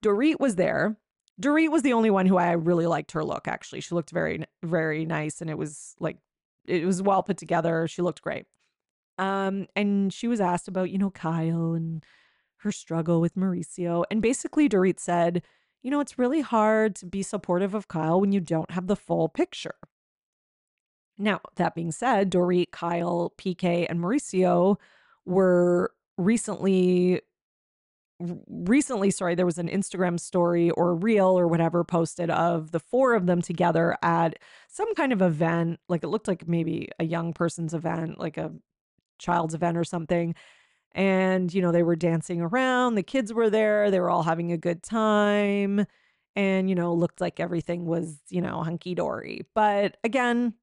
Dorit 0.03 0.39
was 0.39 0.55
there. 0.55 0.97
Dorit 1.41 1.71
was 1.71 1.81
the 1.81 1.93
only 1.93 2.11
one 2.11 2.27
who 2.27 2.37
I 2.37 2.51
really 2.51 2.85
liked 2.85 3.13
her 3.13 3.25
look, 3.25 3.47
actually. 3.47 3.81
She 3.81 3.95
looked 3.95 4.11
very, 4.11 4.45
very 4.61 5.03
nice 5.03 5.41
and 5.41 5.49
it 5.49 5.57
was 5.57 5.95
like, 5.99 6.17
it 6.67 6.85
was 6.85 7.01
well 7.01 7.23
put 7.23 7.37
together. 7.37 7.87
She 7.87 8.03
looked 8.03 8.21
great. 8.21 8.45
Um, 9.17 9.65
and 9.75 10.13
she 10.13 10.27
was 10.27 10.39
asked 10.39 10.67
about, 10.67 10.91
you 10.91 10.99
know, 10.99 11.09
Kyle 11.09 11.73
and 11.73 12.05
her 12.59 12.71
struggle 12.71 13.21
with 13.21 13.35
Mauricio. 13.35 14.03
And 14.11 14.21
basically, 14.21 14.69
Dorit 14.69 14.99
said, 14.99 15.43
you 15.81 15.91
know, 15.91 15.99
it's 15.99 16.19
really 16.19 16.41
hard 16.41 16.95
to 16.97 17.05
be 17.05 17.23
supportive 17.23 17.73
of 17.73 17.87
Kyle 17.87 18.19
when 18.19 18.31
you 18.31 18.39
don't 18.39 18.71
have 18.71 18.87
the 18.87 18.95
full 18.95 19.29
picture. 19.29 19.75
Now, 21.17 21.41
that 21.55 21.75
being 21.75 21.91
said, 21.91 22.31
Dorit, 22.31 22.71
Kyle, 22.71 23.33
PK, 23.37 23.85
and 23.89 23.99
Mauricio 23.99 24.77
were 25.25 25.91
recently 26.17 27.21
recently 28.49 29.09
sorry 29.11 29.33
there 29.33 29.45
was 29.45 29.57
an 29.57 29.69
instagram 29.69 30.19
story 30.19 30.71
or 30.71 30.93
reel 30.93 31.39
or 31.39 31.47
whatever 31.47 31.85
posted 31.85 32.29
of 32.29 32.71
the 32.71 32.79
four 32.79 33.13
of 33.13 33.27
them 33.27 33.41
together 33.41 33.97
at 34.01 34.37
some 34.67 34.93
kind 34.93 35.13
of 35.13 35.21
event 35.21 35.79
like 35.87 36.03
it 36.03 36.09
looked 36.09 36.27
like 36.27 36.45
maybe 36.45 36.89
a 36.99 37.05
young 37.05 37.31
person's 37.31 37.73
event 37.73 38.19
like 38.19 38.35
a 38.35 38.51
child's 39.19 39.53
event 39.53 39.77
or 39.77 39.85
something 39.85 40.35
and 40.93 41.53
you 41.53 41.61
know 41.61 41.71
they 41.71 41.83
were 41.83 41.95
dancing 41.95 42.41
around 42.41 42.95
the 42.95 43.03
kids 43.03 43.31
were 43.33 43.49
there 43.49 43.91
they 43.91 43.99
were 43.99 44.09
all 44.09 44.23
having 44.23 44.51
a 44.51 44.57
good 44.57 44.81
time 44.81 45.85
and 46.35 46.69
you 46.69 46.75
know 46.75 46.93
looked 46.93 47.21
like 47.21 47.39
everything 47.39 47.85
was 47.85 48.17
you 48.29 48.41
know 48.41 48.63
hunky 48.63 48.95
dory 48.95 49.45
but 49.53 49.97
again 50.03 50.53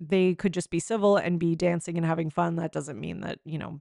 they 0.00 0.34
could 0.34 0.52
just 0.52 0.70
be 0.70 0.80
civil 0.80 1.16
and 1.16 1.38
be 1.38 1.54
dancing 1.54 1.96
and 1.96 2.06
having 2.06 2.30
fun 2.30 2.56
that 2.56 2.72
doesn't 2.72 3.00
mean 3.00 3.20
that 3.20 3.38
you 3.44 3.58
know 3.58 3.80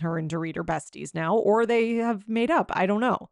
her 0.00 0.18
and 0.18 0.30
Dorit 0.30 0.56
are 0.56 0.64
besties 0.64 1.14
now, 1.14 1.36
or 1.36 1.66
they 1.66 1.94
have 1.94 2.28
made 2.28 2.50
up. 2.50 2.70
I 2.74 2.86
don't 2.86 3.00
know. 3.00 3.28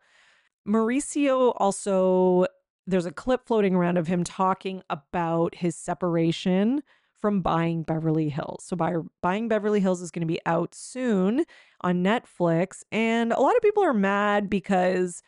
Mauricio 0.67 1.55
also, 1.57 2.47
there's 2.87 3.07
a 3.07 3.13
clip 3.13 3.47
floating 3.47 3.75
around 3.75 3.97
of 3.97 4.07
him 4.07 4.25
talking 4.25 4.83
about 4.89 5.57
his 5.57 5.77
separation 5.77 6.83
from 7.23 7.41
buying 7.41 7.85
Beverly 7.85 8.29
Hills. 8.29 8.65
So, 8.67 8.77
by, 8.77 8.97
buying 9.23 9.49
Beverly 9.49 9.81
Hills 9.81 10.03
is 10.03 10.11
going 10.11 10.27
to 10.27 10.33
be 10.33 10.41
out 10.45 10.75
soon 10.75 11.47
on 11.81 12.05
Netflix. 12.05 12.83
And 12.93 13.33
a 13.33 13.41
lot 13.41 13.57
of 13.57 13.63
people 13.63 13.85
are 13.85 13.95
mad 13.95 14.51
because, 14.51 15.23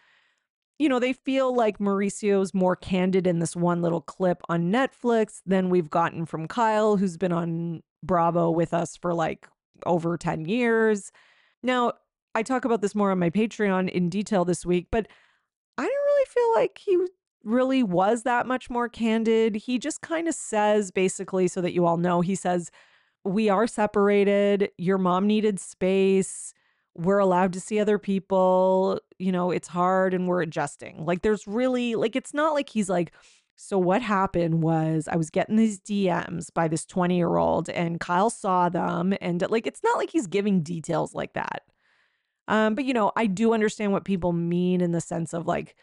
you 0.79 0.89
know, 0.89 0.99
they 0.99 1.15
feel 1.15 1.55
like 1.55 1.81
Mauricio's 1.81 2.53
more 2.53 2.77
candid 2.77 3.27
in 3.27 3.39
this 3.39 3.57
one 3.57 3.81
little 3.81 4.03
clip 4.03 4.43
on 4.49 4.71
Netflix 4.71 5.41
than 5.47 5.71
we've 5.71 5.89
gotten 5.89 6.27
from 6.27 6.49
Kyle, 6.49 6.97
who's 6.97 7.17
been 7.17 7.33
on 7.33 7.83
Bravo 8.03 8.51
with 8.51 8.75
us 8.75 8.97
for 8.97 9.15
like 9.15 9.49
over 9.87 10.19
10 10.19 10.45
years. 10.45 11.13
Now, 11.63 11.95
I 12.35 12.43
talk 12.43 12.65
about 12.65 12.83
this 12.83 12.95
more 12.95 13.13
on 13.13 13.19
my 13.19 13.31
Patreon 13.31 13.89
in 13.89 14.09
detail 14.09 14.45
this 14.45 14.67
week, 14.67 14.89
but 14.91 15.07
I 15.79 15.83
don't 15.83 15.91
really 15.91 16.27
feel 16.27 16.53
like 16.55 16.79
he 16.79 16.99
really 17.45 17.83
was 17.83 18.23
that 18.23 18.47
much 18.47 18.71
more 18.71 18.89
candid. 18.89 19.57
He 19.57 19.79
just 19.79 20.01
kind 20.01 20.29
of 20.29 20.35
says, 20.35 20.91
basically, 20.91 21.49
so 21.49 21.61
that 21.61 21.73
you 21.73 21.87
all 21.87 21.97
know, 21.97 22.21
he 22.21 22.35
says, 22.35 22.71
We 23.25 23.49
are 23.49 23.67
separated. 23.67 24.71
Your 24.79 24.99
mom 24.99 25.27
needed 25.27 25.59
space. 25.61 26.53
We're 26.97 27.19
allowed 27.19 27.53
to 27.55 27.61
see 27.61 27.81
other 27.81 27.99
people. 27.99 29.01
You 29.19 29.33
know, 29.33 29.51
it's 29.51 29.69
hard 29.69 30.15
and 30.15 30.29
we're 30.29 30.43
adjusting. 30.43 31.05
Like, 31.05 31.23
there's 31.23 31.47
really, 31.47 31.95
like, 31.95 32.17
it's 32.17 32.35
not 32.35 32.55
like 32.55 32.69
he's 32.69 32.89
like, 32.89 33.13
so 33.57 33.79
what 33.79 34.03
happened 34.03 34.63
was 34.63 35.09
I 35.09 35.17
was 35.17 35.31
getting 35.31 35.57
these 35.57 35.81
DMs 35.81 36.53
by 36.53 36.69
this 36.69 36.85
20 36.85 37.17
year 37.17 37.37
old 37.37 37.69
and 37.71 38.01
Kyle 38.01 38.31
saw 38.31 38.69
them 38.69 39.15
and 39.21 39.49
like 39.49 39.67
it's 39.67 39.83
not 39.85 39.97
like 39.97 40.11
he's 40.11 40.27
giving 40.27 40.63
details 40.63 41.15
like 41.15 41.35
that. 41.35 41.63
Um, 42.49 42.75
but 42.75 42.85
you 42.85 42.93
know, 42.93 43.13
I 43.17 43.27
do 43.27 43.55
understand 43.55 43.93
what 43.93 44.05
people 44.05 44.33
mean 44.33 44.81
in 44.81 44.93
the 44.93 45.01
sense 45.01 45.33
of 45.33 45.47
like 45.47 45.77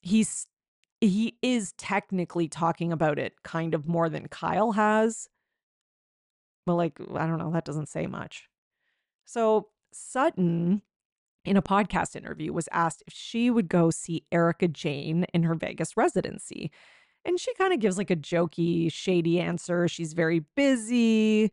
he's 0.00 0.46
he 1.00 1.36
is 1.42 1.72
technically 1.72 2.48
talking 2.48 2.92
about 2.92 3.18
it 3.18 3.42
kind 3.42 3.74
of 3.74 3.86
more 3.86 4.08
than 4.08 4.28
Kyle 4.28 4.72
has. 4.72 5.28
But 6.66 6.74
like, 6.74 6.98
I 7.14 7.26
don't 7.26 7.38
know, 7.38 7.52
that 7.52 7.64
doesn't 7.64 7.88
say 7.88 8.06
much. 8.06 8.48
So 9.24 9.68
Sutton 9.92 10.82
in 11.44 11.56
a 11.56 11.62
podcast 11.62 12.16
interview 12.16 12.52
was 12.52 12.68
asked 12.72 13.02
if 13.06 13.14
she 13.14 13.50
would 13.50 13.68
go 13.68 13.90
see 13.90 14.24
Erika 14.32 14.68
Jayne 14.68 15.24
in 15.32 15.44
her 15.44 15.54
Vegas 15.54 15.96
residency. 15.96 16.70
And 17.24 17.38
she 17.38 17.54
kind 17.54 17.72
of 17.72 17.80
gives 17.80 17.98
like 17.98 18.10
a 18.10 18.16
jokey, 18.16 18.92
shady 18.92 19.40
answer. 19.40 19.88
She's 19.88 20.12
very 20.12 20.40
busy, 20.56 21.52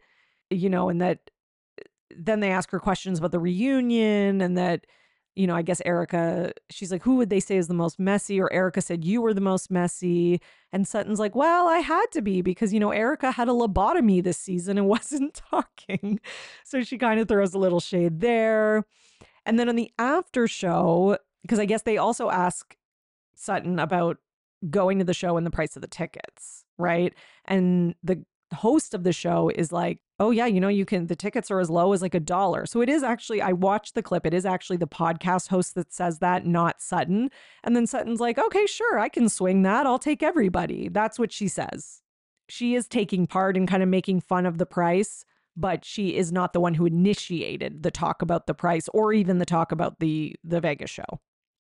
you 0.49 0.69
know, 0.69 0.89
and 0.89 1.01
that 1.01 1.31
eh, 1.79 1.83
then 2.15 2.39
they 2.39 2.51
ask 2.51 2.69
her 2.71 2.79
questions 2.79 3.19
about 3.19 3.31
the 3.31 3.39
reunion 3.39 4.41
and 4.41 4.57
that, 4.57 4.85
you 5.35 5.47
know, 5.47 5.55
I 5.55 5.61
guess 5.61 5.81
Erika, 5.85 6.53
she's 6.69 6.91
like, 6.91 7.03
who 7.03 7.17
would 7.17 7.29
they 7.29 7.39
say 7.39 7.57
is 7.57 7.67
the 7.67 7.73
most 7.73 7.99
messy? 7.99 8.39
Or 8.39 8.51
Erika 8.53 8.81
said, 8.81 9.03
you 9.03 9.21
were 9.21 9.33
the 9.33 9.41
most 9.41 9.69
messy. 9.69 10.39
And 10.71 10.87
Sutton's 10.87 11.19
like, 11.19 11.35
well, 11.35 11.67
I 11.67 11.79
had 11.79 12.05
to 12.11 12.21
be 12.21 12.41
because, 12.41 12.73
you 12.73 12.79
know, 12.79 12.91
Erika 12.91 13.31
had 13.31 13.49
a 13.49 13.51
lobotomy 13.51 14.23
this 14.23 14.37
season 14.37 14.77
and 14.77 14.87
wasn't 14.95 15.41
talking. 15.49 16.19
So 16.63 16.83
she 16.83 16.97
kind 16.97 17.19
of 17.19 17.27
throws 17.27 17.53
a 17.53 17.59
little 17.59 17.81
shade 17.81 18.21
there. 18.21 18.85
And 19.45 19.59
then 19.59 19.69
on 19.69 19.75
the 19.75 19.91
after 19.99 20.47
show, 20.47 21.17
because 21.41 21.59
I 21.59 21.65
guess 21.65 21.83
they 21.83 21.97
also 21.97 22.29
ask 22.29 22.75
Sutton 23.35 23.77
about 23.77 24.17
going 24.69 24.99
to 24.99 25.05
the 25.05 25.13
show 25.13 25.37
and 25.37 25.45
the 25.45 25.51
price 25.51 25.75
of 25.75 25.81
the 25.81 25.87
tickets, 25.87 26.63
right? 26.77 27.13
And 27.45 27.93
the 28.03 28.23
host 28.53 28.93
of 28.93 29.03
the 29.03 29.13
show 29.13 29.49
is 29.55 29.71
like, 29.71 29.99
oh, 30.19 30.31
yeah, 30.31 30.45
you 30.45 30.59
know, 30.59 30.67
you 30.67 30.85
can, 30.85 31.07
the 31.07 31.15
tickets 31.15 31.51
are 31.51 31.59
as 31.59 31.69
low 31.69 31.91
as 31.93 32.01
like 32.01 32.13
a 32.15 32.19
dollar. 32.19 32.65
So 32.65 32.81
it 32.81 32.89
is 32.89 33.03
actually, 33.03 33.41
I 33.41 33.51
watched 33.51 33.95
the 33.95 34.03
clip. 34.03 34.25
It 34.25 34.33
is 34.33 34.45
actually 34.45 34.77
the 34.77 34.87
podcast 34.87 35.49
host 35.49 35.75
that 35.75 35.91
says 35.91 36.19
that, 36.19 36.45
not 36.45 36.81
Sutton. 36.81 37.29
And 37.63 37.75
then 37.75 37.87
Sutton's 37.87 38.19
like, 38.19 38.37
okay, 38.37 38.65
sure, 38.65 38.99
I 38.99 39.09
can 39.09 39.27
swing 39.27 39.63
that. 39.63 39.85
I'll 39.85 39.99
take 39.99 40.23
everybody. 40.23 40.89
That's 40.89 41.19
what 41.19 41.31
she 41.31 41.47
says. 41.47 42.01
She 42.47 42.75
is 42.75 42.87
taking 42.87 43.27
part 43.27 43.57
in 43.57 43.67
kind 43.67 43.83
of 43.83 43.89
making 43.89 44.21
fun 44.21 44.45
of 44.45 44.57
the 44.57 44.65
price, 44.65 45.25
but 45.57 45.83
she 45.83 46.15
is 46.15 46.31
not 46.31 46.53
the 46.53 46.59
one 46.59 46.75
who 46.75 46.85
initiated 46.85 47.83
the 47.83 47.91
talk 47.91 48.21
about 48.21 48.45
the 48.45 48.53
price 48.53 48.87
or 48.93 49.13
even 49.13 49.39
the 49.39 49.45
talk 49.45 49.71
about 49.71 49.99
the 49.99 50.35
the 50.43 50.61
Vegas 50.61 50.91
show. 50.91 51.05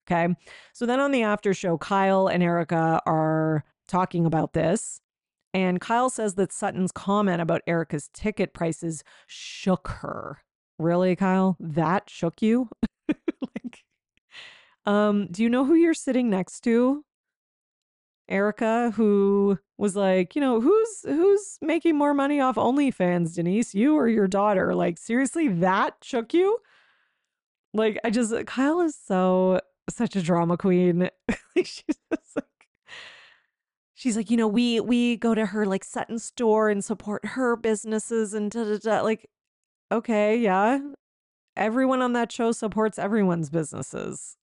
Okay. 0.06 0.34
So 0.72 0.86
then 0.86 1.00
on 1.00 1.10
the 1.10 1.22
after 1.22 1.52
show, 1.52 1.76
Kyle 1.76 2.28
and 2.28 2.42
Erika 2.42 3.02
are 3.04 3.64
talking 3.88 4.24
about 4.24 4.52
this. 4.52 5.00
And 5.58 5.80
Kyle 5.80 6.08
says 6.08 6.36
that 6.36 6.52
Sutton's 6.52 6.92
comment 6.92 7.42
about 7.42 7.62
Erika's 7.66 8.08
ticket 8.14 8.54
prices 8.54 9.02
shook 9.26 9.88
her. 9.88 10.38
Really, 10.78 11.16
Kyle? 11.16 11.56
That 11.58 12.08
shook 12.08 12.40
you? 12.40 12.68
like, 13.08 13.82
um, 14.86 15.26
do 15.32 15.42
you 15.42 15.48
know 15.48 15.64
who 15.64 15.74
you're 15.74 15.94
sitting 15.94 16.30
next 16.30 16.60
to? 16.60 17.04
Erika, 18.28 18.92
who 18.94 19.58
was 19.78 19.96
like, 19.96 20.36
you 20.36 20.40
know, 20.40 20.60
who's 20.60 21.02
who's 21.02 21.58
making 21.60 21.98
more 21.98 22.14
money 22.14 22.40
off 22.40 22.54
OnlyFans, 22.54 23.34
Denise? 23.34 23.74
You 23.74 23.96
or 23.96 24.06
your 24.06 24.28
daughter? 24.28 24.76
Like, 24.76 24.96
seriously, 24.96 25.48
that 25.48 25.94
shook 26.02 26.32
you? 26.32 26.58
Like, 27.74 27.98
I 28.04 28.10
just 28.10 28.32
Kyle 28.46 28.80
is 28.80 28.96
so 28.96 29.60
such 29.90 30.14
a 30.14 30.22
drama 30.22 30.56
queen. 30.56 31.10
she's 31.56 31.82
just 32.12 32.36
like 32.36 32.57
she's 33.98 34.16
like, 34.16 34.30
you 34.30 34.36
know, 34.36 34.46
we 34.48 34.80
we 34.80 35.16
go 35.16 35.34
to 35.34 35.44
her 35.46 35.66
like 35.66 35.84
Sutton 35.84 36.18
store 36.20 36.70
and 36.70 36.84
support 36.84 37.24
her 37.26 37.56
businesses 37.56 38.32
and 38.32 38.50
da 38.50 38.64
da 38.64 38.78
da. 38.78 39.00
Like, 39.02 39.28
okay, 39.92 40.36
yeah. 40.38 40.78
Everyone 41.56 42.00
on 42.00 42.12
that 42.12 42.30
show 42.30 42.52
supports 42.52 42.98
everyone's 42.98 43.50
businesses. 43.50 44.36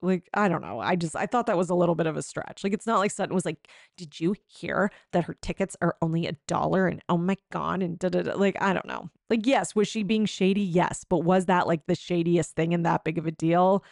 Like, 0.00 0.28
I 0.34 0.48
don't 0.48 0.62
know. 0.62 0.80
I 0.80 0.96
just 0.96 1.14
I 1.14 1.26
thought 1.26 1.46
that 1.46 1.58
was 1.58 1.68
a 1.70 1.74
little 1.74 1.94
bit 1.94 2.06
of 2.06 2.16
a 2.16 2.22
stretch. 2.22 2.64
Like 2.64 2.72
it's 2.72 2.86
not 2.86 2.98
like 2.98 3.10
Sutton 3.10 3.34
was 3.34 3.44
like, 3.44 3.68
"Did 3.98 4.18
you 4.18 4.34
hear 4.46 4.90
that 5.12 5.24
her 5.24 5.34
tickets 5.42 5.76
are 5.82 5.96
only 6.00 6.26
a 6.26 6.36
dollar?" 6.46 6.86
and 6.86 7.02
"Oh 7.08 7.18
my 7.18 7.36
god," 7.52 7.82
and 7.82 7.98
da 7.98 8.08
da 8.08 8.22
da. 8.22 8.34
Like, 8.34 8.56
I 8.62 8.72
don't 8.72 8.86
know. 8.86 9.10
Like, 9.30 9.46
yes, 9.46 9.74
was 9.74 9.88
she 9.88 10.02
being 10.04 10.24
shady? 10.26 10.62
Yes, 10.62 11.04
but 11.08 11.18
was 11.18 11.46
that 11.46 11.66
like 11.66 11.86
the 11.86 11.94
shadiest 11.94 12.56
thing 12.56 12.72
and 12.72 12.86
that 12.86 13.04
big 13.04 13.18
of 13.18 13.26
a 13.26 13.30
deal? 13.32 13.84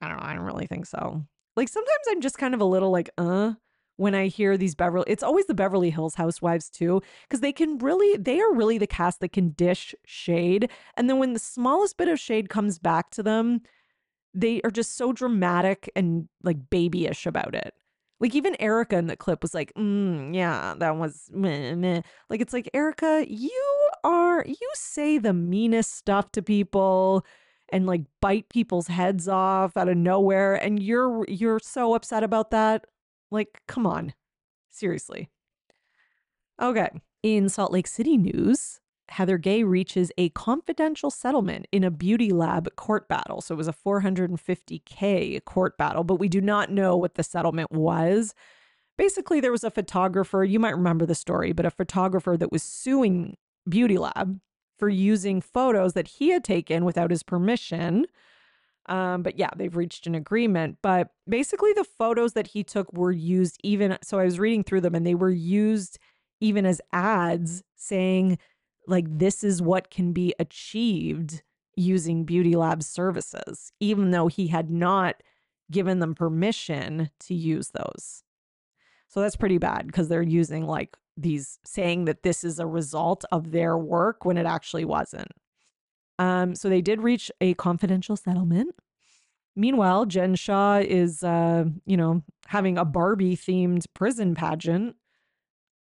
I 0.00 0.08
don't 0.08 0.18
know. 0.18 0.26
I 0.26 0.34
don't 0.34 0.44
really 0.46 0.66
think 0.66 0.86
so. 0.86 1.26
Like 1.56 1.68
sometimes 1.68 2.04
I'm 2.10 2.20
just 2.22 2.38
kind 2.38 2.54
of 2.54 2.60
a 2.60 2.64
little 2.64 2.90
like, 2.90 3.10
"Uh," 3.18 3.54
when 4.00 4.14
I 4.14 4.26
hear 4.28 4.56
these 4.56 4.74
Beverly 4.74 5.04
it's 5.06 5.22
always 5.22 5.46
the 5.46 5.54
Beverly 5.54 5.90
Hills 5.90 6.14
housewives 6.14 6.70
too 6.70 7.02
because 7.28 7.40
they 7.40 7.52
can 7.52 7.78
really 7.78 8.16
they 8.16 8.40
are 8.40 8.54
really 8.54 8.78
the 8.78 8.86
cast 8.86 9.20
that 9.20 9.32
can 9.32 9.50
dish 9.50 9.94
shade 10.04 10.70
and 10.96 11.08
then 11.08 11.18
when 11.18 11.34
the 11.34 11.38
smallest 11.38 11.96
bit 11.96 12.08
of 12.08 12.18
shade 12.18 12.48
comes 12.48 12.78
back 12.78 13.10
to 13.10 13.22
them 13.22 13.60
they 14.34 14.60
are 14.62 14.70
just 14.70 14.96
so 14.96 15.12
dramatic 15.12 15.90
and 15.96 16.28
like 16.42 16.70
babyish 16.70 17.26
about 17.26 17.54
it. 17.54 17.74
Like 18.20 18.34
even 18.34 18.54
Erika 18.60 18.98
in 18.98 19.06
the 19.06 19.16
clip 19.16 19.42
was 19.42 19.54
like, 19.54 19.72
mm, 19.74 20.34
"Yeah, 20.34 20.74
that 20.78 20.96
was 20.96 21.30
meh, 21.32 21.74
meh. 21.74 22.02
like 22.28 22.40
it's 22.40 22.52
like 22.52 22.68
Erika, 22.74 23.24
you 23.28 23.90
are 24.04 24.44
you 24.46 24.70
say 24.74 25.18
the 25.18 25.32
meanest 25.32 25.94
stuff 25.96 26.30
to 26.32 26.42
people 26.42 27.24
and 27.72 27.86
like 27.86 28.02
bite 28.20 28.48
people's 28.50 28.88
heads 28.88 29.26
off 29.28 29.76
out 29.76 29.88
of 29.88 29.96
nowhere, 29.96 30.54
and 30.56 30.82
you're 30.82 31.24
you're 31.28 31.60
so 31.60 31.94
upset 31.94 32.22
about 32.22 32.50
that. 32.50 32.86
Like, 33.30 33.60
come 33.68 33.86
on. 33.86 34.14
Seriously. 34.70 35.28
Okay. 36.60 36.88
In 37.22 37.48
Salt 37.48 37.72
Lake 37.72 37.86
City 37.86 38.16
news, 38.16 38.80
Heather 39.08 39.38
Gay 39.38 39.64
reaches 39.64 40.12
a 40.16 40.28
confidential 40.30 41.10
settlement 41.10 41.66
in 41.72 41.84
a 41.84 41.90
beauty 41.90 42.30
lab 42.32 42.74
court 42.76 43.08
battle. 43.08 43.40
So 43.40 43.54
it 43.54 43.58
was 43.58 43.68
a 43.68 43.72
450K 43.72 45.44
court 45.44 45.76
battle, 45.76 46.04
but 46.04 46.16
we 46.16 46.28
do 46.28 46.40
not 46.40 46.70
know 46.70 46.96
what 46.96 47.14
the 47.14 47.22
settlement 47.22 47.72
was. 47.72 48.34
Basically, 48.96 49.40
there 49.40 49.52
was 49.52 49.64
a 49.64 49.70
photographer, 49.70 50.44
you 50.44 50.60
might 50.60 50.76
remember 50.76 51.06
the 51.06 51.14
story, 51.14 51.52
but 51.52 51.66
a 51.66 51.70
photographer 51.70 52.36
that 52.36 52.52
was 52.52 52.62
suing 52.62 53.36
Beauty 53.68 53.98
Lab 53.98 54.40
for 54.78 54.88
using 54.88 55.40
photos 55.40 55.94
that 55.94 56.08
he 56.08 56.30
had 56.30 56.44
taken 56.44 56.84
without 56.84 57.10
his 57.10 57.22
permission 57.22 58.06
um, 58.86 59.22
but 59.22 59.38
yeah, 59.38 59.50
they've 59.56 59.76
reached 59.76 60.06
an 60.06 60.14
agreement. 60.14 60.78
But 60.82 61.08
basically, 61.28 61.72
the 61.72 61.84
photos 61.84 62.32
that 62.32 62.48
he 62.48 62.64
took 62.64 62.92
were 62.92 63.12
used 63.12 63.58
even. 63.62 63.96
So 64.02 64.18
I 64.18 64.24
was 64.24 64.38
reading 64.38 64.64
through 64.64 64.80
them 64.80 64.94
and 64.94 65.06
they 65.06 65.14
were 65.14 65.30
used 65.30 65.98
even 66.40 66.64
as 66.64 66.80
ads 66.92 67.62
saying, 67.76 68.38
like, 68.86 69.04
this 69.08 69.44
is 69.44 69.60
what 69.60 69.90
can 69.90 70.12
be 70.12 70.34
achieved 70.38 71.42
using 71.76 72.24
Beauty 72.24 72.56
Lab 72.56 72.82
services, 72.82 73.72
even 73.80 74.10
though 74.10 74.26
he 74.26 74.48
had 74.48 74.70
not 74.70 75.22
given 75.70 76.00
them 76.00 76.14
permission 76.14 77.10
to 77.20 77.34
use 77.34 77.70
those. 77.70 78.24
So 79.08 79.20
that's 79.20 79.36
pretty 79.36 79.58
bad 79.58 79.86
because 79.86 80.08
they're 80.08 80.22
using 80.22 80.66
like 80.66 80.96
these 81.16 81.58
saying 81.64 82.06
that 82.06 82.22
this 82.22 82.44
is 82.44 82.58
a 82.58 82.66
result 82.66 83.24
of 83.32 83.50
their 83.50 83.76
work 83.76 84.24
when 84.24 84.36
it 84.36 84.46
actually 84.46 84.84
wasn't. 84.84 85.30
Um, 86.20 86.54
so 86.54 86.68
they 86.68 86.82
did 86.82 87.00
reach 87.00 87.32
a 87.40 87.54
confidential 87.54 88.14
settlement. 88.14 88.74
Meanwhile, 89.56 90.04
Jen 90.04 90.34
Shah 90.34 90.82
is, 90.84 91.24
uh, 91.24 91.64
you 91.86 91.96
know, 91.96 92.22
having 92.46 92.76
a 92.76 92.84
Barbie 92.84 93.36
themed 93.36 93.86
prison 93.94 94.34
pageant. 94.34 94.96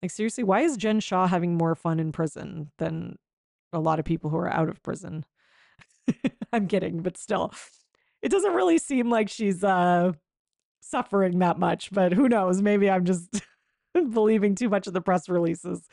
Like, 0.01 0.11
seriously, 0.11 0.42
why 0.42 0.62
is 0.62 0.79
Jen 0.79 1.01
Shah 1.01 1.27
having 1.27 1.59
more 1.59 1.75
fun 1.75 2.01
in 2.01 2.12
prison 2.12 2.71
than 2.79 3.18
a 3.75 3.79
lot 3.79 3.99
of 3.99 4.07
people 4.07 4.31
who 4.31 4.38
are 4.38 4.51
out 4.51 4.71
of 4.71 4.83
prison? 4.83 5.27
I'm 6.53 6.66
kidding, 6.66 7.03
but 7.03 7.18
still, 7.18 7.53
it 8.23 8.31
doesn't 8.31 8.55
really 8.55 8.79
seem 8.79 9.11
like 9.11 9.29
she's 9.29 9.62
uh, 9.62 10.12
suffering 10.81 11.40
that 11.40 11.59
much. 11.59 11.90
But 11.92 12.14
who 12.14 12.27
knows? 12.27 12.62
Maybe 12.62 12.88
I'm 12.88 13.05
just 13.05 13.42
believing 13.95 14.55
too 14.55 14.71
much 14.71 14.87
of 14.87 14.95
the 14.95 15.03
press 15.03 15.29
releases. 15.29 15.87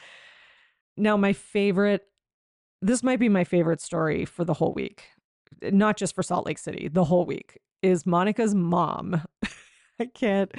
Now, 0.96 1.18
my 1.18 1.34
favorite 1.34 2.09
this 2.82 3.04
might 3.04 3.20
be 3.20 3.30
my 3.30 3.44
favorite 3.44 3.82
story 3.82 4.26
for 4.26 4.46
the 4.46 4.54
whole 4.54 4.74
week, 4.74 5.04
eh, 5.62 5.70
not 5.72 5.98
just 5.98 6.16
for 6.16 6.24
Salt 6.24 6.46
Lake 6.46 6.58
City, 6.58 6.88
the 6.88 7.06
whole 7.06 7.26
week 7.26 7.60
is 7.82 8.06
Monica's 8.06 8.56
mom. 8.56 9.22
I 10.00 10.06
can't. 10.06 10.52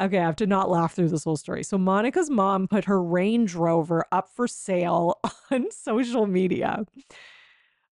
Okay, 0.00 0.18
I 0.18 0.24
have 0.24 0.36
to 0.36 0.46
not 0.46 0.70
laugh 0.70 0.94
through 0.94 1.08
this 1.08 1.24
whole 1.24 1.36
story. 1.36 1.64
So, 1.64 1.76
Monica's 1.76 2.30
mom 2.30 2.68
put 2.68 2.84
her 2.84 3.02
Range 3.02 3.52
Rover 3.54 4.04
up 4.12 4.28
for 4.28 4.46
sale 4.46 5.18
on 5.50 5.70
social 5.70 6.26
media. 6.26 6.84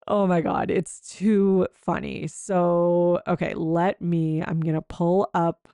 Oh 0.06 0.26
my 0.26 0.40
God, 0.40 0.70
it's 0.70 1.00
too 1.00 1.66
funny. 1.74 2.28
So, 2.28 3.20
okay, 3.26 3.54
let 3.54 4.00
me, 4.00 4.40
I'm 4.40 4.60
going 4.60 4.76
to 4.76 4.82
pull 4.82 5.28
up 5.34 5.68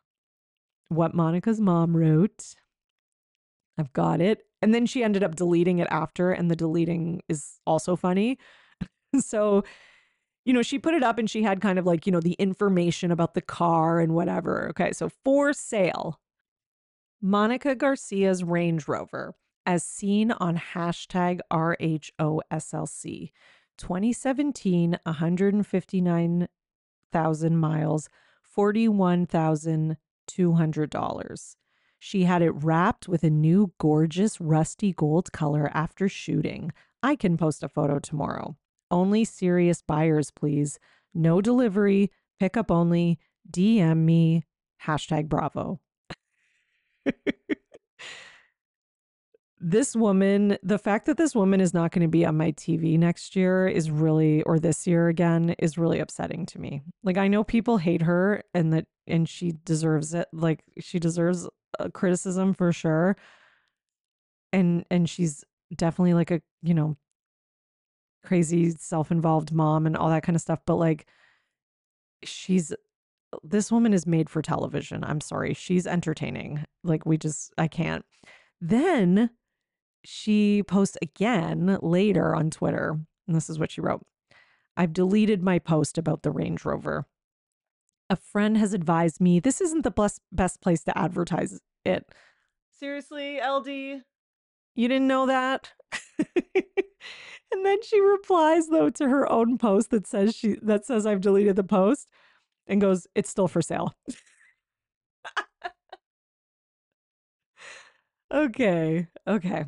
what 0.89 1.15
Monica's 1.15 1.61
mom 1.61 1.95
wrote. 1.95 2.55
I've 3.79 3.93
got 3.93 4.23
it. 4.23 4.47
And 4.63 4.75
then 4.75 4.87
she 4.87 5.05
ended 5.05 5.25
up 5.25 5.35
deleting 5.35 5.81
it 5.81 5.89
after, 5.91 6.31
and 6.31 6.51
the 6.51 6.57
deleting 6.57 7.21
is 7.29 7.59
also 7.67 7.97
funny. 7.97 8.39
so, 9.21 9.65
you 10.45 10.53
know, 10.53 10.63
she 10.63 10.79
put 10.79 10.95
it 10.95 11.03
up 11.03 11.19
and 11.19 11.29
she 11.29 11.43
had 11.43 11.61
kind 11.61 11.77
of 11.79 11.85
like, 11.87 12.07
you 12.07 12.13
know, 12.13 12.21
the 12.21 12.33
information 12.35 13.11
about 13.11 13.35
the 13.35 13.43
car 13.43 14.01
and 14.01 14.15
whatever. 14.15 14.69
Okay, 14.71 14.93
so 14.93 15.11
for 15.25 15.53
sale, 15.53 16.21
Monica 17.21 17.75
Garcia's 17.75 18.43
Range 18.43 18.89
Rover, 18.89 19.35
as 19.67 19.85
seen 19.85 20.31
on 20.33 20.57
hashtag 20.57 21.41
RHOSLC, 21.53 23.33
2017, 23.79 24.99
159,000 25.05 27.57
miles, 27.57 28.09
$41,200. 28.57 31.57
She 32.05 32.25
had 32.25 32.43
it 32.43 32.51
wrapped 32.51 33.07
with 33.07 33.23
a 33.23 33.31
new 33.31 33.75
gorgeous 33.79 34.41
rusty 34.41 34.93
gold 34.93 35.31
color 35.31 35.71
after 35.73 36.09
shooting. 36.09 36.73
I 37.01 37.15
can 37.15 37.37
post 37.37 37.63
a 37.63 37.69
photo 37.69 38.01
tomorrow. 38.01 38.57
Only 38.91 39.25
serious 39.25 39.83
buyers, 39.83 40.33
please. 40.33 40.81
No 41.15 41.41
delivery, 41.41 42.11
pickup 42.41 42.73
only. 42.73 43.21
DM 43.49 43.99
me. 43.99 44.43
Hashtag 44.85 45.29
bravo. 45.29 45.79
this 49.61 49.95
woman, 49.95 50.59
the 50.61 50.79
fact 50.79 51.07
that 51.07 51.19
this 51.19 51.37
woman 51.37 51.61
is 51.61 51.73
not 51.73 51.93
going 51.93 52.03
to 52.03 52.09
be 52.09 52.27
on 52.27 52.37
my 52.37 52.51
TV 52.51 52.99
next 52.99 53.37
year 53.37 53.69
is 53.69 53.93
really, 53.93 54.43
or 54.43 54.59
this 54.59 54.89
year 54.89 55.07
again, 55.07 55.55
is 55.61 55.79
really 55.79 56.01
upsetting 56.01 56.47
to 56.47 56.59
me. 56.59 56.83
Like, 57.05 57.17
I 57.17 57.29
know 57.29 57.45
people 57.45 57.79
hate 57.79 58.03
her 58.03 58.43
and 58.53 58.73
that, 58.73 58.87
and 59.07 59.29
she 59.29 59.53
deserves 59.65 60.15
it. 60.15 60.27
Like, 60.33 60.65
she 60.81 60.99
deserves 60.99 61.49
a 61.79 61.91
criticism 61.91 62.55
for 62.55 62.73
sure. 62.73 63.17
And 64.53 64.85
and 64.91 65.09
she's 65.09 65.45
definitely 65.75 66.15
like 66.15 66.31
a, 66.31 66.43
you 66.63 66.75
know, 66.75 66.97
crazy 68.25 68.71
self-involved 68.71 69.53
mom 69.53 69.87
and 69.87 69.97
all 69.97 70.11
that 70.11 70.23
kind 70.23 70.37
of 70.37 70.43
stuff, 70.43 70.61
but 70.67 70.77
like 70.77 71.07
she's 72.23 72.73
this 73.43 73.73
woman 73.73 73.95
is 73.95 74.07
made 74.07 74.29
for 74.29 74.43
television. 74.43 75.03
I'm 75.05 75.21
sorry. 75.21 75.55
She's 75.55 75.87
entertaining. 75.87 76.65
Like 76.85 77.07
we 77.07 77.17
just 77.17 77.53
I 77.57 77.69
can't. 77.69 78.05
Then 78.61 79.31
she 80.05 80.63
posts 80.63 80.99
again 81.01 81.79
later 81.83 82.35
on 82.35 82.51
Twitter. 82.51 82.99
And 83.27 83.37
this 83.37 83.49
is 83.49 83.59
what 83.59 83.71
she 83.71 83.81
wrote. 83.81 84.05
I've 84.77 84.93
deleted 84.93 85.43
my 85.43 85.59
post 85.59 85.99
about 85.99 86.23
the 86.23 86.31
Range 86.31 86.65
Rover 86.65 87.07
a 88.13 88.17
friend 88.17 88.59
has 88.59 88.75
advised 88.75 89.21
me 89.23 89.41
this 89.41 89.61
isn't 89.63 89.83
the 89.85 89.91
best 89.91 90.21
best 90.31 90.61
place 90.61 90.85
to 90.85 90.97
advertise 90.97 91.59
it. 91.87 92.07
Seriously, 92.79 93.41
LD, 93.41 93.69
you 94.75 94.89
didn't 94.89 95.09
know 95.09 95.25
that? 95.27 95.73
and 96.55 97.65
then 97.65 97.83
she 97.83 98.01
replies 98.01 98.69
though 98.69 98.91
to 98.91 99.09
her 99.09 99.31
own 99.33 99.57
post 99.57 99.91
that 99.91 100.07
says 100.07 100.37
she 100.37 100.59
that 100.61 100.85
says 100.85 101.07
I've 101.07 101.23
deleted 101.23 101.57
the 101.57 101.65
post 101.65 102.07
and 102.67 102.83
goes, 102.83 103.07
"It's 103.15 103.31
still 103.31 103.49
for 103.49 103.63
sale." 103.63 103.95
okay. 108.33 109.07
Okay. 109.27 109.65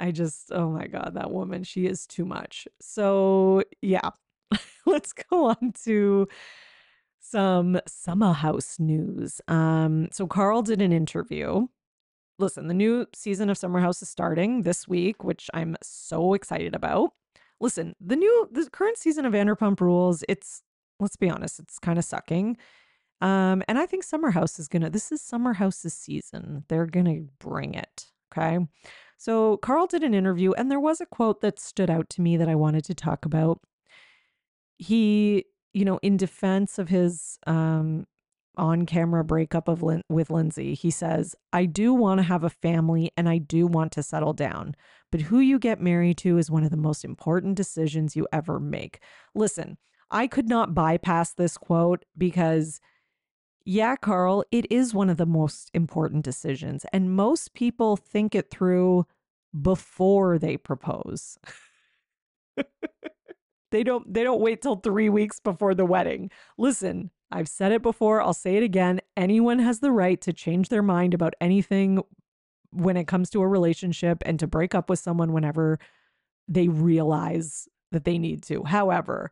I 0.00 0.10
just, 0.12 0.52
oh 0.52 0.70
my 0.70 0.86
God, 0.86 1.12
that 1.14 1.30
woman, 1.30 1.64
she 1.64 1.86
is 1.86 2.06
too 2.06 2.24
much. 2.24 2.68
So, 2.80 3.64
yeah, 3.82 4.10
let's 4.86 5.12
go 5.12 5.46
on 5.46 5.72
to 5.84 6.28
some 7.30 7.80
Summer 7.86 8.32
House 8.32 8.78
news. 8.78 9.40
Um, 9.48 10.08
so 10.12 10.26
Carl 10.26 10.62
did 10.62 10.80
an 10.80 10.92
interview. 10.92 11.66
Listen, 12.38 12.68
the 12.68 12.74
new 12.74 13.06
season 13.14 13.50
of 13.50 13.58
Summer 13.58 13.80
House 13.80 14.00
is 14.00 14.08
starting 14.08 14.62
this 14.62 14.86
week, 14.86 15.24
which 15.24 15.50
I'm 15.52 15.76
so 15.82 16.34
excited 16.34 16.74
about. 16.74 17.10
Listen, 17.60 17.94
the 18.00 18.16
new 18.16 18.48
the 18.52 18.68
current 18.70 18.96
season 18.96 19.26
of 19.26 19.32
Vanderpump 19.32 19.80
Rules, 19.80 20.22
it's 20.28 20.62
let's 21.00 21.16
be 21.16 21.28
honest, 21.28 21.58
it's 21.58 21.78
kind 21.78 21.98
of 21.98 22.04
sucking. 22.04 22.56
Um, 23.20 23.62
and 23.66 23.78
I 23.78 23.86
think 23.86 24.04
Summer 24.04 24.30
House 24.30 24.58
is 24.58 24.68
gonna 24.68 24.90
this 24.90 25.10
is 25.10 25.20
Summer 25.20 25.54
House's 25.54 25.94
season. 25.94 26.64
They're 26.68 26.86
gonna 26.86 27.22
bring 27.40 27.74
it. 27.74 28.06
Okay. 28.32 28.58
So 29.16 29.56
Carl 29.56 29.88
did 29.88 30.04
an 30.04 30.14
interview, 30.14 30.52
and 30.52 30.70
there 30.70 30.78
was 30.78 31.00
a 31.00 31.06
quote 31.06 31.40
that 31.40 31.58
stood 31.58 31.90
out 31.90 32.08
to 32.10 32.22
me 32.22 32.36
that 32.36 32.48
I 32.48 32.54
wanted 32.54 32.84
to 32.84 32.94
talk 32.94 33.24
about. 33.24 33.60
He 34.76 35.46
you 35.78 35.84
know, 35.84 36.00
in 36.02 36.16
defense 36.16 36.76
of 36.80 36.88
his 36.88 37.38
um, 37.46 38.04
on 38.56 38.84
camera 38.84 39.22
breakup 39.22 39.68
of 39.68 39.80
Lin- 39.80 40.02
with 40.08 40.28
Lindsay. 40.28 40.74
He 40.74 40.90
says, 40.90 41.36
"I 41.52 41.66
do 41.66 41.94
want 41.94 42.18
to 42.18 42.24
have 42.24 42.42
a 42.42 42.50
family 42.50 43.12
and 43.16 43.28
I 43.28 43.38
do 43.38 43.64
want 43.68 43.92
to 43.92 44.02
settle 44.02 44.32
down, 44.32 44.74
but 45.12 45.20
who 45.22 45.38
you 45.38 45.60
get 45.60 45.80
married 45.80 46.18
to 46.18 46.36
is 46.36 46.50
one 46.50 46.64
of 46.64 46.70
the 46.70 46.76
most 46.76 47.04
important 47.04 47.54
decisions 47.56 48.16
you 48.16 48.26
ever 48.32 48.58
make." 48.58 48.98
Listen, 49.36 49.78
I 50.10 50.26
could 50.26 50.48
not 50.48 50.74
bypass 50.74 51.32
this 51.32 51.56
quote 51.56 52.04
because 52.16 52.80
yeah, 53.64 53.94
Carl, 53.96 54.44
it 54.50 54.66
is 54.72 54.94
one 54.94 55.10
of 55.10 55.18
the 55.18 55.26
most 55.26 55.70
important 55.74 56.24
decisions 56.24 56.84
and 56.92 57.14
most 57.14 57.54
people 57.54 57.96
think 57.96 58.34
it 58.34 58.50
through 58.50 59.06
before 59.62 60.38
they 60.38 60.56
propose. 60.56 61.38
they 63.70 63.82
don't 63.82 64.12
they 64.12 64.22
don't 64.22 64.40
wait 64.40 64.62
till 64.62 64.76
3 64.76 65.08
weeks 65.08 65.40
before 65.40 65.74
the 65.74 65.84
wedding. 65.84 66.30
Listen, 66.56 67.10
I've 67.30 67.48
said 67.48 67.72
it 67.72 67.82
before, 67.82 68.22
I'll 68.22 68.34
say 68.34 68.56
it 68.56 68.62
again. 68.62 69.00
Anyone 69.16 69.58
has 69.58 69.80
the 69.80 69.92
right 69.92 70.20
to 70.22 70.32
change 70.32 70.68
their 70.68 70.82
mind 70.82 71.14
about 71.14 71.34
anything 71.40 72.02
when 72.70 72.96
it 72.96 73.06
comes 73.06 73.30
to 73.30 73.42
a 73.42 73.48
relationship 73.48 74.22
and 74.26 74.38
to 74.38 74.46
break 74.46 74.74
up 74.74 74.90
with 74.90 74.98
someone 74.98 75.32
whenever 75.32 75.78
they 76.46 76.68
realize 76.68 77.68
that 77.92 78.04
they 78.04 78.18
need 78.18 78.42
to. 78.44 78.64
However, 78.64 79.30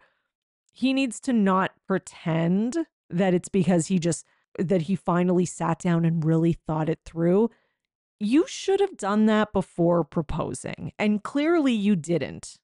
he 0.72 0.92
needs 0.92 1.20
to 1.20 1.32
not 1.32 1.72
pretend 1.86 2.78
that 3.08 3.34
it's 3.34 3.48
because 3.48 3.86
he 3.86 3.98
just 3.98 4.26
that 4.58 4.82
he 4.82 4.96
finally 4.96 5.44
sat 5.44 5.78
down 5.78 6.04
and 6.04 6.24
really 6.24 6.52
thought 6.52 6.88
it 6.88 7.00
through. 7.04 7.50
You 8.18 8.46
should 8.46 8.80
have 8.80 8.96
done 8.96 9.26
that 9.26 9.52
before 9.52 10.02
proposing. 10.04 10.92
And 10.98 11.22
clearly 11.22 11.72
you 11.72 11.96
didn't 11.96 12.58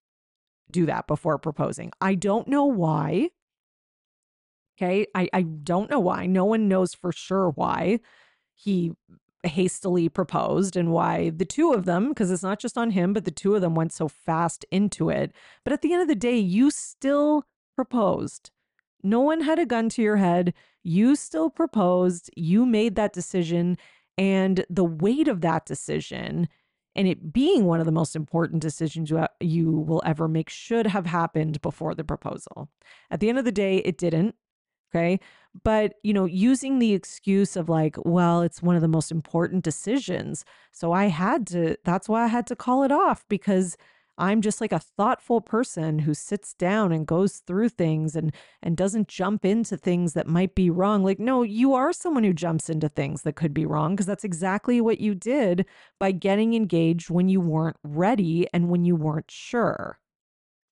do 0.73 0.87
that 0.87 1.07
before 1.07 1.39
proposing. 1.39 1.93
I 2.01 2.15
don't 2.15 2.49
know 2.49 2.65
why. 2.65 3.31
Okay. 4.77 5.07
I, 5.15 5.29
I 5.33 5.43
don't 5.43 5.91
know 5.91 6.01
why. 6.01 6.27
No 6.27 6.45
one 6.45 6.69
knows 6.69 6.95
for 6.95 7.13
sure 7.13 7.51
why 7.51 8.01
he 8.55 8.93
hastily 9.45 10.09
proposed 10.09 10.77
and 10.77 10.93
why 10.93 11.31
the 11.31 11.45
two 11.45 11.73
of 11.73 11.85
them, 11.85 12.09
because 12.09 12.31
it's 12.31 12.43
not 12.43 12.61
just 12.61 12.79
on 12.79 12.93
him, 12.93 13.13
but 13.13 13.25
the 13.25 13.31
two 13.31 13.55
of 13.55 13.61
them 13.61 13.75
went 13.75 13.93
so 13.93 14.09
fast 14.09 14.65
into 14.71 15.11
it. 15.11 15.33
But 15.65 15.73
at 15.73 15.83
the 15.83 15.93
end 15.93 16.03
of 16.03 16.09
the 16.09 16.15
day, 16.15 16.39
you 16.39 16.71
still 16.71 17.45
proposed. 17.75 18.51
No 19.03 19.21
one 19.21 19.41
had 19.41 19.59
a 19.59 19.67
gun 19.67 19.89
to 19.91 20.03
your 20.03 20.19
head. 20.19 20.55
You 20.85 21.17
still 21.17 21.51
proposed. 21.51 22.31
You 22.37 22.65
made 22.65 22.95
that 22.95 23.13
decision. 23.13 23.79
And 24.17 24.65
the 24.71 24.85
weight 24.85 25.27
of 25.27 25.41
that 25.41 25.67
decision 25.67 26.49
and 26.95 27.09
it 27.09 27.33
being 27.33 27.65
one 27.65 27.81
of 27.81 27.87
the 27.87 27.93
most 27.93 28.15
important 28.15 28.63
decisions 28.63 29.11
you, 29.11 29.19
uh, 29.19 29.29
you 29.41 29.71
will 29.71 30.03
ever 30.05 30.29
make 30.29 30.51
should 30.51 30.87
have 30.87 31.07
happened 31.07 31.61
before 31.63 31.95
the 31.95 32.05
proposal. 32.05 32.69
At 33.11 33.21
the 33.21 33.29
end 33.29 33.39
of 33.39 33.45
the 33.45 33.53
day, 33.53 33.79
it 33.79 33.99
didn't. 33.99 34.35
Okay. 34.95 35.21
But, 35.65 35.95
you 36.03 36.13
know, 36.13 36.27
using 36.27 36.79
the 36.79 36.93
excuse 36.93 37.57
of 37.57 37.69
like, 37.69 37.97
well, 38.05 38.43
it's 38.43 38.63
one 38.63 38.77
of 38.77 38.83
the 38.83 38.89
most 38.89 39.11
important 39.11 39.65
decisions. 39.65 40.45
So 40.71 40.93
I 40.93 41.07
had 41.07 41.47
to, 41.49 41.77
that's 41.85 42.09
why 42.09 42.25
I 42.25 42.27
had 42.27 42.47
to 42.49 42.57
call 42.57 42.83
it 42.83 42.93
off 42.93 43.25
because 43.29 43.77
I'm 44.19 44.43
just 44.43 44.61
like 44.61 44.73
a 44.73 44.79
thoughtful 44.79 45.41
person 45.41 46.01
who 46.01 46.15
sits 46.15 46.55
down 46.55 46.93
and 46.93 47.07
goes 47.07 47.39
through 47.39 47.71
things 47.71 48.15
and 48.15 48.33
and 48.63 48.77
doesn't 48.77 49.09
jump 49.09 49.45
into 49.45 49.77
things 49.77 50.13
that 50.13 50.27
might 50.27 50.55
be 50.55 50.71
wrong. 50.71 51.03
Like 51.03 51.19
no, 51.19 51.43
you 51.43 51.75
are 51.75 51.93
someone 51.93 52.25
who 52.25 52.33
jumps 52.33 52.69
into 52.69 52.89
things 52.89 53.23
that 53.23 53.37
could 53.37 53.55
be 53.55 53.67
wrong 53.67 53.95
because 53.95 54.07
that's 54.07 54.25
exactly 54.25 54.81
what 54.81 55.01
you 55.01 55.15
did 55.15 55.67
by 55.99 56.13
getting 56.13 56.55
engaged 56.55 57.11
when 57.11 57.29
you 57.29 57.41
weren't 57.41 57.79
ready 57.83 58.47
and 58.53 58.69
when 58.69 58.85
you 58.85 58.97
weren't 58.97 59.31
sure. 59.31 59.99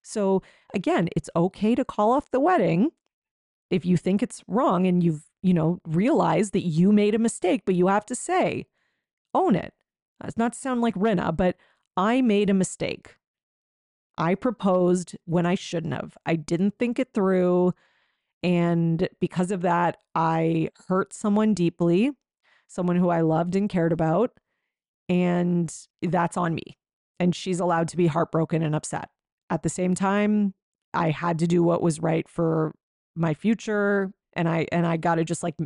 So 0.03 0.42
again, 0.74 1.09
it's 1.16 1.31
okay 1.35 1.74
to 1.74 1.85
call 1.85 2.12
off 2.12 2.31
the 2.31 2.40
wedding 2.40 2.90
if 3.70 3.87
you 3.87 3.96
think 3.96 4.22
it's 4.22 4.42
wrong 4.48 4.87
and 4.87 5.03
you've, 5.03 5.24
you 5.42 5.55
know, 5.55 5.81
realized 5.87 6.53
that 6.53 6.64
you 6.64 6.92
made 6.92 7.14
a 7.14 7.18
mistake, 7.18 7.62
but 7.64 7.74
you 7.74 7.87
have 7.87 8.05
to 8.07 8.14
say, 8.14 8.66
own 9.33 9.55
it. 9.55 9.72
It's 10.24 10.37
not 10.37 10.53
to 10.53 10.59
sound 10.59 10.81
like 10.81 10.94
Rinna, 10.94 11.35
but 11.35 11.57
I 11.96 12.20
made 12.20 12.50
a 12.50 12.55
mistake. 12.55 13.16
I 14.20 14.35
proposed 14.35 15.16
when 15.24 15.46
I 15.46 15.54
shouldn't 15.54 15.94
have. 15.94 16.18
I 16.26 16.37
didn't 16.37 16.74
think 16.78 16.98
it 16.98 17.09
through. 17.14 17.72
And 18.42 19.09
because 19.18 19.50
of 19.50 19.62
that, 19.62 19.96
I 20.14 20.68
hurt 20.88 21.14
someone 21.14 21.54
deeply, 21.54 22.12
someone 22.68 22.96
who 22.96 23.09
I 23.09 23.22
loved 23.22 23.56
and 23.56 23.66
cared 23.68 23.94
about. 23.94 24.33
And 25.09 25.74
that's 26.02 26.37
on 26.37 26.54
me. 26.54 26.76
And 27.18 27.35
she's 27.35 27.61
allowed 27.61 27.88
to 27.88 27.96
be 27.96 28.09
heartbroken 28.09 28.62
and 28.62 28.74
upset. 28.74 29.09
At 29.48 29.62
the 29.62 29.70
same 29.70 29.94
time, 29.94 30.52
I 30.92 31.11
had 31.11 31.38
to 31.38 31.46
do 31.46 31.62
what 31.62 31.80
was 31.80 32.00
right 32.00 32.28
for 32.28 32.74
my 33.16 33.33
future. 33.33 34.12
And 34.35 34.50
I 34.50 34.66
and 34.70 34.87
I 34.87 34.98
gotta 34.98 35.24
just 35.24 35.42
like 35.42 35.56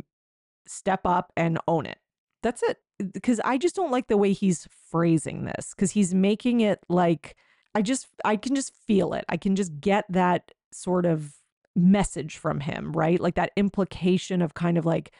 step 0.65 1.01
up 1.03 1.33
and 1.35 1.59
own 1.67 1.85
it. 1.85 1.97
That's 2.41 2.63
it. 2.63 2.77
Because 3.13 3.41
I 3.43 3.57
just 3.57 3.75
don't 3.75 3.91
like 3.91 4.07
the 4.07 4.17
way 4.17 4.31
he's 4.31 4.65
phrasing 4.89 5.43
this. 5.43 5.73
Cause 5.73 5.91
he's 5.91 6.13
making 6.13 6.61
it 6.61 6.79
like 6.87 7.35
I 7.75 7.81
just 7.81 8.07
I 8.23 8.37
can 8.37 8.55
just 8.55 8.73
feel 8.87 9.13
it. 9.13 9.25
I 9.29 9.37
can 9.37 9.55
just 9.55 9.79
get 9.81 10.05
that 10.09 10.51
sort 10.71 11.05
of 11.05 11.35
message 11.75 12.37
from 12.37 12.61
him, 12.61 12.93
right? 12.93 13.19
Like 13.19 13.35
that 13.35 13.51
implication 13.57 14.41
of 14.41 14.53
kind 14.53 14.77
of 14.77 14.85
like 14.85 15.11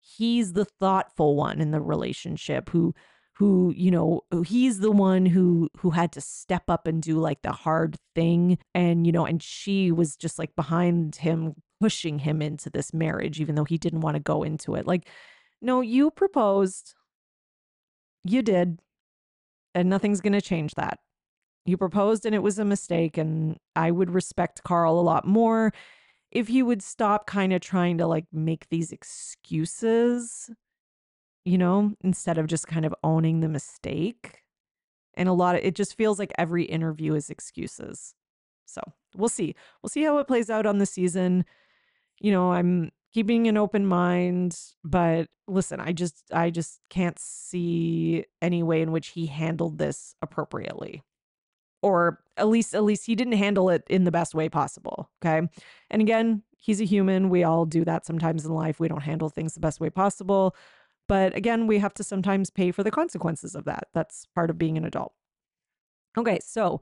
he's 0.00 0.52
the 0.52 0.66
thoughtful 0.66 1.34
one 1.34 1.60
in 1.60 1.70
the 1.70 1.80
relationship 1.80 2.68
who 2.68 2.94
who, 3.36 3.72
you 3.76 3.90
know, 3.90 4.20
he's 4.46 4.78
the 4.78 4.92
one 4.92 5.26
who 5.26 5.70
who 5.78 5.90
had 5.90 6.12
to 6.12 6.20
step 6.20 6.64
up 6.68 6.86
and 6.86 7.02
do 7.02 7.18
like 7.18 7.42
the 7.42 7.52
hard 7.52 7.96
thing 8.14 8.58
and 8.74 9.06
you 9.06 9.12
know, 9.12 9.24
and 9.24 9.42
she 9.42 9.90
was 9.90 10.14
just 10.14 10.38
like 10.38 10.54
behind 10.54 11.16
him 11.16 11.54
pushing 11.80 12.20
him 12.20 12.40
into 12.42 12.70
this 12.70 12.94
marriage 12.94 13.40
even 13.40 13.54
though 13.54 13.64
he 13.64 13.78
didn't 13.78 14.02
want 14.02 14.14
to 14.14 14.20
go 14.20 14.42
into 14.42 14.74
it. 14.74 14.86
Like 14.86 15.08
no, 15.62 15.80
you 15.80 16.10
proposed. 16.10 16.94
You 18.24 18.42
did. 18.42 18.80
And 19.74 19.88
nothing's 19.88 20.20
going 20.20 20.34
to 20.34 20.40
change 20.42 20.74
that. 20.74 20.98
You 21.66 21.76
proposed 21.76 22.26
and 22.26 22.34
it 22.34 22.42
was 22.42 22.58
a 22.58 22.64
mistake. 22.64 23.16
And 23.16 23.58
I 23.74 23.90
would 23.90 24.10
respect 24.10 24.64
Carl 24.64 24.98
a 24.98 25.02
lot 25.02 25.26
more 25.26 25.72
if 26.30 26.48
he 26.48 26.62
would 26.62 26.82
stop 26.82 27.26
kind 27.26 27.52
of 27.52 27.60
trying 27.60 27.98
to 27.98 28.06
like 28.06 28.26
make 28.32 28.68
these 28.68 28.92
excuses, 28.92 30.50
you 31.44 31.56
know, 31.56 31.94
instead 32.02 32.38
of 32.38 32.48
just 32.48 32.66
kind 32.66 32.84
of 32.84 32.94
owning 33.02 33.40
the 33.40 33.48
mistake. 33.48 34.42
And 35.14 35.28
a 35.28 35.32
lot 35.32 35.54
of 35.54 35.62
it 35.62 35.74
just 35.74 35.96
feels 35.96 36.18
like 36.18 36.32
every 36.36 36.64
interview 36.64 37.14
is 37.14 37.30
excuses. 37.30 38.14
So 38.66 38.80
we'll 39.16 39.28
see. 39.28 39.54
We'll 39.82 39.90
see 39.90 40.02
how 40.02 40.18
it 40.18 40.26
plays 40.26 40.50
out 40.50 40.66
on 40.66 40.78
the 40.78 40.86
season. 40.86 41.44
You 42.20 42.32
know, 42.32 42.52
I'm 42.52 42.90
keeping 43.12 43.46
an 43.46 43.56
open 43.56 43.86
mind, 43.86 44.58
but 44.82 45.28
listen, 45.46 45.80
I 45.80 45.92
just 45.92 46.24
I 46.32 46.50
just 46.50 46.80
can't 46.90 47.18
see 47.18 48.24
any 48.42 48.64
way 48.64 48.82
in 48.82 48.90
which 48.90 49.08
he 49.08 49.26
handled 49.26 49.78
this 49.78 50.16
appropriately 50.20 51.02
or 51.84 52.18
at 52.38 52.48
least 52.48 52.74
at 52.74 52.82
least 52.82 53.04
he 53.04 53.14
didn't 53.14 53.34
handle 53.34 53.68
it 53.68 53.84
in 53.90 54.04
the 54.04 54.10
best 54.10 54.34
way 54.34 54.48
possible 54.48 55.10
okay? 55.22 55.46
And 55.90 56.02
again 56.02 56.42
he's 56.56 56.80
a 56.80 56.84
human 56.84 57.28
we 57.28 57.44
all 57.44 57.66
do 57.66 57.84
that 57.84 58.06
sometimes 58.06 58.46
in 58.46 58.52
life 58.52 58.80
we 58.80 58.88
don't 58.88 59.02
handle 59.02 59.28
things 59.28 59.52
the 59.52 59.60
best 59.60 59.80
way 59.80 59.90
possible 59.90 60.56
but 61.06 61.36
again 61.36 61.66
we 61.66 61.78
have 61.78 61.92
to 61.92 62.02
sometimes 62.02 62.48
pay 62.48 62.70
for 62.70 62.82
the 62.82 62.90
consequences 62.90 63.54
of 63.54 63.66
that 63.66 63.88
that's 63.92 64.26
part 64.34 64.48
of 64.48 64.56
being 64.56 64.78
an 64.78 64.84
adult. 64.84 65.12
Okay 66.16 66.40
so 66.42 66.80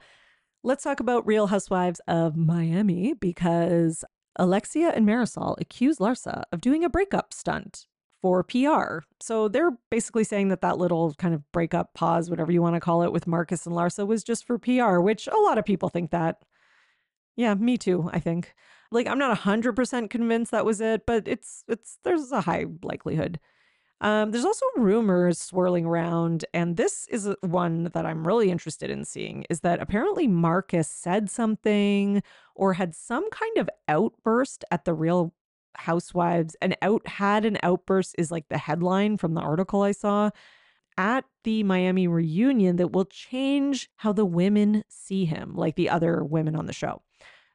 let's 0.62 0.84
talk 0.84 1.00
about 1.00 1.26
real 1.26 1.48
housewives 1.48 2.00
of 2.06 2.36
miami 2.36 3.12
because 3.12 4.04
alexia 4.36 4.90
and 4.90 5.06
marysol 5.06 5.56
accuse 5.60 5.98
larsa 5.98 6.44
of 6.52 6.60
doing 6.60 6.84
a 6.84 6.88
breakup 6.88 7.34
stunt 7.34 7.86
for 8.22 8.44
PR. 8.44 9.00
So 9.20 9.48
they're 9.48 9.72
basically 9.90 10.24
saying 10.24 10.48
that 10.48 10.60
that 10.62 10.78
little 10.78 11.12
kind 11.14 11.34
of 11.34 11.50
breakup 11.50 11.92
pause, 11.92 12.30
whatever 12.30 12.52
you 12.52 12.62
want 12.62 12.76
to 12.76 12.80
call 12.80 13.02
it, 13.02 13.12
with 13.12 13.26
Marcus 13.26 13.66
and 13.66 13.74
Larsa 13.74 14.06
was 14.06 14.22
just 14.22 14.46
for 14.46 14.58
PR, 14.58 15.00
which 15.00 15.26
a 15.26 15.36
lot 15.36 15.58
of 15.58 15.64
people 15.64 15.88
think 15.88 16.12
that. 16.12 16.38
Yeah, 17.34 17.54
me 17.54 17.76
too, 17.76 18.08
I 18.12 18.20
think. 18.20 18.54
Like 18.92 19.08
I'm 19.08 19.18
not 19.18 19.36
100% 19.36 20.08
convinced 20.08 20.52
that 20.52 20.64
was 20.64 20.80
it, 20.80 21.04
but 21.06 21.26
it's 21.26 21.64
it's 21.66 21.98
there's 22.04 22.30
a 22.30 22.42
high 22.42 22.66
likelihood. 22.82 23.40
Um, 24.02 24.32
there's 24.32 24.44
also 24.44 24.66
rumors 24.76 25.38
swirling 25.40 25.86
around, 25.86 26.44
and 26.52 26.76
this 26.76 27.06
is 27.08 27.28
one 27.40 27.84
that 27.94 28.04
I'm 28.04 28.26
really 28.26 28.50
interested 28.50 28.90
in 28.90 29.04
seeing. 29.04 29.44
Is 29.48 29.60
that 29.60 29.80
apparently 29.80 30.26
Marcus 30.26 30.88
said 30.88 31.30
something 31.30 32.22
or 32.54 32.74
had 32.74 32.94
some 32.94 33.30
kind 33.30 33.58
of 33.58 33.70
outburst 33.88 34.64
at 34.70 34.84
the 34.84 34.92
Real 34.92 35.32
housewives 35.74 36.56
and 36.60 36.76
out 36.82 37.06
had 37.06 37.44
an 37.44 37.58
outburst 37.62 38.14
is 38.18 38.30
like 38.30 38.48
the 38.48 38.58
headline 38.58 39.16
from 39.16 39.34
the 39.34 39.40
article 39.40 39.82
I 39.82 39.92
saw 39.92 40.30
at 40.98 41.24
the 41.44 41.62
Miami 41.62 42.06
reunion 42.06 42.76
that 42.76 42.92
will 42.92 43.06
change 43.06 43.88
how 43.96 44.12
the 44.12 44.26
women 44.26 44.84
see 44.88 45.24
him, 45.24 45.54
like 45.54 45.76
the 45.76 45.88
other 45.88 46.22
women 46.22 46.54
on 46.54 46.66
the 46.66 46.72
show. 46.72 47.02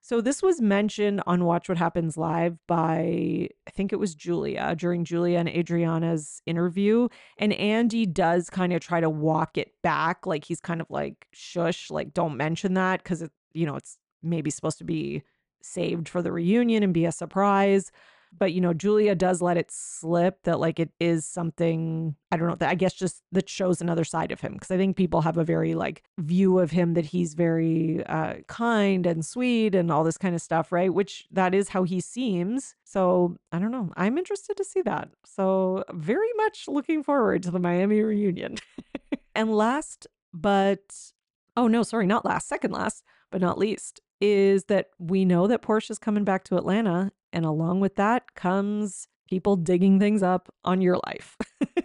So 0.01 0.21
this 0.21 0.41
was 0.41 0.61
mentioned 0.61 1.21
on 1.27 1.43
Watch 1.43 1.67
What 1.67 1.77
Happens 1.77 2.15
Live 2.15 2.57
by 2.65 3.49
I 3.67 3.71
think 3.71 3.91
it 3.91 3.99
was 3.99 4.15
Julia 4.15 4.73
during 4.77 5.03
Julia 5.03 5.37
and 5.37 5.49
Adriana's 5.49 6.41
interview 6.45 7.09
and 7.37 7.51
Andy 7.51 8.05
does 8.05 8.49
kind 8.49 8.71
of 8.71 8.79
try 8.79 9.01
to 9.01 9.09
walk 9.09 9.57
it 9.57 9.73
back 9.83 10.25
like 10.25 10.45
he's 10.45 10.61
kind 10.61 10.79
of 10.79 10.87
like 10.89 11.27
shush 11.33 11.91
like 11.91 12.13
don't 12.13 12.37
mention 12.37 12.73
that 12.75 13.03
cuz 13.03 13.21
it 13.21 13.31
you 13.51 13.65
know 13.65 13.75
it's 13.75 13.97
maybe 14.23 14.49
supposed 14.49 14.77
to 14.77 14.85
be 14.85 15.23
saved 15.67 16.09
for 16.09 16.21
the 16.21 16.31
reunion 16.31 16.83
and 16.83 16.93
be 16.93 17.05
a 17.05 17.11
surprise. 17.11 17.91
But, 18.37 18.53
you 18.53 18.61
know, 18.61 18.73
Julia 18.73 19.15
does 19.15 19.41
let 19.41 19.57
it 19.57 19.71
slip 19.71 20.43
that 20.43 20.59
like 20.59 20.79
it 20.79 20.91
is 20.99 21.25
something, 21.25 22.15
I 22.31 22.37
don't 22.37 22.47
know, 22.47 22.55
that 22.55 22.69
I 22.69 22.75
guess 22.75 22.93
just 22.93 23.23
that 23.31 23.47
shows 23.49 23.81
another 23.81 24.03
side 24.03 24.31
of 24.31 24.41
him. 24.41 24.57
Cause 24.59 24.69
I 24.69 24.77
think 24.77 24.97
people 24.97 25.21
have 25.21 25.37
a 25.37 25.43
very 25.43 25.75
like 25.75 26.03
view 26.17 26.59
of 26.59 26.71
him 26.71 26.93
that 26.95 27.05
he's 27.05 27.33
very 27.33 28.05
uh, 28.05 28.35
kind 28.47 29.05
and 29.05 29.25
sweet 29.25 29.75
and 29.75 29.91
all 29.91 30.03
this 30.03 30.17
kind 30.17 30.35
of 30.35 30.41
stuff, 30.41 30.71
right? 30.71 30.93
Which 30.93 31.25
that 31.31 31.55
is 31.55 31.69
how 31.69 31.83
he 31.83 32.01
seems. 32.01 32.75
So 32.83 33.37
I 33.51 33.59
don't 33.59 33.71
know. 33.71 33.91
I'm 33.95 34.17
interested 34.17 34.57
to 34.57 34.63
see 34.63 34.81
that. 34.81 35.09
So 35.25 35.83
very 35.93 36.31
much 36.35 36.65
looking 36.67 37.03
forward 37.03 37.43
to 37.43 37.51
the 37.51 37.59
Miami 37.59 38.01
reunion. 38.01 38.57
and 39.35 39.55
last, 39.55 40.07
but 40.33 41.11
oh 41.55 41.67
no, 41.67 41.83
sorry, 41.83 42.05
not 42.05 42.25
last, 42.25 42.47
second 42.47 42.71
last, 42.71 43.03
but 43.31 43.41
not 43.41 43.57
least, 43.57 44.01
is 44.19 44.65
that 44.65 44.87
we 44.99 45.25
know 45.25 45.47
that 45.47 45.61
Porsha's 45.61 45.99
coming 45.99 46.23
back 46.23 46.43
to 46.45 46.57
Atlanta. 46.57 47.11
And 47.33 47.45
along 47.45 47.81
with 47.81 47.95
that 47.95 48.35
comes 48.35 49.07
people 49.29 49.55
digging 49.55 49.99
things 49.99 50.23
up 50.23 50.53
on 50.63 50.81
your 50.81 50.97
life. 51.05 51.37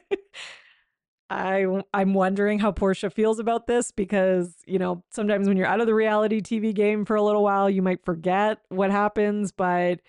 I 1.30 1.66
I'm 1.95 2.12
wondering 2.12 2.59
how 2.59 2.72
Porsha 2.72 3.11
feels 3.11 3.38
about 3.38 3.66
this 3.66 3.90
because, 3.90 4.55
you 4.66 4.78
know, 4.78 5.03
sometimes 5.11 5.49
when 5.49 5.57
you're 5.57 5.66
out 5.66 5.80
of 5.80 5.86
the 5.86 5.95
reality 5.95 6.40
TV 6.43 6.74
game 6.74 7.05
for 7.07 7.16
a 7.16 7.22
little 7.22 7.43
while, 7.43 7.70
you 7.70 7.80
might 7.80 8.05
forget 8.05 8.59
what 8.68 8.90
happens, 8.90 9.51
but 9.51 10.01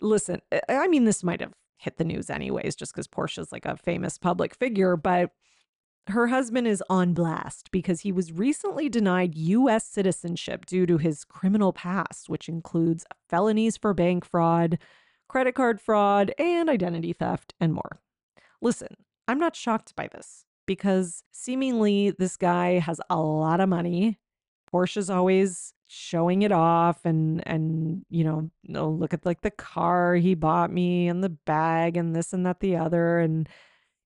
listen, 0.00 0.40
I 0.68 0.86
mean 0.88 1.04
this 1.04 1.24
might 1.24 1.40
have 1.40 1.54
hit 1.78 1.96
the 1.96 2.04
news 2.04 2.28
anyways 2.28 2.76
just 2.76 2.92
cuz 2.92 3.08
Porsha's 3.08 3.50
like 3.50 3.64
a 3.64 3.76
famous 3.76 4.18
public 4.18 4.54
figure, 4.54 4.96
but 4.96 5.30
her 6.10 6.28
husband 6.28 6.66
is 6.66 6.82
on 6.88 7.12
blast 7.12 7.70
because 7.70 8.00
he 8.00 8.12
was 8.12 8.32
recently 8.32 8.88
denied 8.88 9.34
U.S. 9.34 9.84
citizenship 9.86 10.66
due 10.66 10.86
to 10.86 10.98
his 10.98 11.24
criminal 11.24 11.72
past, 11.72 12.28
which 12.28 12.48
includes 12.48 13.04
felonies 13.28 13.76
for 13.76 13.94
bank 13.94 14.24
fraud, 14.24 14.78
credit 15.28 15.54
card 15.54 15.80
fraud, 15.80 16.32
and 16.38 16.70
identity 16.70 17.12
theft, 17.12 17.54
and 17.60 17.74
more. 17.74 18.00
Listen, 18.60 18.96
I'm 19.26 19.38
not 19.38 19.56
shocked 19.56 19.94
by 19.96 20.08
this 20.08 20.44
because 20.66 21.22
seemingly 21.32 22.10
this 22.10 22.36
guy 22.36 22.78
has 22.78 23.00
a 23.10 23.16
lot 23.16 23.60
of 23.60 23.68
money. 23.68 24.18
Porsha's 24.72 25.10
always 25.10 25.72
showing 25.86 26.42
it 26.42 26.52
off 26.52 27.04
and 27.04 27.42
and 27.46 28.04
you 28.10 28.22
know, 28.22 28.50
look 28.66 29.14
at 29.14 29.24
like 29.24 29.40
the 29.40 29.50
car 29.50 30.14
he 30.14 30.34
bought 30.34 30.70
me 30.70 31.08
and 31.08 31.24
the 31.24 31.30
bag 31.30 31.96
and 31.96 32.14
this 32.14 32.32
and 32.32 32.44
that 32.44 32.60
the 32.60 32.76
other 32.76 33.18
and 33.18 33.48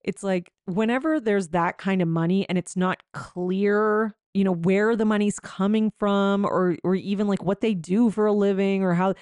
it's 0.04 0.22
like 0.22 0.50
whenever 0.66 1.20
there's 1.20 1.48
that 1.48 1.78
kind 1.78 2.02
of 2.02 2.08
money 2.08 2.48
and 2.48 2.58
it's 2.58 2.76
not 2.76 3.02
clear, 3.12 4.14
you 4.34 4.44
know, 4.44 4.52
where 4.52 4.96
the 4.96 5.04
money's 5.04 5.38
coming 5.38 5.92
from 5.98 6.44
or 6.44 6.76
or 6.84 6.94
even 6.94 7.28
like 7.28 7.42
what 7.42 7.60
they 7.60 7.74
do 7.74 8.10
for 8.10 8.26
a 8.26 8.32
living 8.32 8.82
or 8.82 8.94
how 8.94 9.14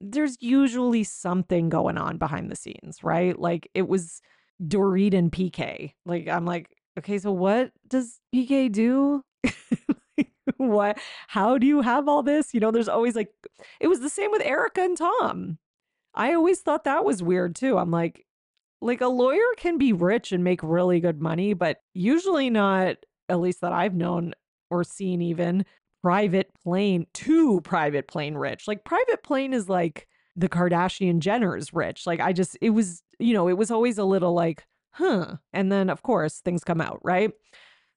there's 0.00 0.36
usually 0.40 1.04
something 1.04 1.68
going 1.68 1.98
on 1.98 2.18
behind 2.18 2.50
the 2.50 2.56
scenes, 2.56 3.02
right? 3.02 3.38
Like 3.38 3.68
it 3.74 3.88
was 3.88 4.20
Dorit 4.62 5.14
and 5.14 5.32
PK. 5.32 5.92
Like 6.06 6.28
I'm 6.28 6.44
like, 6.44 6.70
okay, 6.98 7.18
so 7.18 7.32
what 7.32 7.72
does 7.88 8.20
PK 8.34 8.70
do? 8.70 9.24
what 10.56 10.98
how 11.28 11.58
do 11.58 11.66
you 11.66 11.82
have 11.82 12.08
all 12.08 12.22
this? 12.22 12.54
You 12.54 12.60
know, 12.60 12.70
there's 12.70 12.88
always 12.88 13.16
like 13.16 13.32
it 13.80 13.88
was 13.88 14.00
the 14.00 14.10
same 14.10 14.30
with 14.30 14.42
Erika 14.42 14.82
and 14.82 14.96
Tom. 14.96 15.58
I 16.14 16.34
always 16.34 16.60
thought 16.60 16.84
that 16.84 17.04
was 17.04 17.22
weird 17.22 17.54
too. 17.54 17.78
I'm 17.78 17.90
like, 17.90 18.24
like 18.80 19.00
a 19.00 19.08
lawyer 19.08 19.54
can 19.56 19.78
be 19.78 19.92
rich 19.92 20.32
and 20.32 20.44
make 20.44 20.62
really 20.62 21.00
good 21.00 21.20
money, 21.20 21.52
but 21.52 21.78
usually 21.94 22.50
not, 22.50 22.96
at 23.28 23.40
least 23.40 23.60
that 23.60 23.72
I've 23.72 23.94
known 23.94 24.34
or 24.70 24.84
seen 24.84 25.20
even 25.20 25.64
private 26.02 26.50
plane, 26.62 27.06
too 27.12 27.60
private 27.62 28.06
plane 28.06 28.34
rich. 28.34 28.68
Like 28.68 28.84
private 28.84 29.22
plane 29.22 29.52
is 29.52 29.68
like 29.68 30.06
the 30.36 30.48
Kardashian 30.48 31.20
Jenners 31.20 31.70
rich. 31.72 32.06
Like 32.06 32.20
I 32.20 32.32
just, 32.32 32.56
it 32.60 32.70
was, 32.70 33.02
you 33.18 33.34
know, 33.34 33.48
it 33.48 33.58
was 33.58 33.70
always 33.70 33.98
a 33.98 34.04
little 34.04 34.32
like, 34.32 34.64
huh. 34.92 35.36
And 35.52 35.72
then 35.72 35.90
of 35.90 36.02
course 36.02 36.40
things 36.40 36.62
come 36.64 36.80
out, 36.80 37.00
right? 37.02 37.32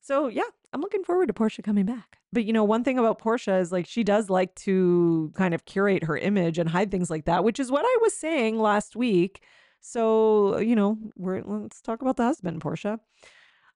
So 0.02 0.28
yeah, 0.28 0.44
I'm 0.74 0.82
looking 0.82 1.04
forward 1.04 1.28
to 1.28 1.34
Porsha 1.34 1.64
coming 1.64 1.86
back. 1.86 2.18
But 2.34 2.46
you 2.46 2.54
know, 2.54 2.64
one 2.64 2.84
thing 2.84 2.98
about 2.98 3.22
Porsha 3.22 3.62
is 3.62 3.72
like 3.72 3.86
she 3.86 4.04
does 4.04 4.30
like 4.30 4.56
to 4.56 5.32
kind 5.36 5.54
of 5.54 5.66
curate 5.66 6.04
her 6.06 6.18
image 6.18 6.58
and 6.58 6.70
hide 6.70 6.90
things 6.90 7.10
like 7.10 7.26
that, 7.26 7.44
which 7.44 7.60
is 7.60 7.72
what 7.72 7.86
I 7.86 7.98
was 8.02 8.16
saying 8.16 8.58
last 8.58 8.96
week 8.96 9.44
so, 9.82 10.60
you 10.60 10.76
know, 10.76 10.98
we're 11.16 11.42
let's 11.44 11.82
talk 11.82 12.02
about 12.02 12.18
the 12.18 12.24
husband, 12.24 12.62
Porsha. 12.62 13.00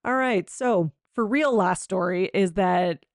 All 0.06 0.16
right. 0.16 0.50
So, 0.50 0.92
for 1.14 1.26
real 1.26 1.56
last 1.56 1.84
story 1.84 2.30
is 2.34 2.54
that 2.54 3.06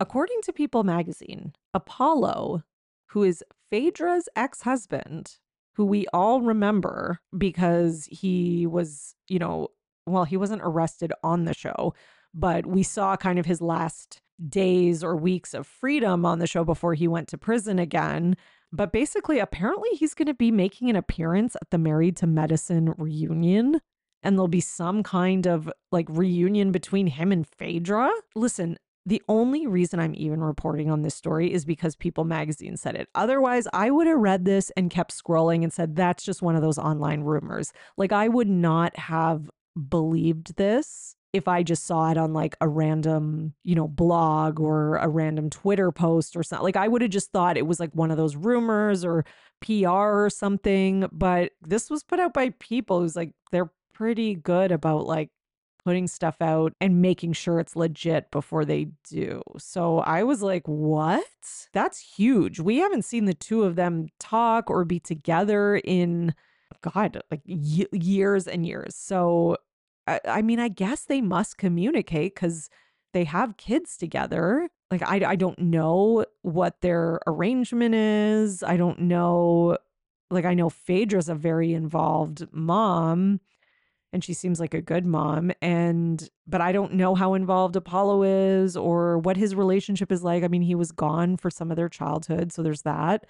according 0.00 0.40
to 0.42 0.52
People 0.52 0.84
magazine, 0.84 1.52
Apollo, 1.74 2.62
who 3.06 3.24
is 3.24 3.42
Phaedra's 3.70 4.28
ex-husband, 4.36 5.36
who 5.74 5.84
we 5.84 6.06
all 6.12 6.40
remember 6.40 7.20
because 7.36 8.08
he 8.10 8.66
was, 8.66 9.14
you 9.28 9.38
know, 9.38 9.68
well, 10.06 10.24
he 10.24 10.36
wasn't 10.36 10.62
arrested 10.64 11.12
on 11.22 11.44
the 11.44 11.54
show, 11.54 11.94
but 12.34 12.66
we 12.66 12.82
saw 12.82 13.16
kind 13.16 13.38
of 13.38 13.46
his 13.46 13.60
last 13.60 14.20
days 14.48 15.02
or 15.02 15.16
weeks 15.16 15.54
of 15.54 15.66
freedom 15.66 16.24
on 16.24 16.38
the 16.38 16.46
show 16.46 16.64
before 16.64 16.94
he 16.94 17.08
went 17.08 17.28
to 17.28 17.38
prison 17.38 17.78
again. 17.78 18.36
But 18.72 18.92
basically, 18.92 19.38
apparently, 19.38 19.90
he's 19.90 20.14
going 20.14 20.26
to 20.26 20.34
be 20.34 20.50
making 20.50 20.90
an 20.90 20.96
appearance 20.96 21.56
at 21.56 21.70
the 21.70 21.78
Married 21.78 22.16
to 22.18 22.26
Medicine 22.26 22.94
reunion. 22.98 23.80
And 24.22 24.36
there'll 24.36 24.48
be 24.48 24.60
some 24.60 25.02
kind 25.02 25.46
of 25.46 25.70
like 25.92 26.06
reunion 26.08 26.72
between 26.72 27.06
him 27.06 27.30
and 27.32 27.46
Phaedra. 27.46 28.10
Listen, 28.34 28.76
the 29.06 29.22
only 29.28 29.66
reason 29.66 30.00
I'm 30.00 30.14
even 30.16 30.42
reporting 30.42 30.90
on 30.90 31.02
this 31.02 31.14
story 31.14 31.52
is 31.52 31.64
because 31.64 31.96
People 31.96 32.24
magazine 32.24 32.76
said 32.76 32.94
it. 32.94 33.08
Otherwise, 33.14 33.66
I 33.72 33.90
would 33.90 34.06
have 34.06 34.18
read 34.18 34.44
this 34.44 34.70
and 34.76 34.90
kept 34.90 35.16
scrolling 35.16 35.62
and 35.62 35.72
said, 35.72 35.96
that's 35.96 36.24
just 36.24 36.42
one 36.42 36.56
of 36.56 36.62
those 36.62 36.78
online 36.78 37.22
rumors. 37.22 37.72
Like, 37.96 38.12
I 38.12 38.28
would 38.28 38.48
not 38.48 38.96
have 38.98 39.48
believed 39.88 40.56
this 40.56 41.14
if 41.32 41.46
I 41.46 41.62
just 41.62 41.86
saw 41.86 42.10
it 42.10 42.16
on 42.16 42.32
like 42.32 42.56
a 42.60 42.68
random, 42.68 43.54
you 43.62 43.74
know, 43.74 43.86
blog 43.86 44.60
or 44.60 44.96
a 44.96 45.08
random 45.08 45.50
Twitter 45.50 45.92
post 45.92 46.36
or 46.36 46.42
something. 46.42 46.64
Like 46.64 46.76
I 46.76 46.88
would 46.88 47.02
have 47.02 47.10
just 47.10 47.32
thought 47.32 47.58
it 47.58 47.66
was 47.66 47.80
like 47.80 47.94
one 47.94 48.10
of 48.10 48.16
those 48.16 48.36
rumors 48.36 49.04
or 49.04 49.24
PR 49.60 49.88
or 49.88 50.30
something. 50.30 51.06
But 51.12 51.52
this 51.60 51.90
was 51.90 52.02
put 52.02 52.20
out 52.20 52.32
by 52.32 52.50
people 52.58 53.00
who's 53.00 53.16
like, 53.16 53.32
they're 53.52 53.70
pretty 53.92 54.34
good 54.34 54.72
about 54.72 55.06
like 55.06 55.30
putting 55.84 56.06
stuff 56.06 56.36
out 56.40 56.72
and 56.80 57.02
making 57.02 57.32
sure 57.32 57.60
it's 57.60 57.76
legit 57.76 58.30
before 58.30 58.64
they 58.64 58.88
do. 59.08 59.42
So 59.58 59.98
I 60.00 60.22
was 60.22 60.42
like, 60.42 60.66
what? 60.66 61.24
That's 61.72 61.98
huge. 61.98 62.60
We 62.60 62.78
haven't 62.78 63.04
seen 63.04 63.24
the 63.26 63.34
two 63.34 63.64
of 63.64 63.76
them 63.76 64.08
talk 64.18 64.70
or 64.70 64.84
be 64.84 65.00
together 65.00 65.76
in 65.76 66.34
God, 66.82 67.20
like 67.30 67.40
y- 67.46 67.86
years 67.92 68.46
and 68.46 68.66
years. 68.66 68.96
So 68.96 69.56
I, 70.24 70.42
mean, 70.42 70.58
I 70.58 70.68
guess 70.68 71.04
they 71.04 71.20
must 71.20 71.58
communicate 71.58 72.34
because 72.34 72.70
they 73.12 73.24
have 73.24 73.56
kids 73.56 73.96
together. 73.96 74.68
Like, 74.90 75.02
I, 75.02 75.32
I 75.32 75.36
don't 75.36 75.58
know 75.58 76.24
what 76.42 76.80
their 76.80 77.20
arrangement 77.26 77.94
is. 77.94 78.62
I 78.62 78.76
don't 78.76 79.00
know. 79.00 79.78
Like, 80.30 80.44
I 80.44 80.54
know 80.54 80.70
Phaedra's 80.70 81.28
a 81.28 81.34
very 81.34 81.72
involved 81.72 82.46
mom 82.52 83.40
and 84.12 84.24
she 84.24 84.32
seems 84.32 84.58
like 84.58 84.74
a 84.74 84.80
good 84.80 85.04
mom. 85.04 85.52
And, 85.60 86.28
but 86.46 86.60
I 86.60 86.72
don't 86.72 86.94
know 86.94 87.14
how 87.14 87.34
involved 87.34 87.76
Apollo 87.76 88.22
is 88.22 88.76
or 88.76 89.18
what 89.18 89.36
his 89.36 89.54
relationship 89.54 90.10
is 90.10 90.22
like. 90.22 90.42
I 90.42 90.48
mean, 90.48 90.62
he 90.62 90.74
was 90.74 90.92
gone 90.92 91.36
for 91.36 91.50
some 91.50 91.70
of 91.70 91.76
their 91.76 91.90
childhood. 91.90 92.52
So 92.52 92.62
there's 92.62 92.82
that. 92.82 93.26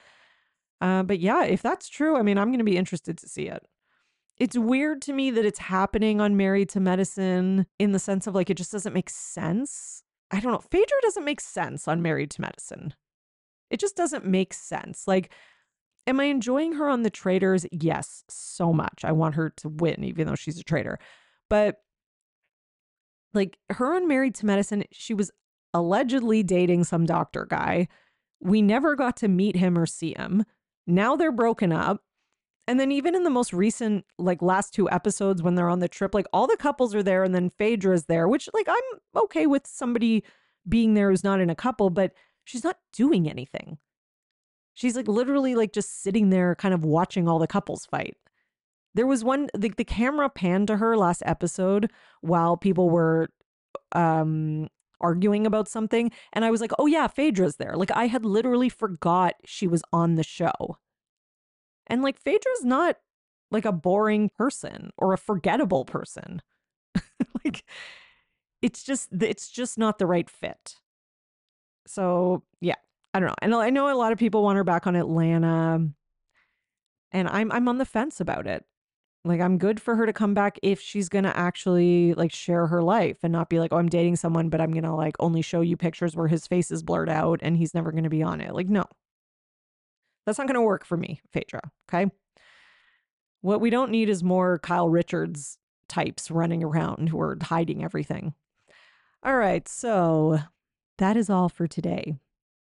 Uh, 0.80 1.02
but 1.02 1.18
yeah, 1.18 1.44
if 1.44 1.62
that's 1.62 1.88
true, 1.88 2.16
I 2.16 2.22
mean, 2.22 2.38
I'm 2.38 2.48
going 2.48 2.58
to 2.58 2.64
be 2.64 2.76
interested 2.76 3.18
to 3.18 3.28
see 3.28 3.48
it 3.48 3.66
it's 4.38 4.56
weird 4.56 5.02
to 5.02 5.12
me 5.12 5.30
that 5.32 5.44
it's 5.44 5.58
happening 5.58 6.20
on 6.20 6.36
Married 6.36 6.68
to 6.70 6.80
Medicine 6.80 7.66
in 7.78 7.92
the 7.92 7.98
sense 7.98 8.26
of 8.26 8.34
like 8.34 8.50
it 8.50 8.56
just 8.56 8.72
doesn't 8.72 8.94
make 8.94 9.10
sense. 9.10 10.02
I 10.30 10.40
don't 10.40 10.52
know. 10.52 10.62
Phaedra 10.70 10.98
doesn't 11.02 11.24
make 11.24 11.40
sense 11.40 11.88
on 11.88 12.02
Married 12.02 12.30
to 12.32 12.40
Medicine. 12.40 12.94
It 13.70 13.80
just 13.80 13.96
doesn't 13.96 14.24
make 14.24 14.54
sense. 14.54 15.08
Like, 15.08 15.32
am 16.06 16.20
I 16.20 16.24
enjoying 16.24 16.74
her 16.74 16.88
on 16.88 17.02
the 17.02 17.10
Traitors? 17.10 17.66
Yes, 17.72 18.24
so 18.28 18.72
much. 18.72 19.04
I 19.04 19.12
want 19.12 19.34
her 19.34 19.50
to 19.50 19.68
win, 19.68 20.04
even 20.04 20.26
though 20.26 20.34
she's 20.34 20.58
a 20.58 20.64
traitor. 20.64 20.98
But 21.50 21.76
like 23.34 23.58
her 23.70 23.94
on 23.94 24.06
Married 24.06 24.34
to 24.36 24.46
Medicine, 24.46 24.84
she 24.92 25.14
was 25.14 25.30
allegedly 25.74 26.42
dating 26.42 26.84
some 26.84 27.06
doctor 27.06 27.44
guy. 27.44 27.88
We 28.40 28.62
never 28.62 28.96
got 28.96 29.16
to 29.18 29.28
meet 29.28 29.56
him 29.56 29.76
or 29.76 29.86
see 29.86 30.14
him. 30.16 30.44
Now 30.86 31.16
they're 31.16 31.32
broken 31.32 31.72
up. 31.72 32.02
And 32.68 32.78
then 32.78 32.92
even 32.92 33.14
in 33.14 33.24
the 33.24 33.30
most 33.30 33.54
recent, 33.54 34.04
like 34.18 34.42
last 34.42 34.74
two 34.74 34.90
episodes 34.90 35.42
when 35.42 35.54
they're 35.54 35.70
on 35.70 35.78
the 35.78 35.88
trip, 35.88 36.14
like 36.14 36.26
all 36.34 36.46
the 36.46 36.56
couples 36.58 36.94
are 36.94 37.02
there 37.02 37.24
and 37.24 37.34
then 37.34 37.50
Phaedra's 37.58 38.04
there, 38.04 38.28
which 38.28 38.46
like 38.52 38.68
I'm 38.68 39.00
okay 39.16 39.46
with 39.46 39.66
somebody 39.66 40.22
being 40.68 40.92
there 40.92 41.08
who's 41.08 41.24
not 41.24 41.40
in 41.40 41.48
a 41.48 41.54
couple, 41.54 41.88
but 41.88 42.12
she's 42.44 42.64
not 42.64 42.76
doing 42.92 43.28
anything. 43.28 43.78
She's 44.74 44.96
like 44.96 45.08
literally 45.08 45.54
like 45.54 45.72
just 45.72 46.02
sitting 46.02 46.28
there 46.28 46.54
kind 46.54 46.74
of 46.74 46.84
watching 46.84 47.26
all 47.26 47.38
the 47.38 47.46
couples 47.46 47.86
fight. 47.86 48.18
There 48.94 49.06
was 49.06 49.24
one 49.24 49.48
the, 49.54 49.70
the 49.74 49.84
camera 49.84 50.28
panned 50.28 50.66
to 50.68 50.76
her 50.76 50.94
last 50.94 51.22
episode 51.24 51.90
while 52.20 52.58
people 52.58 52.90
were 52.90 53.30
um 53.92 54.68
arguing 55.00 55.46
about 55.46 55.68
something 55.68 56.10
and 56.34 56.44
I 56.44 56.50
was 56.50 56.60
like, 56.60 56.72
"Oh 56.78 56.86
yeah, 56.86 57.06
Phaedra's 57.06 57.56
there." 57.56 57.76
Like 57.76 57.92
I 57.92 58.08
had 58.08 58.26
literally 58.26 58.68
forgot 58.68 59.36
she 59.46 59.66
was 59.66 59.82
on 59.90 60.16
the 60.16 60.22
show. 60.22 60.76
And 61.88 62.02
like 62.02 62.18
Phaedra's 62.18 62.64
not 62.64 62.96
like 63.50 63.64
a 63.64 63.72
boring 63.72 64.30
person 64.36 64.90
or 64.96 65.12
a 65.12 65.18
forgettable 65.18 65.84
person. 65.84 66.42
like 67.44 67.64
it's 68.62 68.82
just 68.82 69.08
it's 69.20 69.48
just 69.50 69.78
not 69.78 69.98
the 69.98 70.06
right 70.06 70.28
fit. 70.28 70.74
So, 71.86 72.42
yeah, 72.60 72.74
I 73.14 73.20
don't 73.20 73.28
know. 73.28 73.34
And 73.40 73.54
I 73.54 73.70
know 73.70 73.92
a 73.92 73.96
lot 73.96 74.12
of 74.12 74.18
people 74.18 74.42
want 74.42 74.56
her 74.56 74.64
back 74.64 74.86
on 74.86 74.94
Atlanta 74.96 75.88
and 77.12 77.28
I'm 77.28 77.50
I'm 77.52 77.68
on 77.68 77.78
the 77.78 77.84
fence 77.84 78.20
about 78.20 78.46
it. 78.46 78.64
Like 79.24 79.40
I'm 79.40 79.58
good 79.58 79.80
for 79.80 79.96
her 79.96 80.06
to 80.06 80.12
come 80.12 80.34
back 80.34 80.58
if 80.62 80.80
she's 80.80 81.08
going 81.08 81.24
to 81.24 81.36
actually 81.36 82.14
like 82.14 82.32
share 82.32 82.66
her 82.68 82.82
life 82.82 83.18
and 83.22 83.32
not 83.32 83.48
be 83.48 83.58
like, 83.58 83.72
"Oh, 83.72 83.78
I'm 83.78 83.88
dating 83.88 84.16
someone, 84.16 84.48
but 84.48 84.60
I'm 84.60 84.72
going 84.72 84.84
to 84.84 84.94
like 84.94 85.16
only 85.20 85.42
show 85.42 85.60
you 85.60 85.76
pictures 85.76 86.16
where 86.16 86.28
his 86.28 86.46
face 86.46 86.70
is 86.70 86.82
blurred 86.82 87.08
out 87.08 87.40
and 87.42 87.56
he's 87.56 87.74
never 87.74 87.90
going 87.92 88.04
to 88.04 88.10
be 88.10 88.22
on 88.22 88.40
it." 88.40 88.54
Like, 88.54 88.68
no. 88.68 88.84
That's 90.28 90.36
not 90.36 90.46
going 90.46 90.56
to 90.56 90.60
work 90.60 90.84
for 90.84 90.98
me, 90.98 91.22
Phaedra, 91.32 91.62
okay? 91.88 92.10
What 93.40 93.62
we 93.62 93.70
don't 93.70 93.90
need 93.90 94.10
is 94.10 94.22
more 94.22 94.58
Kyle 94.58 94.90
Richards 94.90 95.56
types 95.88 96.30
running 96.30 96.62
around 96.62 97.08
who 97.08 97.18
are 97.18 97.38
hiding 97.40 97.82
everything. 97.82 98.34
All 99.22 99.38
right, 99.38 99.66
so 99.66 100.38
that 100.98 101.16
is 101.16 101.30
all 101.30 101.48
for 101.48 101.66
today. 101.66 102.18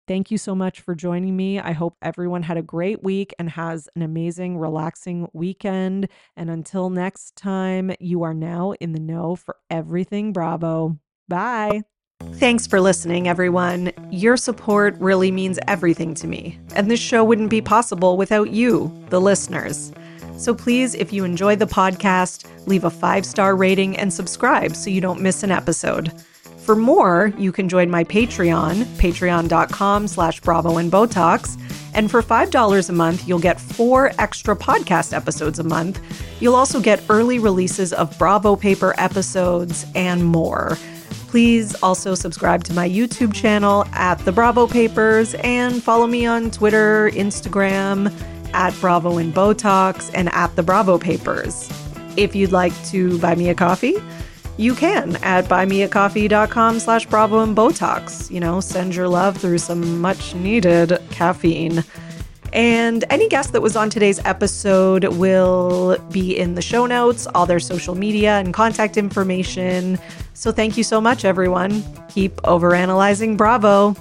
Thank 0.10 0.30
you 0.30 0.38
so 0.38 0.54
much 0.54 0.82
for 0.82 0.94
joining 0.94 1.38
me. 1.38 1.58
I 1.58 1.72
hope 1.72 1.96
everyone 2.02 2.44
had 2.44 2.58
a 2.58 2.62
great 2.62 3.02
week 3.02 3.34
and 3.40 3.50
has 3.52 3.88
an 3.96 4.02
amazing, 4.02 4.58
relaxing 4.58 5.30
weekend. 5.32 6.10
And 6.36 6.50
until 6.50 6.90
next 6.90 7.38
time, 7.38 7.96
you 8.02 8.24
are 8.24 8.34
now 8.34 8.74
in 8.82 8.92
the 8.92 9.00
know 9.00 9.38
for 9.38 9.56
everything 9.70 10.34
Bravo. 10.34 11.00
Bye. 11.30 11.84
Thanks 12.34 12.68
for 12.68 12.82
listening, 12.82 13.28
everyone. 13.28 13.92
Your 14.12 14.36
support 14.36 14.96
really 15.00 15.32
means 15.32 15.60
everything 15.68 16.14
to 16.16 16.28
me, 16.28 16.60
and 16.76 16.92
this 16.92 17.00
show 17.00 17.24
wouldn't 17.24 17.50
be 17.50 17.62
possible 17.62 18.18
without 18.18 18.52
you, 18.52 18.92
the 19.10 19.22
listeners. 19.22 19.94
So 20.38 20.54
please, 20.54 20.94
if 20.96 21.14
you 21.14 21.24
enjoy 21.24 21.56
the 21.56 21.68
podcast, 21.68 22.46
leave 22.68 22.84
a 22.84 22.90
five 22.90 23.26
star 23.26 23.56
rating 23.56 23.96
and 23.98 24.12
subscribe 24.12 24.76
so 24.76 24.90
you 24.90 25.00
don't 25.00 25.22
miss 25.22 25.44
an 25.44 25.52
episode. 25.52 26.12
For 26.58 26.76
more, 26.76 27.34
you 27.38 27.52
can 27.52 27.68
join 27.68 27.90
my 27.90 28.06
Patreon, 28.06 28.84
patreon.com 28.96 30.08
slash 30.08 30.40
bravo 30.40 30.78
and 30.78 30.92
Botox. 30.92 31.60
And 31.94 32.10
for 32.10 32.24
$5 32.24 32.90
a 32.90 32.94
month, 32.94 33.28
you'll 33.28 33.40
get 33.40 33.60
four 33.60 34.14
extra 34.18 34.56
podcast 34.56 35.14
episodes 35.16 35.60
a 35.60 35.64
month. 35.64 36.02
You'll 36.40 36.56
also 36.56 36.80
get 36.80 37.04
early 37.10 37.38
releases 37.38 37.92
of 37.94 38.18
Bravo 38.18 38.56
Paper 38.56 38.96
episodes 38.98 39.86
and 39.94 40.26
more. 40.26 40.78
Please 41.34 41.74
also 41.82 42.14
subscribe 42.14 42.64
to 42.66 42.74
my 42.74 42.88
YouTube 42.88 43.34
channel 43.34 43.86
at 43.94 44.20
The 44.20 44.32
Bravo 44.32 44.68
Papers 44.68 45.34
and 45.40 45.82
follow 45.82 46.06
me 46.06 46.28
on 46.28 46.52
Twitter, 46.52 47.10
Instagram, 47.10 48.14
at 48.54 48.80
Bravo 48.80 49.18
and 49.18 49.34
Botox, 49.34 50.12
and 50.14 50.32
at 50.32 50.56
The 50.56 50.62
Bravo 50.62 51.00
Papers. 51.00 51.72
If 52.18 52.36
you'd 52.36 52.52
like 52.52 52.72
to 52.90 53.18
buy 53.18 53.34
me 53.34 53.50
a 53.50 53.56
coffee, 53.56 53.96
you 54.58 54.76
can 54.76 55.16
at 55.24 55.46
buymeacoffee.com 55.46 56.80
slash 56.80 57.08
bravo 57.08 57.40
and 57.40 57.58
botox 57.58 58.30
you 58.30 58.40
know 58.40 58.60
send 58.60 58.96
your 58.96 59.08
love 59.08 59.36
through 59.36 59.58
some 59.58 60.00
much 60.00 60.36
needed 60.36 61.00
caffeine 61.10 61.84
and 62.54 63.04
any 63.10 63.28
guest 63.28 63.52
that 63.54 63.62
was 63.62 63.76
on 63.76 63.90
today's 63.90 64.20
episode 64.26 65.06
will 65.16 65.98
be 66.12 66.38
in 66.38 66.54
the 66.54 66.62
show 66.62 66.86
notes 66.86 67.28
all 67.34 67.46
their 67.46 67.60
social 67.60 67.96
media 67.96 68.38
and 68.38 68.54
contact 68.54 68.96
information. 68.96 69.98
So 70.36 70.52
thank 70.52 70.78
you 70.78 70.84
so 70.84 71.02
much 71.02 71.26
everyone. 71.26 71.84
Keep 72.10 72.36
overanalyzing 72.44 73.38
bravo 73.38 73.96